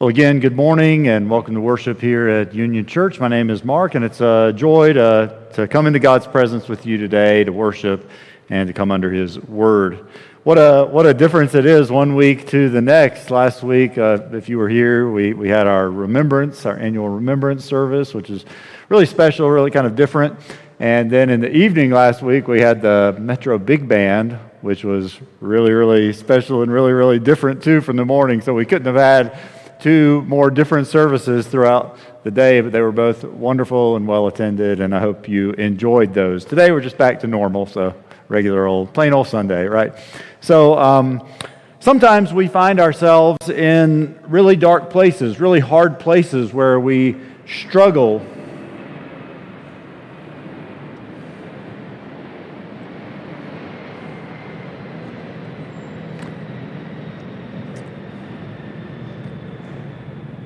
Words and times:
Well, 0.00 0.08
again, 0.08 0.40
good 0.40 0.56
morning 0.56 1.08
and 1.08 1.28
welcome 1.28 1.54
to 1.54 1.60
worship 1.60 2.00
here 2.00 2.26
at 2.26 2.54
Union 2.54 2.86
Church. 2.86 3.20
My 3.20 3.28
name 3.28 3.50
is 3.50 3.62
Mark, 3.62 3.94
and 3.94 4.02
it's 4.02 4.22
a 4.22 4.50
joy 4.56 4.94
to, 4.94 5.46
to 5.52 5.68
come 5.68 5.86
into 5.86 5.98
God's 5.98 6.26
presence 6.26 6.68
with 6.68 6.86
you 6.86 6.96
today 6.96 7.44
to 7.44 7.52
worship 7.52 8.08
and 8.48 8.66
to 8.66 8.72
come 8.72 8.90
under 8.90 9.12
His 9.12 9.38
Word. 9.38 10.06
What 10.42 10.56
a, 10.56 10.86
what 10.86 11.04
a 11.04 11.12
difference 11.12 11.54
it 11.54 11.66
is 11.66 11.90
one 11.90 12.14
week 12.14 12.46
to 12.46 12.70
the 12.70 12.80
next. 12.80 13.30
Last 13.30 13.62
week, 13.62 13.98
uh, 13.98 14.20
if 14.32 14.48
you 14.48 14.56
were 14.56 14.70
here, 14.70 15.10
we, 15.10 15.34
we 15.34 15.50
had 15.50 15.66
our 15.66 15.90
remembrance, 15.90 16.64
our 16.64 16.78
annual 16.78 17.10
remembrance 17.10 17.66
service, 17.66 18.14
which 18.14 18.30
is 18.30 18.46
really 18.88 19.04
special, 19.04 19.50
really 19.50 19.70
kind 19.70 19.86
of 19.86 19.96
different. 19.96 20.40
And 20.78 21.10
then 21.10 21.28
in 21.28 21.40
the 21.40 21.54
evening 21.54 21.90
last 21.90 22.22
week, 22.22 22.48
we 22.48 22.60
had 22.60 22.80
the 22.80 23.18
Metro 23.20 23.58
Big 23.58 23.86
Band, 23.86 24.38
which 24.62 24.82
was 24.82 25.18
really, 25.42 25.72
really 25.72 26.14
special 26.14 26.62
and 26.62 26.72
really, 26.72 26.92
really 26.92 27.18
different 27.18 27.62
too 27.62 27.82
from 27.82 27.96
the 27.96 28.06
morning. 28.06 28.40
So 28.40 28.54
we 28.54 28.64
couldn't 28.64 28.86
have 28.86 28.96
had 28.96 29.38
two 29.80 30.22
more 30.22 30.50
different 30.50 30.86
services 30.86 31.46
throughout 31.46 31.96
the 32.22 32.30
day, 32.30 32.60
but 32.60 32.72
they 32.72 32.80
were 32.80 32.92
both 32.92 33.24
wonderful 33.24 33.96
and 33.96 34.06
well 34.06 34.26
attended, 34.26 34.80
and 34.80 34.94
I 34.94 35.00
hope 35.00 35.28
you 35.28 35.52
enjoyed 35.52 36.12
those. 36.12 36.44
Today 36.44 36.70
we're 36.70 36.80
just 36.80 36.98
back 36.98 37.20
to 37.20 37.26
normal, 37.26 37.66
so 37.66 37.94
regular 38.28 38.66
old, 38.66 38.92
plain 38.92 39.12
old 39.12 39.26
Sunday, 39.26 39.66
right? 39.66 39.94
So 40.40 40.78
um, 40.78 41.26
sometimes 41.80 42.32
we 42.32 42.46
find 42.46 42.78
ourselves 42.78 43.48
in 43.48 44.18
really 44.28 44.56
dark 44.56 44.90
places, 44.90 45.40
really 45.40 45.60
hard 45.60 45.98
places 45.98 46.52
where 46.52 46.78
we 46.78 47.16
struggle 47.46 48.24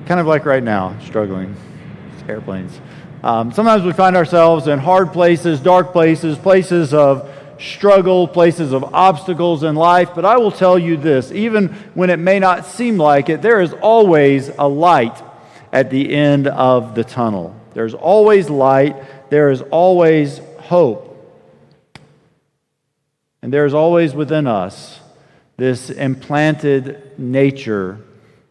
kind 0.05 0.19
of 0.19 0.27
like 0.27 0.45
right 0.45 0.63
now, 0.63 0.97
struggling. 0.99 1.55
Airplanes. 2.27 2.79
Um, 3.23 3.51
sometimes 3.51 3.83
we 3.83 3.93
find 3.93 4.15
ourselves 4.15 4.67
in 4.67 4.79
hard 4.79 5.13
places, 5.13 5.59
dark 5.59 5.91
places, 5.91 6.37
places 6.37 6.93
of 6.93 7.31
struggle, 7.59 8.27
places 8.27 8.73
of 8.73 8.83
obstacles 8.95 9.63
in 9.63 9.75
life. 9.75 10.09
But 10.15 10.25
I 10.25 10.37
will 10.37 10.51
tell 10.51 10.77
you 10.77 10.97
this 10.97 11.31
even 11.31 11.69
when 11.93 12.09
it 12.09 12.17
may 12.17 12.39
not 12.39 12.65
seem 12.65 12.97
like 12.97 13.29
it, 13.29 13.41
there 13.41 13.61
is 13.61 13.73
always 13.73 14.49
a 14.57 14.67
light 14.67 15.21
at 15.71 15.89
the 15.89 16.13
end 16.13 16.47
of 16.47 16.95
the 16.95 17.03
tunnel. 17.03 17.55
There's 17.73 17.93
always 17.93 18.49
light, 18.49 19.29
there 19.29 19.51
is 19.51 19.61
always 19.61 20.39
hope. 20.59 21.11
And 23.41 23.53
there 23.53 23.65
is 23.65 23.73
always 23.73 24.15
within 24.15 24.47
us 24.47 24.99
this 25.57 25.89
implanted 25.89 27.17
nature 27.19 27.99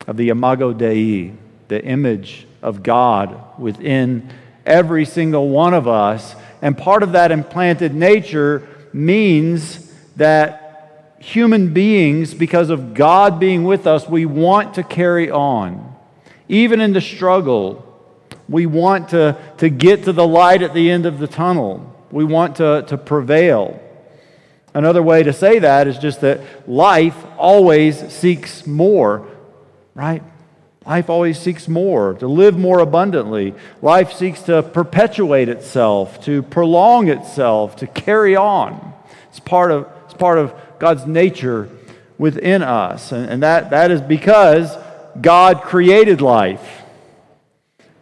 of 0.06 0.16
the 0.16 0.28
Imago 0.28 0.72
Dei, 0.72 1.32
the 1.68 1.82
image 1.84 2.46
of 2.62 2.82
God 2.82 3.58
within 3.58 4.30
every 4.66 5.04
single 5.04 5.48
one 5.48 5.74
of 5.74 5.86
us. 5.86 6.34
And 6.62 6.76
part 6.76 7.02
of 7.02 7.12
that 7.12 7.30
implanted 7.30 7.94
nature 7.94 8.66
means 8.92 9.92
that 10.16 11.16
human 11.18 11.72
beings, 11.72 12.34
because 12.34 12.70
of 12.70 12.94
God 12.94 13.40
being 13.40 13.64
with 13.64 13.86
us, 13.86 14.08
we 14.08 14.26
want 14.26 14.74
to 14.74 14.82
carry 14.82 15.30
on. 15.30 15.94
Even 16.48 16.80
in 16.80 16.92
the 16.92 17.00
struggle, 17.00 17.80
we 18.48 18.66
want 18.66 19.10
to, 19.10 19.36
to 19.58 19.68
get 19.68 20.04
to 20.04 20.12
the 20.12 20.26
light 20.26 20.62
at 20.62 20.74
the 20.74 20.90
end 20.90 21.06
of 21.06 21.18
the 21.18 21.26
tunnel. 21.26 21.94
We 22.10 22.24
want 22.24 22.56
to, 22.56 22.84
to 22.88 22.98
prevail. 22.98 23.80
Another 24.74 25.02
way 25.02 25.22
to 25.22 25.32
say 25.32 25.60
that 25.60 25.86
is 25.86 25.98
just 25.98 26.20
that 26.20 26.68
life 26.68 27.16
always 27.38 28.12
seeks 28.12 28.66
more, 28.66 29.26
right? 29.94 30.22
Life 30.86 31.08
always 31.08 31.38
seeks 31.38 31.66
more, 31.66 32.12
to 32.14 32.26
live 32.26 32.58
more 32.58 32.80
abundantly. 32.80 33.54
Life 33.80 34.12
seeks 34.12 34.42
to 34.42 34.62
perpetuate 34.62 35.48
itself, 35.48 36.22
to 36.24 36.42
prolong 36.42 37.08
itself, 37.08 37.76
to 37.76 37.86
carry 37.86 38.36
on. 38.36 38.92
It's 39.30 39.40
part 39.40 39.70
of, 39.70 39.88
it's 40.04 40.14
part 40.14 40.38
of 40.38 40.54
God's 40.78 41.06
nature 41.06 41.70
within 42.18 42.62
us. 42.62 43.12
And, 43.12 43.30
and 43.30 43.42
that, 43.42 43.70
that 43.70 43.90
is 43.90 44.02
because 44.02 44.76
God 45.18 45.62
created 45.62 46.20
life. 46.20 46.82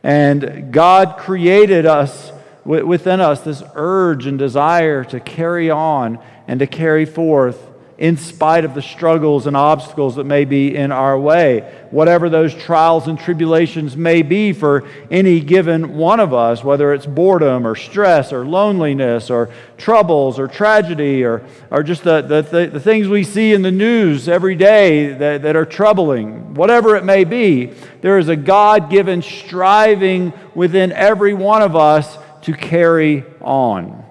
And 0.02 0.72
God 0.72 1.16
created 1.18 1.86
us 1.86 2.32
within 2.64 3.20
us 3.20 3.40
this 3.40 3.62
urge 3.74 4.26
and 4.26 4.38
desire 4.38 5.04
to 5.04 5.20
carry 5.20 5.70
on 5.70 6.18
and 6.48 6.60
to 6.60 6.66
carry 6.66 7.04
forth 7.04 7.60
in 8.02 8.16
spite 8.16 8.64
of 8.64 8.74
the 8.74 8.82
struggles 8.82 9.46
and 9.46 9.56
obstacles 9.56 10.16
that 10.16 10.24
may 10.24 10.44
be 10.44 10.74
in 10.74 10.90
our 10.90 11.16
way. 11.16 11.60
Whatever 11.92 12.28
those 12.28 12.52
trials 12.52 13.06
and 13.06 13.16
tribulations 13.16 13.96
may 13.96 14.22
be 14.22 14.52
for 14.52 14.82
any 15.08 15.38
given 15.38 15.94
one 15.96 16.18
of 16.18 16.34
us, 16.34 16.64
whether 16.64 16.92
it's 16.92 17.06
boredom 17.06 17.64
or 17.64 17.76
stress 17.76 18.32
or 18.32 18.44
loneliness 18.44 19.30
or 19.30 19.50
troubles 19.78 20.40
or 20.40 20.48
tragedy 20.48 21.22
or, 21.22 21.46
or 21.70 21.84
just 21.84 22.02
the, 22.02 22.22
the, 22.22 22.66
the, 22.72 22.80
things 22.80 23.06
we 23.06 23.22
see 23.22 23.52
in 23.52 23.62
the 23.62 23.70
news 23.70 24.28
every 24.28 24.56
day 24.56 25.12
that, 25.12 25.42
that 25.42 25.54
are 25.54 25.64
troubling, 25.64 26.54
whatever 26.54 26.96
it 26.96 27.04
may 27.04 27.22
be, 27.22 27.66
there 28.00 28.19
is 28.19 28.28
a 28.28 28.34
God 28.34 28.90
given 28.90 29.22
striving 29.22 30.32
within 30.56 30.90
every 30.90 31.34
one 31.34 31.62
of 31.62 31.76
us 31.76 32.19
to 32.40 32.52
carry 32.52 33.22
on. 33.40 34.04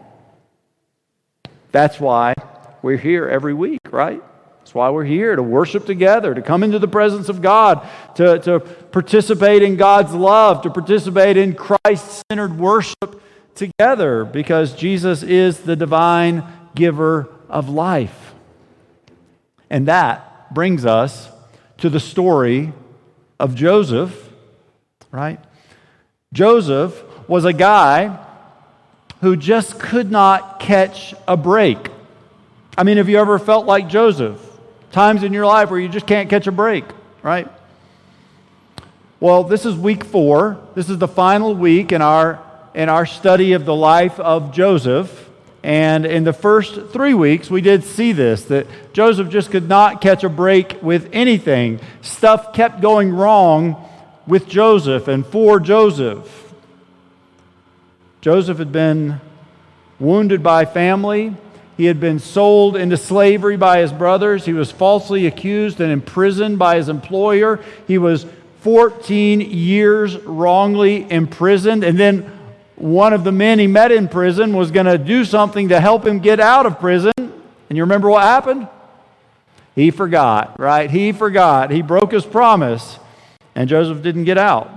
That's 1.73 1.99
why 1.99 2.35
we're 2.81 2.97
here 2.97 3.27
every 3.27 3.53
week, 3.53 3.79
right? 3.91 4.21
That's 4.59 4.75
why 4.75 4.89
we're 4.89 5.05
here 5.05 5.35
to 5.35 5.43
worship 5.43 5.85
together, 5.85 6.33
to 6.33 6.41
come 6.41 6.63
into 6.63 6.79
the 6.79 6.87
presence 6.87 7.29
of 7.29 7.41
God, 7.41 7.87
to, 8.15 8.39
to 8.39 8.59
participate 8.59 9.63
in 9.63 9.75
God's 9.75 10.13
love, 10.13 10.61
to 10.63 10.69
participate 10.69 11.37
in 11.37 11.55
Christ 11.55 12.23
centered 12.29 12.57
worship 12.57 13.21
together, 13.55 14.23
because 14.23 14.73
Jesus 14.73 15.23
is 15.23 15.59
the 15.59 15.75
divine 15.75 16.43
giver 16.73 17.27
of 17.49 17.69
life. 17.69 18.33
And 19.69 19.87
that 19.87 20.53
brings 20.53 20.85
us 20.85 21.29
to 21.77 21.89
the 21.89 21.99
story 21.99 22.73
of 23.39 23.55
Joseph, 23.55 24.29
right? 25.11 25.39
Joseph 26.33 27.03
was 27.27 27.43
a 27.43 27.53
guy 27.53 28.17
who 29.21 29.35
just 29.35 29.79
could 29.79 30.11
not 30.11 30.59
catch 30.59 31.13
a 31.27 31.35
break. 31.35 31.90
I 32.77 32.83
mean, 32.83 32.97
have 32.97 33.09
you 33.09 33.19
ever 33.19 33.37
felt 33.37 33.65
like 33.65 33.89
Joseph? 33.89 34.39
Times 34.91 35.23
in 35.23 35.33
your 35.33 35.45
life 35.45 35.69
where 35.69 35.79
you 35.79 35.89
just 35.89 36.07
can't 36.07 36.29
catch 36.29 36.47
a 36.47 36.51
break, 36.51 36.83
right? 37.21 37.47
Well, 39.19 39.43
this 39.43 39.65
is 39.65 39.75
week 39.75 40.03
four. 40.03 40.59
This 40.73 40.89
is 40.89 40.97
the 40.97 41.07
final 41.07 41.53
week 41.53 41.91
in 41.91 42.01
our, 42.01 42.41
in 42.73 42.89
our 42.89 43.05
study 43.05 43.53
of 43.53 43.65
the 43.65 43.75
life 43.75 44.19
of 44.19 44.51
Joseph. 44.53 45.29
And 45.63 46.05
in 46.05 46.23
the 46.23 46.33
first 46.33 46.87
three 46.91 47.13
weeks, 47.13 47.49
we 47.49 47.61
did 47.61 47.83
see 47.83 48.13
this 48.13 48.45
that 48.45 48.65
Joseph 48.93 49.29
just 49.29 49.51
could 49.51 49.69
not 49.69 50.01
catch 50.01 50.23
a 50.23 50.29
break 50.29 50.81
with 50.81 51.09
anything. 51.13 51.79
Stuff 52.01 52.53
kept 52.53 52.81
going 52.81 53.13
wrong 53.13 53.87
with 54.25 54.47
Joseph 54.47 55.07
and 55.07 55.25
for 55.25 55.59
Joseph. 55.59 56.53
Joseph 58.21 58.57
had 58.57 58.71
been 58.71 59.21
wounded 59.99 60.41
by 60.41 60.65
family. 60.65 61.35
He 61.81 61.87
had 61.87 61.99
been 61.99 62.19
sold 62.19 62.77
into 62.77 62.95
slavery 62.95 63.57
by 63.57 63.79
his 63.79 63.91
brothers. 63.91 64.45
He 64.45 64.53
was 64.53 64.69
falsely 64.69 65.25
accused 65.25 65.81
and 65.81 65.91
imprisoned 65.91 66.59
by 66.59 66.75
his 66.75 66.89
employer. 66.89 67.59
He 67.87 67.97
was 67.97 68.27
14 68.59 69.41
years 69.41 70.15
wrongly 70.17 71.09
imprisoned. 71.09 71.83
And 71.83 71.99
then 71.99 72.31
one 72.75 73.13
of 73.13 73.23
the 73.23 73.31
men 73.31 73.57
he 73.57 73.65
met 73.65 73.91
in 73.91 74.09
prison 74.09 74.55
was 74.55 74.69
going 74.69 74.85
to 74.85 74.99
do 74.99 75.25
something 75.25 75.69
to 75.69 75.79
help 75.79 76.05
him 76.05 76.19
get 76.19 76.39
out 76.39 76.67
of 76.67 76.79
prison. 76.79 77.13
And 77.17 77.75
you 77.75 77.81
remember 77.81 78.11
what 78.11 78.21
happened? 78.21 78.67
He 79.73 79.89
forgot, 79.89 80.59
right? 80.59 80.87
He 80.87 81.11
forgot. 81.11 81.71
He 81.71 81.81
broke 81.81 82.11
his 82.11 82.27
promise, 82.27 82.99
and 83.55 83.67
Joseph 83.67 84.03
didn't 84.03 84.25
get 84.25 84.37
out. 84.37 84.69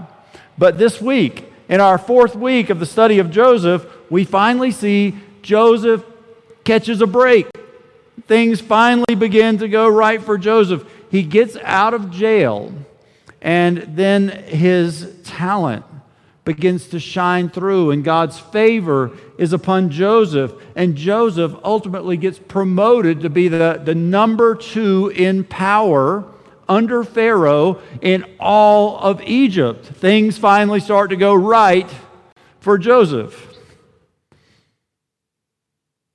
But 0.56 0.78
this 0.78 1.02
week, 1.02 1.52
in 1.68 1.82
our 1.82 1.98
fourth 1.98 2.34
week 2.34 2.70
of 2.70 2.80
the 2.80 2.86
study 2.86 3.18
of 3.18 3.30
Joseph, 3.30 3.86
we 4.08 4.24
finally 4.24 4.70
see 4.70 5.16
Joseph 5.42 6.02
catches 6.64 7.00
a 7.00 7.06
break. 7.06 7.46
Things 8.26 8.60
finally 8.60 9.14
begin 9.14 9.58
to 9.58 9.68
go 9.68 9.88
right 9.88 10.22
for 10.22 10.38
Joseph. 10.38 10.84
He 11.10 11.22
gets 11.22 11.56
out 11.62 11.94
of 11.94 12.10
jail, 12.10 12.72
and 13.42 13.78
then 13.96 14.28
his 14.28 15.14
talent 15.24 15.84
begins 16.44 16.88
to 16.88 17.00
shine 17.00 17.48
through, 17.48 17.90
and 17.90 18.04
God's 18.04 18.38
favor 18.38 19.12
is 19.38 19.52
upon 19.52 19.90
Joseph. 19.90 20.52
And 20.76 20.96
Joseph 20.96 21.54
ultimately 21.64 22.16
gets 22.16 22.38
promoted 22.38 23.20
to 23.20 23.30
be 23.30 23.48
the, 23.48 23.80
the 23.82 23.94
number 23.94 24.54
two 24.54 25.10
in 25.14 25.44
power 25.44 26.24
under 26.68 27.04
Pharaoh 27.04 27.80
in 28.00 28.24
all 28.38 28.98
of 28.98 29.22
Egypt. 29.22 29.86
Things 29.86 30.38
finally 30.38 30.80
start 30.80 31.10
to 31.10 31.16
go 31.16 31.34
right 31.34 31.90
for 32.60 32.78
Joseph. 32.78 33.53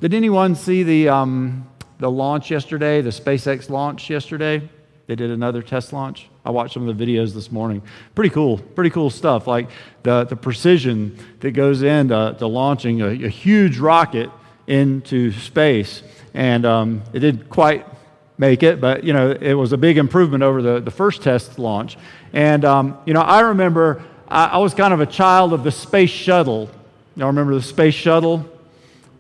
Did 0.02 0.14
anyone 0.14 0.56
see 0.56 0.84
the, 0.84 1.10
um, 1.10 1.68
the 1.98 2.10
launch 2.10 2.50
yesterday, 2.50 3.02
the 3.02 3.10
SpaceX 3.10 3.70
launch 3.70 4.10
yesterday? 4.10 4.62
They 5.08 5.16
did 5.16 5.30
another 5.30 5.62
test 5.62 5.92
launch. 5.92 6.30
I 6.46 6.52
watched 6.52 6.76
some 6.76 6.88
of 6.88 6.98
the 6.98 7.06
videos 7.06 7.34
this 7.34 7.52
morning. 7.52 7.82
Pretty 8.16 8.30
cool, 8.30 8.60
pretty 8.60 8.92
cool 8.92 9.10
stuff. 9.10 9.46
Like 9.46 9.70
the, 10.04 10.24
the 10.24 10.38
precision 10.38 11.18
that 11.42 11.52
goes 11.52 11.82
into 11.82 12.34
to 12.40 12.48
launching 12.48 13.02
a, 13.02 13.08
a 13.08 13.28
huge 13.28 13.78
rocket 13.78 14.32
into 14.68 15.34
space. 15.34 16.02
And 16.34 16.66
um, 16.66 17.02
it 17.12 17.20
didn't 17.20 17.50
quite 17.50 17.86
make 18.38 18.64
it, 18.64 18.80
but 18.80 19.04
you 19.04 19.12
know, 19.12 19.32
it 19.32 19.54
was 19.54 19.74
a 19.74 19.78
big 19.78 19.98
improvement 19.98 20.44
over 20.44 20.62
the, 20.62 20.80
the 20.80 20.92
first 20.92 21.24
test 21.24 21.60
launch. 21.60 21.98
And 22.32 22.64
um, 22.64 22.98
you 23.06 23.14
know, 23.14 23.20
I 23.20 23.42
remember 23.42 24.02
I, 24.30 24.46
I 24.46 24.58
was 24.60 24.74
kind 24.74 24.94
of 24.94 25.02
a 25.02 25.06
child 25.06 25.52
of 25.52 25.66
the 25.66 25.72
space 25.72 26.10
shuttle. 26.10 26.70
Y'all 27.18 27.28
remember 27.28 27.54
the 27.54 27.62
space 27.62 27.96
shuttle? 27.96 28.50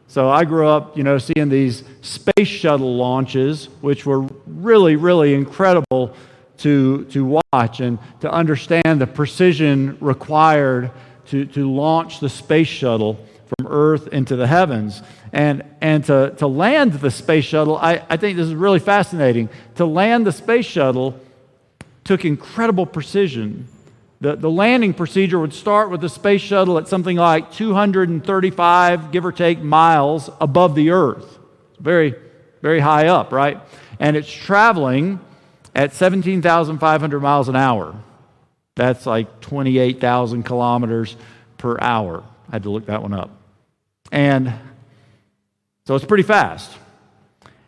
So 0.10 0.28
I 0.28 0.44
grew 0.44 0.68
up, 0.68 0.98
you 0.98 1.04
know, 1.04 1.20
seeing 1.20 1.50
these 1.50 1.84
space 2.02 2.48
shuttle 2.48 2.98
launches, 2.98 3.66
which 3.82 4.08
were 4.08 4.22
really, 4.48 4.96
really 4.96 5.36
incredible 5.36 6.16
to, 6.58 7.06
to 7.06 7.42
watch 7.54 7.80
and 7.80 8.00
to 8.22 8.32
understand 8.32 9.00
the 9.00 9.06
precision 9.06 9.98
required 10.02 10.90
to, 11.28 11.46
to 11.46 11.72
launch 11.72 12.22
the 12.22 12.28
space 12.28 12.68
shuttle 12.68 13.24
from 13.56 13.68
Earth 13.68 14.08
into 14.08 14.36
the 14.36 14.48
heavens. 14.48 15.04
And, 15.32 15.64
and 15.80 16.04
to, 16.06 16.34
to 16.38 16.48
land 16.48 16.94
the 16.94 17.12
space 17.12 17.46
shuttle, 17.46 17.78
I, 17.78 18.04
I 18.10 18.18
think 18.18 18.36
this 18.36 18.48
is 18.48 18.56
really 18.56 18.80
fascinating. 18.80 19.48
To 19.76 19.86
land 19.86 20.26
the 20.26 20.32
space 20.32 20.66
shuttle 20.66 21.20
took 22.04 22.26
incredible 22.26 22.88
precision. 22.88 23.68
The, 24.22 24.36
the 24.36 24.50
landing 24.50 24.94
procedure 24.94 25.40
would 25.40 25.54
start 25.54 25.90
with 25.90 26.02
the 26.02 26.10
space 26.10 26.42
shuttle 26.42 26.78
at 26.78 26.88
something 26.90 27.16
like 27.16 27.52
235, 27.54 29.12
give 29.12 29.26
or 29.26 29.32
take, 29.32 29.62
miles 29.62 30.30
above 30.42 30.76
the 30.76 30.90
Earth. 30.92 31.40
Very, 31.80 32.16
very 32.62 32.82
high 32.82 33.08
up, 33.08 33.32
right? 33.32 33.60
And 34.00 34.18
it's 34.18 34.30
traveling 34.30 35.22
at 35.74 35.94
17,500 35.94 37.20
miles 37.22 37.48
an 37.48 37.56
hour. 37.56 37.96
That's 38.76 39.06
like 39.06 39.40
28,000 39.40 40.44
kilometers 40.44 41.16
per 41.58 41.78
hour. 41.80 42.24
I 42.50 42.56
had 42.56 42.64
to 42.64 42.72
look 42.72 42.88
that 42.88 43.02
one 43.02 43.14
up. 43.14 43.30
And 44.12 44.54
so 45.86 45.96
it's 45.96 46.06
pretty 46.06 46.24
fast. 46.24 46.78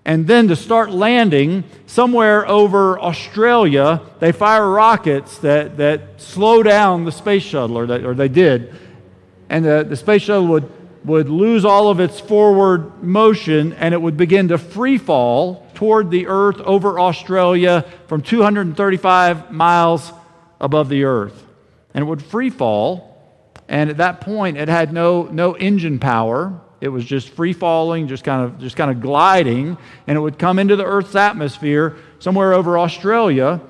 And 0.04 0.26
then 0.26 0.48
to 0.48 0.56
start 0.56 0.90
landing 0.92 1.64
somewhere 1.86 2.48
over 2.48 3.00
Australia, 3.00 4.02
they 4.20 4.32
fire 4.32 4.68
rockets 4.68 5.38
that, 5.40 5.78
that 5.78 6.20
slow 6.20 6.64
down 6.64 7.06
the 7.06 7.12
space 7.12 7.44
shuttle, 7.44 7.78
or, 7.78 7.86
that, 7.86 8.04
or 8.04 8.16
they 8.16 8.28
did. 8.28 8.74
And 9.50 9.64
the, 9.64 9.86
the 9.88 9.96
space 9.96 10.24
shuttle 10.24 10.48
would, 10.48 10.72
would 11.06 11.30
lose 11.30 11.66
all 11.66 11.90
of 11.90 12.00
its 12.00 12.20
forward 12.20 13.04
motion 13.04 13.74
and 13.74 13.94
it 13.94 14.02
would 14.02 14.18
begin 14.18 14.48
to 14.48 14.58
free 14.58 14.98
fall 14.98 15.68
toward 15.76 16.10
the 16.10 16.28
Earth 16.28 16.60
over 16.62 17.00
Australia 17.00 17.86
from 18.08 18.24
235 18.24 19.52
miles 19.52 20.12
above 20.60 20.90
the 20.90 21.04
Earth. 21.04 21.46
And 21.94 22.04
it 22.04 22.06
would 22.06 22.24
free 22.24 22.50
fall. 22.50 23.08
And 23.68 23.90
at 23.90 23.98
that 23.98 24.22
point, 24.22 24.58
it 24.58 24.68
had 24.68 24.94
no, 24.94 25.24
no 25.24 25.54
engine 25.54 26.00
power. 26.00 26.60
It 26.82 26.90
was 26.90 27.06
just 27.06 27.30
free 27.30 27.54
falling, 27.54 28.08
just 28.08 28.24
kind 28.24 28.44
of 28.44 28.60
just 28.60 28.76
kind 28.76 28.90
of 28.90 29.00
gliding, 29.00 29.78
and 30.08 30.18
it 30.18 30.20
would 30.20 30.40
come 30.40 30.58
into 30.58 30.76
the 30.76 30.84
Earth's 30.84 31.16
atmosphere 31.16 31.96
somewhere 32.18 32.54
over 32.54 32.80
Australia, 32.80 33.62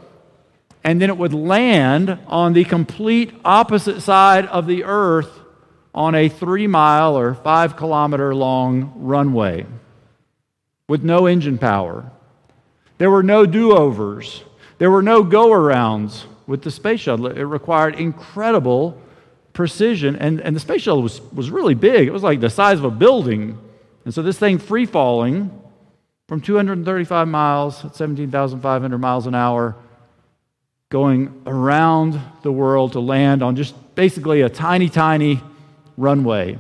and 0.84 1.02
then 1.02 1.10
it 1.10 1.18
would 1.18 1.34
land 1.34 2.18
on 2.28 2.54
the 2.54 2.64
complete 2.64 3.34
opposite 3.44 4.02
side 4.02 4.46
of 4.48 4.66
the 4.66 4.86
Earth 4.86 5.40
on 5.94 6.16
a 6.16 6.30
three 6.30 6.68
mile 6.68 7.18
or 7.18 7.34
five 7.34 7.76
kilometer 7.76 8.34
long 8.34 8.94
runway 8.96 9.66
with 10.88 11.04
no 11.04 11.26
engine 11.26 11.58
power. 11.58 12.10
There 12.98 13.12
were 13.12 13.24
no 13.24 13.46
do 13.46 13.76
overs, 13.76 14.44
there 14.78 14.90
were 14.90 15.02
no 15.02 15.22
go 15.24 15.50
arounds 15.50 16.24
with 16.48 16.62
the 16.62 16.72
space 16.72 17.02
shuttle. 17.02 17.28
It 17.28 17.42
required 17.44 17.96
incredible 17.96 19.02
precision. 19.54 20.16
And, 20.16 20.42
and 20.42 20.56
the 20.56 20.60
space 20.60 20.84
shuttle 20.84 21.02
was, 21.02 21.22
was 21.34 21.50
really 21.50 21.76
big, 21.76 22.08
it 22.08 22.12
was 22.12 22.24
like 22.24 22.40
the 22.40 22.50
size 22.50 22.78
of 22.78 22.86
a 22.86 22.92
building. 22.92 23.58
And 24.06 24.14
so 24.14 24.22
this 24.22 24.38
thing 24.38 24.58
free 24.58 24.86
falling 24.86 25.58
from 26.28 26.42
235 26.42 27.28
miles 27.28 27.84
at 27.84 27.96
17,500 27.96 28.98
miles 28.98 29.28
an 29.28 29.36
hour, 29.36 29.76
going 30.90 31.42
around 31.46 32.20
the 32.42 32.52
world 32.52 32.94
to 32.94 33.00
land 33.00 33.44
on 33.44 33.56
just 33.56 33.76
basically 33.96 34.42
a 34.42 34.50
tiny, 34.50 34.90
tiny 34.90 35.42
runway. 35.98 36.58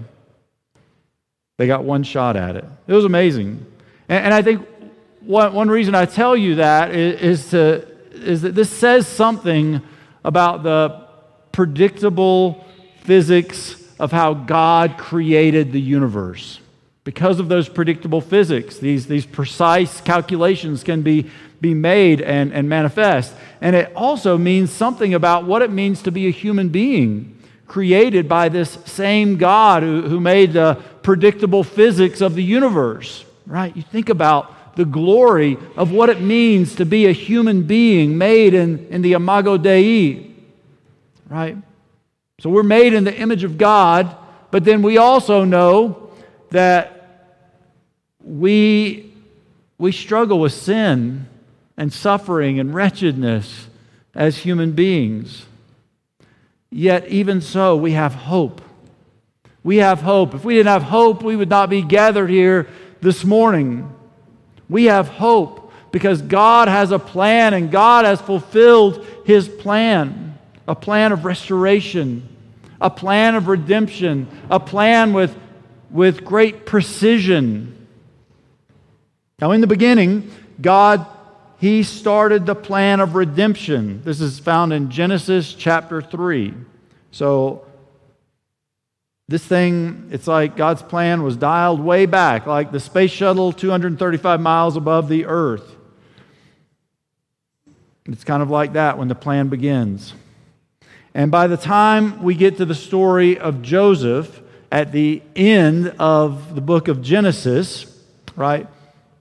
They 1.57 1.67
got 1.67 1.83
one 1.83 2.03
shot 2.03 2.35
at 2.35 2.55
it. 2.55 2.65
It 2.87 2.93
was 2.93 3.05
amazing. 3.05 3.65
And, 4.09 4.25
and 4.25 4.33
I 4.33 4.41
think 4.41 4.67
one, 5.21 5.53
one 5.53 5.69
reason 5.69 5.95
I 5.95 6.05
tell 6.05 6.35
you 6.35 6.55
that 6.55 6.93
is, 6.93 7.21
is, 7.21 7.49
to, 7.51 7.87
is 8.11 8.41
that 8.41 8.55
this 8.55 8.69
says 8.69 9.07
something 9.07 9.81
about 10.23 10.63
the 10.63 11.07
predictable 11.51 12.65
physics 13.03 13.75
of 13.99 14.11
how 14.11 14.33
God 14.33 14.97
created 14.97 15.71
the 15.71 15.81
universe. 15.81 16.59
Because 17.03 17.39
of 17.39 17.49
those 17.49 17.67
predictable 17.67 18.21
physics, 18.21 18.77
these, 18.77 19.07
these 19.07 19.25
precise 19.25 20.01
calculations 20.01 20.83
can 20.83 21.01
be, 21.01 21.29
be 21.59 21.73
made 21.73 22.21
and, 22.21 22.53
and 22.53 22.69
manifest. 22.69 23.33
And 23.59 23.75
it 23.75 23.91
also 23.95 24.37
means 24.37 24.71
something 24.71 25.13
about 25.13 25.45
what 25.45 25.61
it 25.61 25.71
means 25.71 26.01
to 26.03 26.11
be 26.11 26.27
a 26.27 26.31
human 26.31 26.69
being 26.69 27.37
created 27.67 28.27
by 28.27 28.49
this 28.49 28.77
same 28.85 29.37
God 29.37 29.81
who, 29.81 30.01
who 30.01 30.19
made 30.19 30.53
the 30.53 30.75
predictable 31.03 31.63
physics 31.63 32.21
of 32.21 32.35
the 32.35 32.43
universe, 32.43 33.23
right? 33.45 33.75
You 33.75 33.81
think 33.81 34.09
about 34.09 34.75
the 34.75 34.85
glory 34.85 35.57
of 35.75 35.91
what 35.91 36.09
it 36.09 36.21
means 36.21 36.75
to 36.75 36.85
be 36.85 37.05
a 37.05 37.11
human 37.11 37.63
being 37.63 38.17
made 38.17 38.53
in, 38.53 38.87
in 38.87 39.01
the 39.01 39.13
Imago 39.13 39.57
Dei, 39.57 40.31
right? 41.29 41.57
So 42.41 42.49
we're 42.49 42.63
made 42.63 42.95
in 42.95 43.03
the 43.03 43.15
image 43.15 43.43
of 43.43 43.59
God, 43.59 44.15
but 44.49 44.63
then 44.65 44.81
we 44.81 44.97
also 44.97 45.43
know 45.43 46.09
that 46.49 47.37
we, 48.23 49.13
we 49.77 49.91
struggle 49.91 50.39
with 50.39 50.51
sin 50.51 51.27
and 51.77 51.93
suffering 51.93 52.59
and 52.59 52.73
wretchedness 52.73 53.67
as 54.15 54.37
human 54.39 54.71
beings. 54.71 55.45
Yet, 56.71 57.07
even 57.09 57.41
so, 57.41 57.75
we 57.75 57.91
have 57.91 58.15
hope. 58.15 58.63
We 59.63 59.77
have 59.77 60.01
hope. 60.01 60.33
If 60.33 60.43
we 60.43 60.55
didn't 60.55 60.71
have 60.71 60.81
hope, 60.81 61.21
we 61.21 61.35
would 61.35 61.49
not 61.49 61.69
be 61.69 61.83
gathered 61.83 62.31
here 62.31 62.67
this 63.01 63.23
morning. 63.23 63.95
We 64.67 64.85
have 64.85 65.09
hope 65.09 65.71
because 65.91 66.23
God 66.23 66.69
has 66.69 66.89
a 66.89 66.97
plan 66.97 67.53
and 67.53 67.69
God 67.69 68.05
has 68.05 68.19
fulfilled 68.19 69.05
his 69.25 69.47
plan 69.47 70.30
a 70.71 70.75
plan 70.75 71.11
of 71.11 71.25
restoration, 71.25 72.25
a 72.79 72.89
plan 72.89 73.35
of 73.35 73.49
redemption, 73.49 74.25
a 74.49 74.57
plan 74.57 75.11
with, 75.11 75.37
with 75.89 76.23
great 76.23 76.65
precision. 76.65 77.87
Now, 79.41 79.51
in 79.51 79.59
the 79.59 79.67
beginning, 79.67 80.31
God, 80.61 81.05
He 81.57 81.83
started 81.83 82.45
the 82.45 82.55
plan 82.55 83.01
of 83.01 83.15
redemption. 83.15 84.01
This 84.05 84.21
is 84.21 84.39
found 84.39 84.71
in 84.71 84.89
Genesis 84.89 85.53
chapter 85.53 86.01
3. 86.01 86.53
So, 87.11 87.65
this 89.27 89.43
thing, 89.43 90.07
it's 90.13 90.27
like 90.27 90.55
God's 90.55 90.83
plan 90.83 91.21
was 91.21 91.35
dialed 91.35 91.81
way 91.81 92.05
back, 92.05 92.45
like 92.45 92.71
the 92.71 92.79
space 92.79 93.11
shuttle 93.11 93.51
235 93.51 94.39
miles 94.39 94.77
above 94.77 95.09
the 95.09 95.25
earth. 95.25 95.75
It's 98.05 98.23
kind 98.23 98.41
of 98.41 98.49
like 98.49 98.71
that 98.73 98.97
when 98.97 99.09
the 99.09 99.15
plan 99.15 99.49
begins. 99.49 100.13
And 101.13 101.31
by 101.31 101.47
the 101.47 101.57
time 101.57 102.23
we 102.23 102.35
get 102.35 102.57
to 102.57 102.65
the 102.65 102.75
story 102.75 103.37
of 103.37 103.61
Joseph 103.61 104.41
at 104.71 104.91
the 104.91 105.21
end 105.35 105.93
of 105.99 106.55
the 106.55 106.61
book 106.61 106.87
of 106.87 107.01
Genesis, 107.01 107.85
right, 108.35 108.67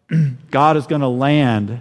God 0.51 0.77
is 0.77 0.87
going 0.87 1.01
to 1.01 1.09
land 1.09 1.81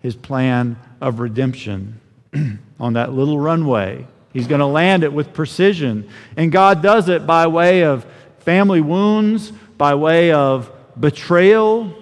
his 0.00 0.14
plan 0.14 0.76
of 1.00 1.18
redemption 1.18 2.00
on 2.80 2.92
that 2.92 3.12
little 3.12 3.38
runway. 3.38 4.06
He's 4.32 4.46
going 4.46 4.60
to 4.60 4.66
land 4.66 5.02
it 5.02 5.12
with 5.12 5.32
precision. 5.32 6.08
And 6.36 6.52
God 6.52 6.82
does 6.82 7.08
it 7.08 7.26
by 7.26 7.48
way 7.48 7.82
of 7.82 8.06
family 8.40 8.80
wounds, 8.80 9.50
by 9.76 9.94
way 9.96 10.32
of 10.32 10.70
betrayal, 10.98 11.94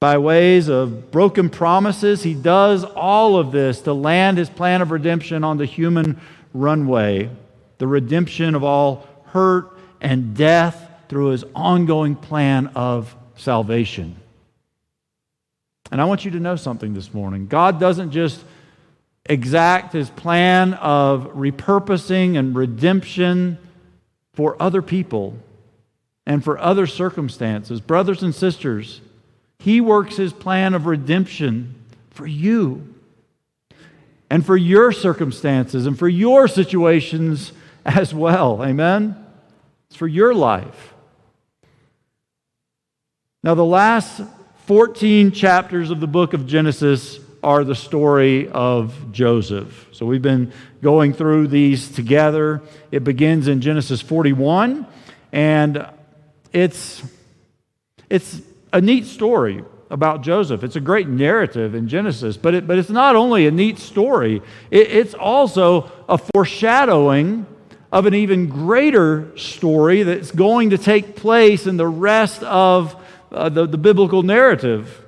by 0.00 0.18
ways 0.18 0.68
of 0.68 1.10
broken 1.10 1.50
promises. 1.50 2.22
He 2.22 2.34
does 2.34 2.84
all 2.84 3.36
of 3.36 3.50
this 3.50 3.80
to 3.82 3.92
land 3.92 4.38
his 4.38 4.48
plan 4.48 4.82
of 4.82 4.92
redemption 4.92 5.42
on 5.42 5.58
the 5.58 5.66
human 5.66 6.20
runway, 6.52 7.30
the 7.78 7.86
redemption 7.86 8.54
of 8.54 8.64
all 8.64 9.06
hurt 9.26 9.78
and 10.00 10.36
death 10.36 10.88
through 11.08 11.28
his 11.28 11.44
ongoing 11.54 12.14
plan 12.14 12.68
of 12.74 13.14
salvation. 13.36 14.16
And 15.90 16.00
I 16.00 16.04
want 16.04 16.24
you 16.24 16.32
to 16.32 16.40
know 16.40 16.56
something 16.56 16.94
this 16.94 17.14
morning. 17.14 17.46
God 17.46 17.80
doesn't 17.80 18.10
just 18.10 18.42
exact 19.24 19.92
his 19.92 20.10
plan 20.10 20.74
of 20.74 21.34
repurposing 21.34 22.38
and 22.38 22.54
redemption 22.54 23.58
for 24.34 24.60
other 24.60 24.82
people 24.82 25.34
and 26.26 26.44
for 26.44 26.58
other 26.58 26.86
circumstances. 26.86 27.80
Brothers 27.80 28.22
and 28.22 28.34
sisters, 28.34 29.00
he 29.58 29.80
works 29.80 30.16
his 30.16 30.32
plan 30.32 30.74
of 30.74 30.86
redemption 30.86 31.74
for 32.10 32.26
you 32.26 32.94
and 34.30 34.44
for 34.44 34.56
your 34.56 34.92
circumstances 34.92 35.86
and 35.86 35.98
for 35.98 36.08
your 36.08 36.48
situations 36.48 37.52
as 37.84 38.14
well. 38.14 38.62
Amen? 38.62 39.16
It's 39.88 39.96
for 39.96 40.06
your 40.08 40.34
life. 40.34 40.94
Now, 43.42 43.54
the 43.54 43.64
last 43.64 44.20
14 44.66 45.32
chapters 45.32 45.90
of 45.90 46.00
the 46.00 46.06
book 46.06 46.34
of 46.34 46.46
Genesis 46.46 47.20
are 47.42 47.64
the 47.64 47.74
story 47.74 48.48
of 48.48 49.12
Joseph. 49.12 49.88
So 49.92 50.04
we've 50.04 50.20
been 50.20 50.52
going 50.82 51.12
through 51.12 51.48
these 51.48 51.90
together. 51.90 52.62
It 52.90 53.04
begins 53.04 53.48
in 53.48 53.60
Genesis 53.60 54.00
41, 54.00 54.86
and 55.32 55.88
it's, 56.52 57.02
it's 58.10 58.42
a 58.72 58.80
neat 58.80 59.06
story 59.06 59.64
about 59.90 60.22
Joseph. 60.22 60.62
It's 60.62 60.76
a 60.76 60.80
great 60.80 61.08
narrative 61.08 61.74
in 61.74 61.88
Genesis, 61.88 62.36
but, 62.36 62.54
it, 62.54 62.66
but 62.66 62.78
it's 62.78 62.90
not 62.90 63.16
only 63.16 63.46
a 63.46 63.50
neat 63.50 63.78
story, 63.78 64.42
it, 64.70 64.90
it's 64.90 65.14
also 65.14 65.90
a 66.08 66.18
foreshadowing 66.18 67.46
of 67.90 68.06
an 68.06 68.14
even 68.14 68.48
greater 68.48 69.36
story 69.36 70.02
that's 70.02 70.30
going 70.30 70.70
to 70.70 70.78
take 70.78 71.16
place 71.16 71.66
in 71.66 71.78
the 71.78 71.86
rest 71.86 72.42
of 72.42 72.94
uh, 73.32 73.48
the, 73.48 73.66
the 73.66 73.78
biblical 73.78 74.22
narrative. 74.22 75.04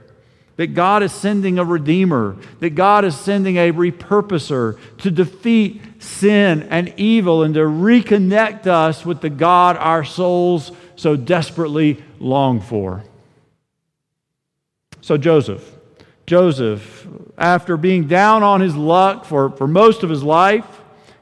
That 0.56 0.74
God 0.74 1.02
is 1.02 1.12
sending 1.12 1.58
a 1.58 1.64
redeemer, 1.64 2.36
that 2.58 2.70
God 2.70 3.06
is 3.06 3.18
sending 3.18 3.56
a 3.56 3.72
repurposer 3.72 4.78
to 4.98 5.10
defeat 5.10 5.80
sin 6.00 6.64
and 6.64 6.92
evil 6.98 7.42
and 7.42 7.54
to 7.54 7.60
reconnect 7.60 8.66
us 8.66 9.06
with 9.06 9.22
the 9.22 9.30
God 9.30 9.78
our 9.78 10.04
souls 10.04 10.70
so 10.96 11.16
desperately 11.16 12.04
long 12.18 12.60
for. 12.60 13.02
So, 15.00 15.16
Joseph. 15.16 15.78
Joseph, 16.26 17.08
after 17.36 17.76
being 17.76 18.06
down 18.06 18.42
on 18.42 18.60
his 18.60 18.76
luck 18.76 19.24
for, 19.24 19.50
for 19.50 19.66
most 19.66 20.02
of 20.02 20.10
his 20.10 20.22
life, 20.22 20.64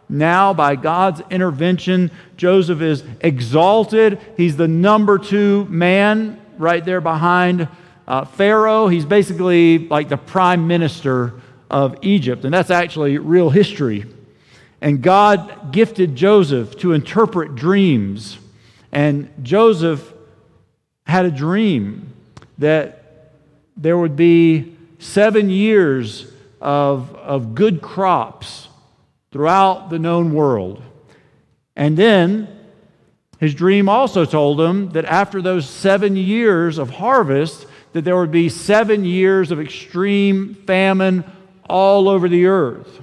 now 0.09 0.53
by 0.53 0.77
God's 0.77 1.23
intervention, 1.31 2.11
Joseph 2.37 2.81
is 2.81 3.05
exalted. 3.21 4.21
He's 4.37 4.57
the 4.57 4.69
number 4.69 5.19
two 5.19 5.65
man 5.67 6.41
right 6.59 6.85
there 6.85 7.01
behind 7.01 7.69
uh, 8.07 8.25
Pharaoh. 8.25 8.89
He's 8.89 9.05
basically 9.05 9.79
like 9.89 10.09
the 10.09 10.17
prime 10.17 10.67
minister 10.67 11.41
of 11.71 11.97
Egypt, 12.03 12.45
and 12.45 12.53
that's 12.53 12.71
actually 12.71 13.19
real 13.19 13.51
history. 13.51 14.07
And 14.81 15.03
God 15.03 15.73
gifted 15.73 16.17
Joseph 16.17 16.77
to 16.79 16.93
interpret 16.93 17.55
dreams. 17.55 18.39
And 18.93 19.31
Joseph 19.43 20.13
had 21.05 21.27
a 21.27 21.31
dream 21.31 22.13
that 22.59 22.98
there 23.79 23.97
would 23.97 24.17
be 24.17 24.77
seven 24.99 25.49
years 25.49 26.31
of, 26.61 27.15
of 27.15 27.55
good 27.55 27.81
crops 27.81 28.69
throughout 29.31 29.89
the 29.89 29.99
known 29.99 30.35
world. 30.35 30.83
And 31.77 31.97
then 31.97 32.49
his 33.39 33.55
dream 33.55 33.89
also 33.89 34.25
told 34.25 34.61
him 34.61 34.91
that 34.91 35.05
after 35.05 35.41
those 35.41 35.69
seven 35.69 36.17
years 36.17 36.77
of 36.77 36.91
harvest, 36.91 37.67
that 37.93 38.03
there 38.05 38.17
would 38.17 38.33
be 38.33 38.49
seven 38.49 39.05
years 39.05 39.53
of 39.53 39.61
extreme 39.61 40.55
famine 40.67 41.25
all 41.69 42.09
over 42.09 42.29
the 42.29 42.47
earth. 42.47 43.01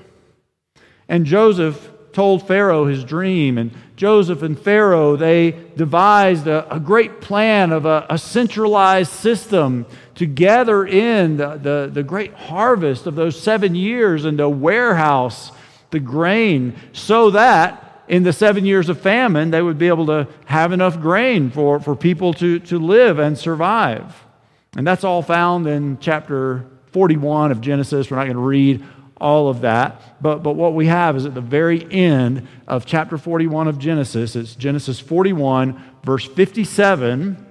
And 1.08 1.26
Joseph 1.26 1.90
told 2.12 2.48
Pharaoh 2.48 2.86
his 2.86 3.04
dream, 3.04 3.58
and 3.58 3.72
Joseph 3.96 4.42
and 4.42 4.60
Pharaoh, 4.60 5.16
they 5.16 5.52
devised 5.78 6.48
a, 6.48 6.74
a 6.74 6.80
great 6.80 7.22
plan 7.22 7.72
of 7.72 7.86
a, 7.86 8.06
a, 8.10 8.18
centralized 8.18 9.12
system 9.12 9.86
to 10.16 10.26
gather 10.26 10.86
in 10.86 11.38
the, 11.38 11.56
the, 11.56 11.90
the 11.94 12.04
great 12.04 12.34
harvest 12.34 13.08
of 13.08 13.16
those 13.16 13.42
seven 13.42 13.74
years 13.74 14.26
and 14.26 14.38
to 14.40 14.50
warehouse 14.50 15.52
the 15.92 16.00
grain 16.00 16.76
so 16.92 17.30
that 17.32 18.04
in 18.08 18.24
the 18.24 18.34
seven 18.34 18.66
years 18.66 18.90
of 18.90 19.00
famine, 19.00 19.52
they 19.52 19.62
would 19.62 19.78
be 19.78 19.88
able 19.88 20.06
to 20.08 20.28
have 20.46 20.72
enough 20.72 21.00
grain 21.00 21.50
for, 21.50 21.80
for 21.80 21.96
people 21.96 22.34
to, 22.34 22.60
to 22.60 22.78
live 22.78 23.18
and 23.18 23.38
survive. 23.38 24.24
And 24.76 24.86
that's 24.86 25.04
all 25.04 25.22
found 25.22 25.68
in 25.68 25.98
chapter 26.00 26.66
41 26.92 27.52
of 27.52 27.62
Genesis. 27.62 28.12
We're 28.12 28.18
not 28.18 28.26
going 28.26 28.36
to 28.36 28.42
read 28.42 28.84
all 29.18 29.48
of 29.48 29.62
that. 29.62 30.22
But, 30.22 30.44
but 30.44 30.56
what 30.56 30.74
we 30.74 30.88
have 30.88 31.16
is 31.16 31.26
at 31.26 31.34
the 31.34 31.42
very 31.42 31.86
end 31.92 32.48
of 32.68 32.86
chapter 32.86 33.18
41 33.18 33.68
of 33.68 33.80
Genesis, 33.80 34.36
it's 34.36 34.56
Genesis 34.56 35.00
41, 35.00 35.82
verse 36.04 36.26
57. 36.26 37.46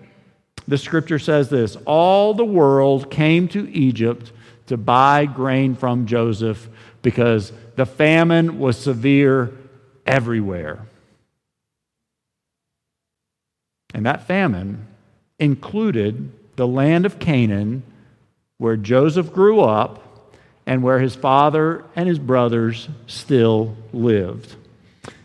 The 0.67 0.79
scripture 0.79 1.19
says 1.19 1.51
this 1.51 1.77
All 1.87 2.35
the 2.35 2.45
world 2.45 3.11
came 3.11 3.49
to 3.49 3.71
Egypt 3.71 4.33
to 4.67 4.77
buy 4.77 5.27
grain 5.27 5.75
from 5.75 6.07
Joseph 6.07 6.69
because 7.03 7.53
the 7.77 7.87
famine 7.87 8.59
was 8.59 8.79
severe 8.79 9.53
everywhere. 10.07 10.87
And 13.93 14.07
that 14.07 14.27
famine 14.27 14.87
included 15.39 16.33
the 16.57 16.67
land 16.67 17.07
of 17.07 17.19
Canaan, 17.19 17.83
where 18.59 18.77
Joseph 18.77 19.33
grew 19.33 19.61
up 19.61 20.04
and 20.67 20.83
where 20.83 20.99
his 20.99 21.15
father 21.15 21.85
and 21.95 22.09
his 22.09 22.19
brothers 22.19 22.89
still 23.07 23.77
lived. 23.93 24.55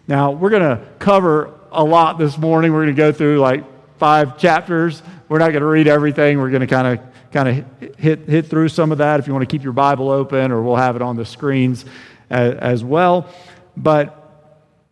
Now, 0.08 0.32
we're 0.32 0.50
going 0.50 0.78
to 0.78 0.84
cover 1.00 1.54
a 1.72 1.84
lot 1.84 2.18
this 2.18 2.38
morning. 2.38 2.74
We're 2.74 2.84
going 2.84 2.96
to 2.96 3.02
go 3.02 3.12
through 3.12 3.40
like 3.40 3.64
five 3.98 4.38
chapters. 4.38 5.02
We're 5.28 5.40
not 5.40 5.52
going 5.52 5.62
to 5.62 5.68
read 5.68 5.88
everything. 5.88 6.40
We're 6.40 6.50
going 6.50 6.62
to 6.62 6.68
kind 6.68 7.00
of 7.00 7.06
kind 7.32 7.48
of 7.48 7.96
hit, 8.00 8.28
hit 8.28 8.48
through 8.48 8.70
some 8.70 8.92
of 8.92 8.98
that 8.98 9.20
if 9.20 9.28
you 9.28 9.34
want 9.34 9.48
to 9.48 9.52
keep 9.52 9.64
your 9.64 9.74
Bible 9.74 10.10
open, 10.10 10.52
or 10.52 10.64
we'll 10.64 10.76
have 10.76 10.96
it 10.96 11.02
on 11.04 11.16
the 11.16 11.26
screens 11.26 11.86
as, 12.30 12.56
as 12.56 12.84
well. 12.84 13.30
But 13.78 14.19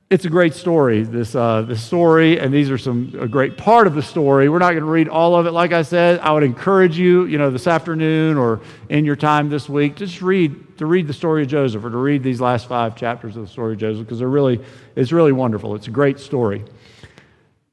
it's 0.10 0.24
a 0.24 0.30
great 0.30 0.54
story, 0.54 1.04
this, 1.04 1.36
uh, 1.36 1.64
this 1.64 1.84
story, 1.84 2.40
and 2.40 2.54
these 2.54 2.72
are 2.72 2.78
some 2.78 3.14
a 3.20 3.28
great 3.28 3.58
part 3.58 3.88
of 3.88 3.94
the 3.94 4.02
story. 4.02 4.48
We're 4.48 4.60
not 4.60 4.72
going 4.72 4.84
to 4.84 4.90
read 4.90 5.10
all 5.10 5.36
of 5.36 5.48
it. 5.48 5.52
Like 5.52 5.74
I 5.74 5.82
said, 5.82 6.20
I 6.22 6.32
would 6.32 6.44
encourage 6.44 6.98
you, 6.98 7.26
you 7.26 7.38
know, 7.38 7.52
this 7.52 7.68
afternoon 7.68 8.38
or 8.38 8.62
in 8.88 9.04
your 9.04 9.18
time 9.18 9.50
this 9.50 9.68
week, 9.68 9.98
just 9.98 10.22
read 10.22 10.78
to 10.78 10.86
read 10.86 11.08
the 11.08 11.14
story 11.14 11.42
of 11.42 11.50
Joseph 11.50 11.84
or 11.84 11.90
to 11.90 11.98
read 11.98 12.24
these 12.24 12.40
last 12.40 12.70
five 12.70 12.96
chapters 12.96 13.36
of 13.36 13.42
the 13.42 13.50
story 13.50 13.74
of 13.74 13.80
Joseph 13.80 14.06
because 14.06 14.20
they're 14.20 14.30
really, 14.30 14.64
it's 14.96 15.12
really 15.12 15.34
wonderful. 15.34 15.76
It's 15.76 15.88
a 15.88 15.92
great 15.92 16.20
story. 16.20 16.64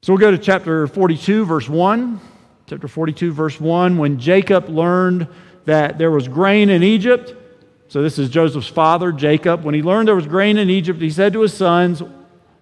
So 0.01 0.11
we'll 0.11 0.19
go 0.19 0.31
to 0.31 0.37
chapter 0.37 0.87
42, 0.87 1.45
verse 1.45 1.69
1. 1.69 2.19
Chapter 2.67 2.87
42, 2.89 3.31
verse 3.31 3.61
1. 3.61 3.97
When 3.97 4.19
Jacob 4.19 4.67
learned 4.67 5.27
that 5.63 5.97
there 5.97 6.11
was 6.11 6.27
grain 6.27 6.69
in 6.69 6.83
Egypt, 6.83 7.33
so 7.87 8.01
this 8.01 8.19
is 8.19 8.29
Joseph's 8.29 8.67
father, 8.67 9.13
Jacob. 9.13 9.63
When 9.63 9.73
he 9.73 9.81
learned 9.81 10.07
there 10.07 10.15
was 10.15 10.27
grain 10.27 10.57
in 10.57 10.69
Egypt, 10.69 10.99
he 10.99 11.11
said 11.11 11.31
to 11.33 11.41
his 11.41 11.53
sons, 11.53 12.03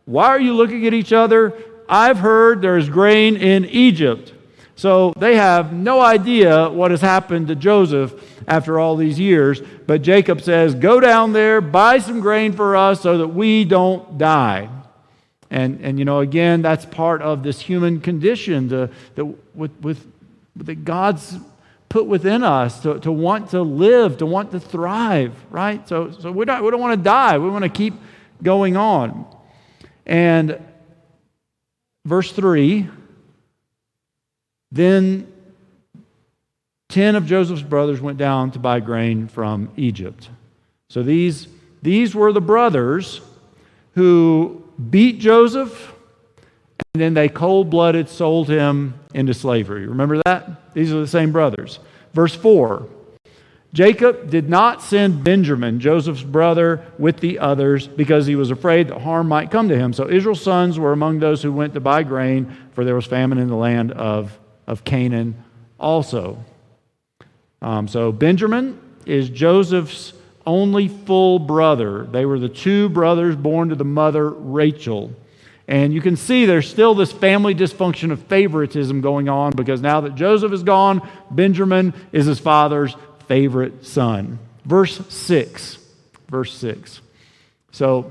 why 0.05 0.27
are 0.27 0.39
you 0.39 0.53
looking 0.53 0.85
at 0.87 0.93
each 0.93 1.13
other? 1.13 1.53
I've 1.87 2.19
heard 2.19 2.61
there's 2.61 2.89
grain 2.89 3.37
in 3.37 3.65
Egypt. 3.65 4.33
So 4.75 5.13
they 5.17 5.35
have 5.35 5.71
no 5.71 6.01
idea 6.01 6.69
what 6.69 6.91
has 6.91 7.01
happened 7.01 7.47
to 7.49 7.55
Joseph 7.55 8.13
after 8.47 8.79
all 8.79 8.95
these 8.95 9.19
years. 9.19 9.61
But 9.85 10.01
Jacob 10.01 10.41
says, 10.41 10.75
Go 10.75 10.99
down 10.99 11.33
there, 11.33 11.61
buy 11.61 11.99
some 11.99 12.19
grain 12.19 12.53
for 12.53 12.75
us 12.75 13.01
so 13.01 13.19
that 13.19 13.27
we 13.27 13.65
don't 13.65 14.17
die. 14.17 14.69
And, 15.51 15.81
and 15.81 15.99
you 15.99 16.05
know, 16.05 16.19
again, 16.19 16.63
that's 16.63 16.85
part 16.85 17.21
of 17.21 17.43
this 17.43 17.61
human 17.61 18.01
condition 18.01 18.69
to, 18.69 18.89
that, 19.15 19.25
with, 19.53 19.71
with, 19.81 20.05
that 20.55 20.83
God's 20.83 21.37
put 21.89 22.07
within 22.07 22.43
us 22.43 22.81
to, 22.81 22.99
to 23.01 23.11
want 23.11 23.51
to 23.51 23.61
live, 23.61 24.17
to 24.17 24.25
want 24.25 24.51
to 24.51 24.59
thrive, 24.59 25.35
right? 25.51 25.87
So, 25.87 26.09
so 26.09 26.31
we, 26.31 26.45
don't, 26.45 26.63
we 26.63 26.71
don't 26.71 26.81
want 26.81 26.97
to 26.97 27.03
die. 27.03 27.37
We 27.37 27.49
want 27.49 27.63
to 27.63 27.69
keep 27.69 27.93
going 28.41 28.75
on. 28.75 29.27
And 30.05 30.59
verse 32.05 32.31
3 32.31 32.89
then 34.73 35.31
10 36.89 37.15
of 37.15 37.27
Joseph's 37.27 37.61
brothers 37.61 38.01
went 38.01 38.17
down 38.17 38.49
to 38.51 38.59
buy 38.59 38.79
grain 38.79 39.27
from 39.27 39.71
Egypt. 39.77 40.29
So 40.89 41.03
these, 41.03 41.47
these 41.83 42.15
were 42.15 42.33
the 42.33 42.41
brothers 42.41 43.21
who 43.93 44.63
beat 44.89 45.19
Joseph 45.19 45.93
and 46.93 47.01
then 47.01 47.13
they 47.13 47.29
cold 47.29 47.69
blooded 47.69 48.09
sold 48.09 48.47
him 48.49 48.93
into 49.13 49.33
slavery. 49.33 49.87
Remember 49.87 50.21
that? 50.25 50.73
These 50.73 50.91
are 50.91 50.99
the 50.99 51.07
same 51.07 51.31
brothers. 51.31 51.79
Verse 52.13 52.35
4 52.35 52.87
Jacob 53.73 54.29
did 54.29 54.47
not 54.47 54.83
send 54.83 55.23
Benjamin, 55.23 55.79
Joseph's 55.79 56.21
brother, 56.21 56.85
with 56.99 57.19
the 57.19 57.39
others 57.39 57.87
because 57.87 58.27
he 58.27 58.35
was 58.35 58.51
afraid 58.51 58.87
that 58.87 59.01
harm 59.01 59.27
might 59.27 59.49
come 59.49 59.67
to 59.69 59.75
him. 59.75 59.93
So 59.93 60.07
Israel's 60.07 60.41
sons 60.41 60.77
were 60.77 60.91
among 60.91 61.19
those 61.19 61.41
who 61.41 61.51
went 61.51 61.73
to 61.73 61.79
buy 61.79 62.03
grain, 62.03 62.55
for 62.73 62.85
there 62.85 62.93
was 62.93 63.07
famine 63.07 63.39
in 63.39 63.47
the 63.47 63.55
land 63.55 63.91
of, 63.91 64.37
of 64.67 64.83
Canaan 64.83 65.43
also. 65.79 66.37
Um, 67.63 67.87
so 67.87 68.11
Benjamin 68.11 68.79
is 69.07 69.29
Joseph's 69.29 70.13
only 70.45 70.87
full 70.87 71.39
brother. 71.39 72.05
They 72.05 72.25
were 72.25 72.37
the 72.37 72.49
two 72.49 72.89
brothers 72.89 73.35
born 73.35 73.69
to 73.69 73.75
the 73.75 73.85
mother 73.85 74.29
Rachel. 74.29 75.11
And 75.67 75.93
you 75.93 76.01
can 76.01 76.17
see 76.17 76.45
there's 76.45 76.69
still 76.69 76.93
this 76.93 77.11
family 77.11 77.55
dysfunction 77.55 78.11
of 78.11 78.21
favoritism 78.23 78.99
going 79.01 79.29
on 79.29 79.53
because 79.53 79.81
now 79.81 80.01
that 80.01 80.15
Joseph 80.15 80.51
is 80.51 80.61
gone, 80.61 81.07
Benjamin 81.31 81.93
is 82.11 82.25
his 82.25 82.39
father's 82.39 82.95
favorite 83.27 83.85
son. 83.85 84.39
Verse 84.65 85.01
6. 85.09 85.77
verse 86.29 86.53
6. 86.53 87.01
So 87.71 88.09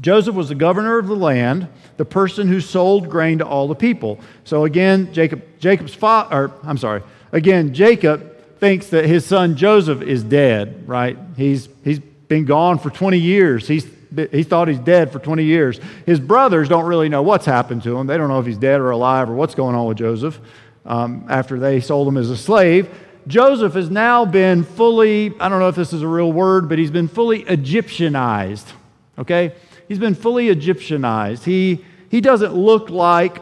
Joseph 0.00 0.34
was 0.34 0.48
the 0.48 0.54
governor 0.54 0.98
of 0.98 1.06
the 1.06 1.16
land, 1.16 1.68
the 1.96 2.04
person 2.04 2.48
who 2.48 2.60
sold 2.60 3.08
grain 3.08 3.38
to 3.38 3.46
all 3.46 3.68
the 3.68 3.74
people. 3.74 4.20
So 4.44 4.64
again, 4.64 5.12
Jacob, 5.12 5.42
Jacob's 5.58 5.94
father, 5.94 6.34
or 6.36 6.52
I'm 6.62 6.78
sorry, 6.78 7.02
again, 7.32 7.74
Jacob 7.74 8.58
thinks 8.58 8.88
that 8.88 9.06
his 9.06 9.24
son 9.24 9.56
Joseph 9.56 10.02
is 10.02 10.22
dead, 10.22 10.86
right? 10.86 11.18
He's, 11.36 11.68
he's 11.82 11.98
been 11.98 12.44
gone 12.44 12.78
for 12.78 12.90
20 12.90 13.18
years. 13.18 13.66
He's, 13.66 13.86
he 14.30 14.42
thought 14.42 14.68
he's 14.68 14.78
dead 14.78 15.12
for 15.12 15.18
20 15.18 15.44
years. 15.44 15.80
His 16.06 16.20
brothers 16.20 16.68
don't 16.68 16.84
really 16.84 17.08
know 17.08 17.22
what's 17.22 17.46
happened 17.46 17.82
to 17.84 17.96
him. 17.96 18.06
They 18.06 18.16
don't 18.16 18.28
know 18.28 18.38
if 18.38 18.46
he's 18.46 18.58
dead 18.58 18.80
or 18.80 18.90
alive 18.90 19.30
or 19.30 19.34
what's 19.34 19.54
going 19.54 19.74
on 19.74 19.86
with 19.86 19.98
Joseph 19.98 20.38
um, 20.84 21.26
after 21.28 21.58
they 21.58 21.80
sold 21.80 22.06
him 22.06 22.16
as 22.16 22.30
a 22.30 22.36
slave. 22.36 22.88
Joseph 23.26 23.74
has 23.74 23.90
now 23.90 24.24
been 24.24 24.64
fully, 24.64 25.32
I 25.38 25.48
don't 25.48 25.58
know 25.60 25.68
if 25.68 25.76
this 25.76 25.92
is 25.92 26.02
a 26.02 26.08
real 26.08 26.32
word, 26.32 26.68
but 26.68 26.78
he's 26.78 26.90
been 26.90 27.08
fully 27.08 27.44
Egyptianized, 27.44 28.72
okay? 29.18 29.54
He's 29.88 29.98
been 29.98 30.14
fully 30.14 30.48
Egyptianized. 30.48 31.44
He, 31.44 31.84
he 32.08 32.20
doesn't 32.20 32.54
look 32.54 32.90
like 32.90 33.38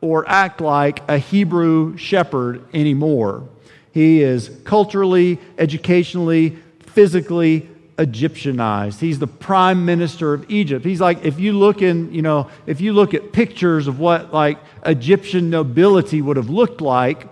or 0.00 0.28
act 0.28 0.60
like 0.60 1.02
a 1.08 1.18
Hebrew 1.18 1.96
shepherd 1.96 2.64
anymore. 2.72 3.48
He 3.92 4.22
is 4.22 4.50
culturally, 4.64 5.38
educationally, 5.58 6.56
physically 6.80 7.68
Egyptianized. 7.98 9.00
He's 9.00 9.18
the 9.18 9.26
prime 9.26 9.84
minister 9.84 10.32
of 10.32 10.48
Egypt. 10.50 10.84
He's 10.84 11.00
like, 11.00 11.24
if 11.24 11.40
you 11.40 11.52
look 11.52 11.82
in, 11.82 12.14
you 12.14 12.22
know, 12.22 12.48
if 12.66 12.80
you 12.80 12.92
look 12.92 13.12
at 13.12 13.32
pictures 13.32 13.88
of 13.88 13.98
what 13.98 14.32
like 14.32 14.58
Egyptian 14.86 15.50
nobility 15.50 16.22
would 16.22 16.36
have 16.36 16.48
looked 16.48 16.80
like, 16.80 17.26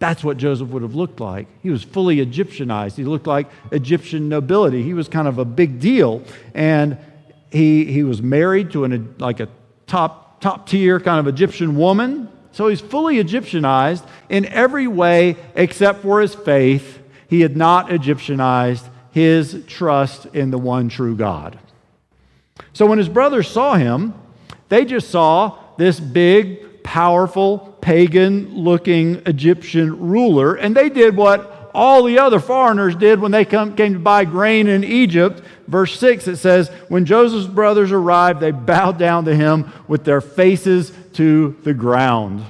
that's 0.00 0.24
what 0.24 0.38
Joseph 0.38 0.70
would 0.70 0.82
have 0.82 0.94
looked 0.94 1.20
like. 1.20 1.46
He 1.62 1.68
was 1.68 1.82
fully 1.82 2.16
Egyptianized. 2.16 2.96
He 2.96 3.04
looked 3.04 3.26
like 3.26 3.48
Egyptian 3.70 4.30
nobility. 4.30 4.82
He 4.82 4.94
was 4.94 5.08
kind 5.08 5.28
of 5.28 5.38
a 5.38 5.44
big 5.44 5.78
deal. 5.78 6.22
And 6.54 6.96
he, 7.52 7.84
he 7.84 8.02
was 8.02 8.22
married 8.22 8.70
to 8.72 8.84
an, 8.84 9.14
like 9.18 9.40
a 9.40 9.48
top, 9.86 10.40
top 10.40 10.66
tier 10.66 10.98
kind 10.98 11.20
of 11.20 11.32
Egyptian 11.32 11.76
woman. 11.76 12.30
So 12.52 12.68
he's 12.68 12.80
fully 12.80 13.16
Egyptianized 13.16 14.04
in 14.30 14.46
every 14.46 14.86
way 14.86 15.36
except 15.54 16.00
for 16.00 16.22
his 16.22 16.34
faith. 16.34 16.98
He 17.28 17.42
had 17.42 17.54
not 17.54 17.90
Egyptianized 17.90 18.88
his 19.12 19.62
trust 19.66 20.26
in 20.26 20.50
the 20.50 20.58
one 20.58 20.88
true 20.88 21.14
God. 21.14 21.58
So 22.72 22.86
when 22.86 22.96
his 22.96 23.08
brothers 23.08 23.48
saw 23.48 23.74
him, 23.74 24.14
they 24.70 24.86
just 24.86 25.10
saw 25.10 25.58
this 25.76 26.00
big, 26.00 26.82
powerful, 26.82 27.69
pagan 27.80 28.54
looking 28.54 29.22
Egyptian 29.26 30.10
ruler, 30.10 30.54
and 30.54 30.76
they 30.76 30.88
did 30.88 31.16
what 31.16 31.70
all 31.74 32.04
the 32.04 32.18
other 32.18 32.40
foreigners 32.40 32.96
did 32.96 33.20
when 33.20 33.32
they 33.32 33.44
come, 33.44 33.76
came 33.76 33.92
to 33.94 33.98
buy 33.98 34.24
grain 34.24 34.66
in 34.66 34.84
Egypt. 34.84 35.42
Verse 35.68 35.98
6, 35.98 36.28
it 36.28 36.36
says, 36.36 36.68
When 36.88 37.04
Joseph's 37.04 37.46
brothers 37.46 37.92
arrived, 37.92 38.40
they 38.40 38.50
bowed 38.50 38.98
down 38.98 39.24
to 39.26 39.34
him 39.34 39.72
with 39.86 40.04
their 40.04 40.20
faces 40.20 40.92
to 41.14 41.56
the 41.62 41.74
ground. 41.74 42.44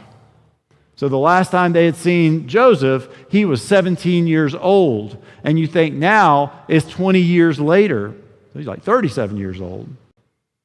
So 0.97 1.09
the 1.09 1.19
last 1.19 1.51
time 1.51 1.73
they 1.73 1.87
had 1.87 1.97
seen 1.97 2.49
Joseph, 2.49 3.09
he 3.31 3.45
was 3.45 3.63
17 3.63 4.27
years 4.27 4.55
old. 4.55 5.23
And 5.45 5.59
you 5.59 5.67
think 5.67 5.95
now 5.95 6.65
it's 6.69 6.89
20 6.89 7.21
years 7.21 7.59
later. 7.59 8.15
He's 8.55 8.67
like 8.67 8.83
37 8.83 9.37
years 9.37 9.61
old 9.61 9.89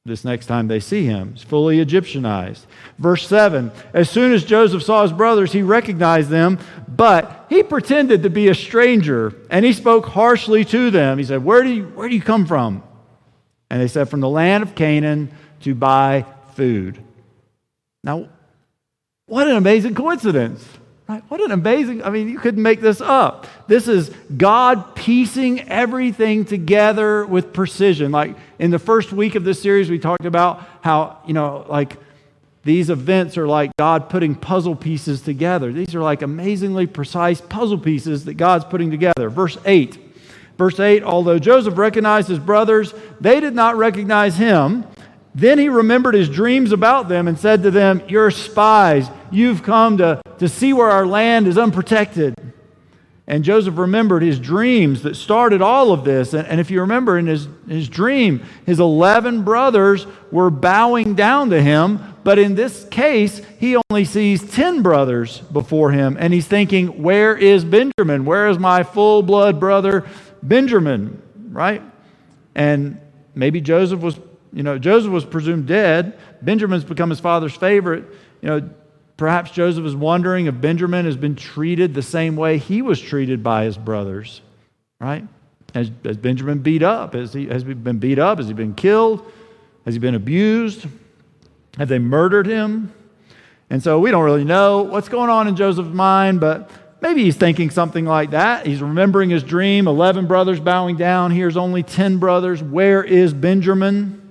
this 0.05 0.23
next 0.23 0.45
time 0.45 0.67
they 0.67 0.79
see 0.79 1.03
him. 1.03 1.33
He's 1.33 1.43
fully 1.43 1.79
Egyptianized. 1.83 2.67
Verse 2.99 3.27
7 3.27 3.71
As 3.91 4.07
soon 4.07 4.33
as 4.33 4.43
Joseph 4.43 4.83
saw 4.83 5.01
his 5.01 5.11
brothers, 5.11 5.51
he 5.51 5.63
recognized 5.63 6.29
them, 6.29 6.59
but 6.87 7.47
he 7.49 7.63
pretended 7.63 8.21
to 8.21 8.29
be 8.29 8.47
a 8.47 8.55
stranger 8.55 9.33
and 9.49 9.65
he 9.65 9.73
spoke 9.73 10.05
harshly 10.05 10.63
to 10.65 10.91
them. 10.91 11.17
He 11.17 11.23
said, 11.23 11.43
Where 11.43 11.63
do 11.63 11.73
you, 11.73 11.85
where 11.85 12.07
do 12.07 12.13
you 12.13 12.21
come 12.21 12.45
from? 12.45 12.83
And 13.71 13.81
they 13.81 13.87
said, 13.87 14.07
From 14.07 14.19
the 14.19 14.29
land 14.29 14.61
of 14.61 14.75
Canaan 14.75 15.31
to 15.61 15.73
buy 15.73 16.25
food. 16.53 17.03
Now, 18.03 18.29
what 19.25 19.47
an 19.47 19.55
amazing 19.55 19.95
coincidence. 19.95 20.63
Right? 21.07 21.23
What 21.29 21.39
an 21.41 21.51
amazing, 21.51 22.03
I 22.03 22.09
mean, 22.09 22.29
you 22.29 22.39
couldn't 22.39 22.63
make 22.63 22.81
this 22.81 22.99
up. 22.99 23.45
This 23.67 23.87
is 23.87 24.09
God 24.35 24.95
piecing 24.95 25.69
everything 25.69 26.45
together 26.45 27.25
with 27.25 27.53
precision. 27.53 28.11
Like 28.11 28.35
in 28.59 28.71
the 28.71 28.79
first 28.79 29.11
week 29.11 29.35
of 29.35 29.43
this 29.43 29.61
series, 29.61 29.89
we 29.89 29.99
talked 29.99 30.25
about 30.25 30.65
how, 30.81 31.19
you 31.25 31.33
know, 31.33 31.65
like 31.67 31.97
these 32.63 32.89
events 32.89 33.37
are 33.37 33.47
like 33.47 33.71
God 33.77 34.09
putting 34.09 34.33
puzzle 34.33 34.75
pieces 34.75 35.21
together. 35.21 35.71
These 35.71 35.93
are 35.93 36.01
like 36.01 36.21
amazingly 36.21 36.87
precise 36.87 37.39
puzzle 37.39 37.77
pieces 37.77 38.25
that 38.25 38.35
God's 38.35 38.65
putting 38.65 38.89
together. 38.89 39.29
Verse 39.29 39.57
8. 39.65 39.99
Verse 40.57 40.79
8 40.79 41.03
Although 41.03 41.37
Joseph 41.37 41.77
recognized 41.77 42.27
his 42.27 42.39
brothers, 42.39 42.93
they 43.19 43.39
did 43.39 43.53
not 43.53 43.75
recognize 43.77 44.37
him. 44.37 44.85
Then 45.35 45.59
he 45.59 45.67
remembered 45.67 46.15
his 46.15 46.29
dreams 46.29 46.71
about 46.71 47.09
them 47.09 47.27
and 47.27 47.37
said 47.37 47.61
to 47.63 47.71
them, 47.71 48.01
You're 48.07 48.31
spies. 48.31 49.09
You've 49.31 49.63
come 49.63 49.97
to, 49.97 50.21
to 50.39 50.47
see 50.47 50.71
where 50.71 50.89
our 50.89 51.05
land 51.05 51.47
is 51.47 51.57
unprotected. 51.57 52.35
And 53.27 53.43
Joseph 53.43 53.77
remembered 53.77 54.21
his 54.21 54.39
dreams 54.39 55.01
that 55.01 55.15
started 55.15 55.61
all 55.61 55.91
of 55.91 56.03
this. 56.03 56.33
And, 56.33 56.47
and 56.47 56.59
if 56.59 56.69
you 56.69 56.81
remember 56.81 57.17
in 57.17 57.25
his, 57.25 57.47
his 57.67 57.89
dream, 57.89 58.43
his 58.65 58.79
11 58.79 59.43
brothers 59.43 60.05
were 60.31 60.51
bowing 60.51 61.15
down 61.15 61.49
to 61.49 61.61
him. 61.61 61.99
But 62.23 62.37
in 62.37 62.53
this 62.55 62.85
case, 62.89 63.41
he 63.59 63.77
only 63.89 64.05
sees 64.05 64.47
10 64.51 64.83
brothers 64.83 65.39
before 65.39 65.91
him. 65.91 66.17
And 66.19 66.33
he's 66.33 66.47
thinking, 66.47 67.01
Where 67.01 67.35
is 67.35 67.65
Benjamin? 67.65 68.25
Where 68.25 68.47
is 68.49 68.59
my 68.59 68.83
full 68.83 69.23
blood 69.23 69.59
brother 69.59 70.05
Benjamin? 70.43 71.21
Right? 71.49 71.81
And 72.53 72.99
maybe 73.33 73.59
Joseph 73.59 74.01
was 74.01 74.19
you 74.55 74.63
know, 74.63 74.79
Joseph 74.79 75.11
was 75.11 75.25
presumed 75.25 75.67
dead. 75.67 76.17
Benjamin's 76.41 76.85
become 76.85 77.09
his 77.09 77.19
father's 77.19 77.53
favorite. 77.53 78.05
You 78.41 78.47
know, 78.47 78.69
perhaps 79.17 79.51
Joseph 79.51 79.85
is 79.85 79.95
wondering 79.95 80.47
if 80.47 80.59
Benjamin 80.59 81.05
has 81.05 81.17
been 81.17 81.35
treated 81.35 81.93
the 81.93 82.01
same 82.01 82.35
way 82.35 82.57
he 82.57 82.81
was 82.81 82.99
treated 82.99 83.43
by 83.43 83.65
his 83.65 83.77
brothers, 83.77 84.41
right? 84.99 85.25
Has, 85.73 85.91
has 86.03 86.17
Benjamin 86.17 86.59
beat 86.59 86.83
up? 86.83 87.13
Has 87.13 87.33
he, 87.33 87.47
has 87.47 87.63
he 87.63 87.73
been 87.73 87.99
beat 87.99 88.19
up? 88.19 88.37
Has 88.37 88.47
he 88.47 88.53
been 88.53 88.75
killed? 88.75 89.29
Has 89.85 89.93
he 89.93 89.99
been 89.99 90.15
abused? 90.15 90.85
Have 91.77 91.89
they 91.89 91.99
murdered 91.99 92.47
him? 92.47 92.93
And 93.69 93.81
so 93.81 93.99
we 93.99 94.11
don't 94.11 94.23
really 94.23 94.43
know 94.43 94.83
what's 94.83 95.09
going 95.09 95.29
on 95.29 95.47
in 95.47 95.55
Joseph's 95.55 95.93
mind, 95.93 96.39
but 96.39 96.69
maybe 97.01 97.23
he's 97.23 97.35
thinking 97.35 97.69
something 97.69 98.05
like 98.05 98.31
that. 98.31 98.65
He's 98.65 98.81
remembering 98.81 99.29
his 99.29 99.43
dream 99.43 99.87
11 99.87 100.27
brothers 100.27 100.59
bowing 100.59 100.97
down. 100.97 101.31
Here's 101.31 101.57
only 101.57 101.83
10 101.83 102.17
brothers. 102.17 102.61
Where 102.61 103.03
is 103.03 103.33
Benjamin? 103.33 104.21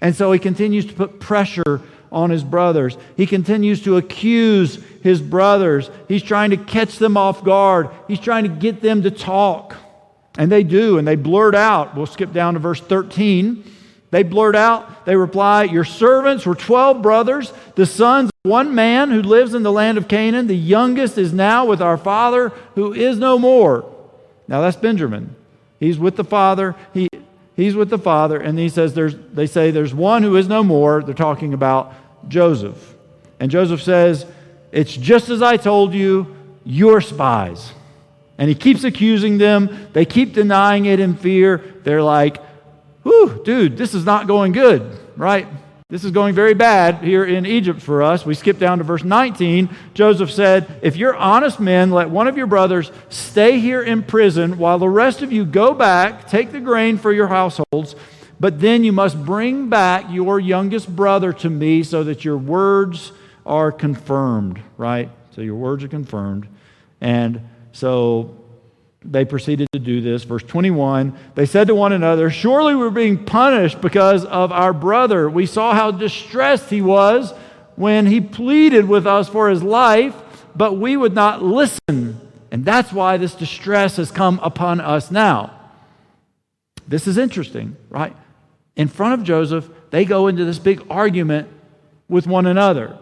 And 0.00 0.14
so 0.14 0.32
he 0.32 0.38
continues 0.38 0.86
to 0.86 0.92
put 0.92 1.20
pressure 1.20 1.80
on 2.12 2.30
his 2.30 2.44
brothers. 2.44 2.96
He 3.16 3.26
continues 3.26 3.82
to 3.82 3.96
accuse 3.96 4.78
his 5.02 5.20
brothers. 5.20 5.90
He's 6.06 6.22
trying 6.22 6.50
to 6.50 6.56
catch 6.56 6.98
them 6.98 7.16
off 7.16 7.42
guard. 7.42 7.88
He's 8.06 8.20
trying 8.20 8.44
to 8.44 8.50
get 8.50 8.82
them 8.82 9.02
to 9.02 9.10
talk. 9.10 9.76
And 10.38 10.52
they 10.52 10.62
do, 10.62 10.98
and 10.98 11.08
they 11.08 11.16
blurt 11.16 11.54
out. 11.54 11.96
We'll 11.96 12.06
skip 12.06 12.32
down 12.32 12.54
to 12.54 12.60
verse 12.60 12.80
13. 12.80 13.64
They 14.10 14.22
blurt 14.22 14.54
out, 14.54 15.06
they 15.06 15.16
reply, 15.16 15.64
Your 15.64 15.84
servants 15.84 16.44
were 16.44 16.54
12 16.54 17.00
brothers, 17.00 17.50
the 17.76 17.86
sons 17.86 18.28
of 18.44 18.50
one 18.50 18.74
man 18.74 19.10
who 19.10 19.22
lives 19.22 19.54
in 19.54 19.62
the 19.62 19.72
land 19.72 19.96
of 19.96 20.06
Canaan. 20.06 20.48
The 20.48 20.54
youngest 20.54 21.16
is 21.16 21.32
now 21.32 21.64
with 21.64 21.80
our 21.80 21.96
father, 21.96 22.50
who 22.74 22.92
is 22.92 23.16
no 23.18 23.38
more. 23.38 23.90
Now 24.48 24.60
that's 24.60 24.76
Benjamin. 24.76 25.34
He's 25.80 25.98
with 25.98 26.16
the 26.16 26.24
father. 26.24 26.76
He, 26.92 27.08
He's 27.54 27.74
with 27.74 27.90
the 27.90 27.98
Father, 27.98 28.40
and 28.40 28.58
he 28.58 28.68
says 28.68 28.94
there's, 28.94 29.14
they 29.32 29.46
say 29.46 29.70
there's 29.70 29.94
one 29.94 30.22
who 30.22 30.36
is 30.36 30.48
no 30.48 30.64
more. 30.64 31.02
They're 31.02 31.14
talking 31.14 31.52
about 31.52 31.94
Joseph. 32.28 32.94
And 33.40 33.50
Joseph 33.50 33.82
says, 33.82 34.26
It's 34.70 34.96
just 34.96 35.28
as 35.28 35.42
I 35.42 35.56
told 35.56 35.94
you, 35.94 36.36
you're 36.64 37.00
spies. 37.00 37.72
And 38.38 38.48
he 38.48 38.54
keeps 38.54 38.84
accusing 38.84 39.38
them. 39.38 39.88
They 39.92 40.04
keep 40.04 40.32
denying 40.32 40.86
it 40.86 41.00
in 41.00 41.16
fear. 41.16 41.62
They're 41.84 42.02
like, 42.02 42.42
Whew, 43.02 43.42
dude, 43.44 43.76
this 43.76 43.94
is 43.94 44.04
not 44.04 44.26
going 44.26 44.52
good, 44.52 44.98
right? 45.16 45.46
This 45.92 46.04
is 46.04 46.10
going 46.10 46.34
very 46.34 46.54
bad 46.54 47.04
here 47.04 47.22
in 47.22 47.44
Egypt 47.44 47.82
for 47.82 48.02
us. 48.02 48.24
We 48.24 48.34
skip 48.34 48.58
down 48.58 48.78
to 48.78 48.84
verse 48.84 49.04
19. 49.04 49.68
Joseph 49.92 50.30
said, 50.30 50.78
If 50.80 50.96
you're 50.96 51.14
honest 51.14 51.60
men, 51.60 51.90
let 51.90 52.08
one 52.08 52.28
of 52.28 52.38
your 52.38 52.46
brothers 52.46 52.90
stay 53.10 53.60
here 53.60 53.82
in 53.82 54.02
prison 54.02 54.56
while 54.56 54.78
the 54.78 54.88
rest 54.88 55.20
of 55.20 55.32
you 55.32 55.44
go 55.44 55.74
back, 55.74 56.28
take 56.28 56.50
the 56.50 56.60
grain 56.60 56.96
for 56.96 57.12
your 57.12 57.26
households, 57.26 57.94
but 58.42 58.58
then 58.58 58.82
you 58.82 58.90
must 58.90 59.24
bring 59.24 59.68
back 59.68 60.06
your 60.10 60.40
youngest 60.40 60.96
brother 60.96 61.32
to 61.32 61.48
me 61.48 61.84
so 61.84 62.02
that 62.02 62.24
your 62.24 62.36
words 62.36 63.12
are 63.46 63.70
confirmed, 63.70 64.60
right? 64.76 65.10
So 65.30 65.42
your 65.42 65.54
words 65.54 65.84
are 65.84 65.88
confirmed. 65.88 66.48
And 67.00 67.48
so 67.70 68.36
they 69.04 69.24
proceeded 69.24 69.68
to 69.74 69.78
do 69.78 70.00
this. 70.00 70.24
Verse 70.24 70.42
21 70.42 71.16
they 71.36 71.46
said 71.46 71.68
to 71.68 71.76
one 71.76 71.92
another, 71.92 72.30
Surely 72.30 72.74
we're 72.74 72.90
being 72.90 73.24
punished 73.24 73.80
because 73.80 74.24
of 74.24 74.50
our 74.50 74.72
brother. 74.72 75.30
We 75.30 75.46
saw 75.46 75.72
how 75.72 75.92
distressed 75.92 76.68
he 76.68 76.82
was 76.82 77.32
when 77.76 78.06
he 78.06 78.20
pleaded 78.20 78.88
with 78.88 79.06
us 79.06 79.28
for 79.28 79.50
his 79.50 79.62
life, 79.62 80.16
but 80.56 80.72
we 80.72 80.96
would 80.96 81.14
not 81.14 81.44
listen. 81.44 82.20
And 82.50 82.64
that's 82.64 82.92
why 82.92 83.18
this 83.18 83.36
distress 83.36 83.98
has 83.98 84.10
come 84.10 84.40
upon 84.42 84.80
us 84.80 85.12
now. 85.12 85.60
This 86.88 87.06
is 87.06 87.16
interesting, 87.16 87.76
right? 87.88 88.16
In 88.76 88.88
front 88.88 89.20
of 89.20 89.26
Joseph, 89.26 89.68
they 89.90 90.04
go 90.04 90.28
into 90.28 90.44
this 90.44 90.58
big 90.58 90.84
argument 90.88 91.48
with 92.08 92.26
one 92.26 92.46
another. 92.46 92.98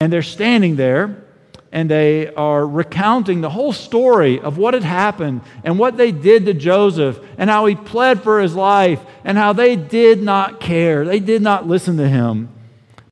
And 0.00 0.12
they're 0.12 0.22
standing 0.22 0.76
there 0.76 1.24
and 1.72 1.90
they 1.90 2.32
are 2.34 2.66
recounting 2.66 3.40
the 3.40 3.50
whole 3.50 3.72
story 3.72 4.40
of 4.40 4.56
what 4.56 4.74
had 4.74 4.84
happened 4.84 5.42
and 5.64 5.78
what 5.78 5.96
they 5.96 6.12
did 6.12 6.46
to 6.46 6.54
Joseph 6.54 7.18
and 7.38 7.50
how 7.50 7.66
he 7.66 7.74
pled 7.74 8.22
for 8.22 8.40
his 8.40 8.54
life 8.54 9.00
and 9.24 9.36
how 9.36 9.52
they 9.52 9.76
did 9.76 10.22
not 10.22 10.60
care. 10.60 11.04
They 11.04 11.20
did 11.20 11.42
not 11.42 11.66
listen 11.66 11.96
to 11.98 12.08
him. 12.08 12.48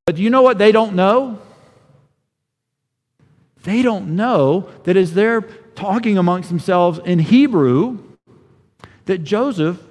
But 0.07 0.17
do 0.17 0.23
you 0.23 0.31
know 0.31 0.43
what 0.43 0.59
they 0.59 0.73
don't 0.73 0.95
know? 0.95 1.41
They 3.65 3.83
don't 3.83 4.15
know 4.15 4.69
that 4.85 4.97
as 4.97 5.15
they're 5.15 5.43
talking 5.75 6.19
amongst 6.19 6.51
themselves 6.51 7.01
in 7.05 7.19
Hebrew, 7.19 7.99
that 9.07 9.25
Joseph 9.25 9.83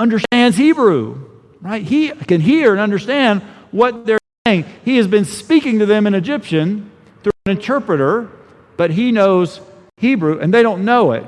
understands 0.00 0.56
Hebrew, 0.56 1.28
right? 1.60 1.82
He 1.82 2.08
can 2.08 2.40
hear 2.40 2.72
and 2.72 2.80
understand 2.80 3.42
what 3.70 4.06
they're 4.06 4.18
saying. 4.46 4.64
He 4.84 4.96
has 4.96 5.06
been 5.06 5.26
speaking 5.26 5.78
to 5.78 5.86
them 5.86 6.06
in 6.06 6.14
Egyptian 6.14 6.90
through 7.22 7.32
an 7.46 7.52
interpreter, 7.52 8.30
but 8.76 8.90
he 8.90 9.12
knows 9.12 9.60
Hebrew 9.98 10.40
and 10.40 10.52
they 10.52 10.62
don't 10.62 10.84
know 10.84 11.12
it. 11.12 11.26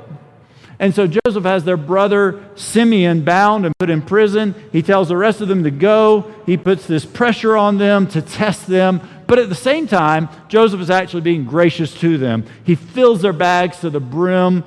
And 0.79 0.93
so 0.93 1.07
Joseph 1.07 1.43
has 1.43 1.63
their 1.63 1.77
brother 1.77 2.43
Simeon 2.55 3.23
bound 3.23 3.65
and 3.65 3.77
put 3.77 3.91
in 3.91 4.01
prison. 4.01 4.55
He 4.71 4.81
tells 4.81 5.07
the 5.07 5.15
rest 5.15 5.39
of 5.39 5.47
them 5.47 5.63
to 5.63 5.71
go. 5.71 6.33
He 6.47 6.57
puts 6.57 6.87
this 6.87 7.05
pressure 7.05 7.55
on 7.55 7.77
them 7.77 8.07
to 8.07 8.21
test 8.21 8.65
them. 8.65 8.99
But 9.27 9.37
at 9.37 9.49
the 9.49 9.55
same 9.55 9.87
time, 9.87 10.29
Joseph 10.49 10.81
is 10.81 10.89
actually 10.89 11.21
being 11.21 11.45
gracious 11.45 11.93
to 12.01 12.17
them. 12.17 12.45
He 12.63 12.73
fills 12.75 13.21
their 13.21 13.33
bags 13.33 13.79
to 13.79 13.91
the 13.91 14.01
brim 14.01 14.63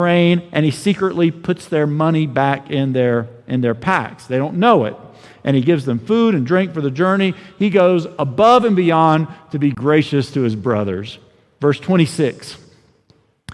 with 0.00 0.06
grain 0.06 0.48
and 0.52 0.64
he 0.64 0.70
secretly 0.70 1.30
puts 1.30 1.66
their 1.66 1.86
money 1.86 2.26
back 2.26 2.70
in 2.70 2.92
their, 2.92 3.28
in 3.46 3.60
their 3.60 3.74
packs. 3.74 4.26
They 4.26 4.38
don't 4.38 4.56
know 4.56 4.86
it 4.86 4.96
and 5.44 5.56
he 5.56 5.62
gives 5.62 5.84
them 5.84 5.98
food 5.98 6.34
and 6.34 6.46
drink 6.46 6.72
for 6.72 6.80
the 6.80 6.90
journey. 6.90 7.34
He 7.58 7.70
goes 7.70 8.06
above 8.18 8.64
and 8.64 8.76
beyond 8.76 9.28
to 9.52 9.58
be 9.58 9.70
gracious 9.70 10.30
to 10.32 10.42
his 10.42 10.56
brothers. 10.56 11.18
Verse 11.60 11.78
26. 11.80 12.58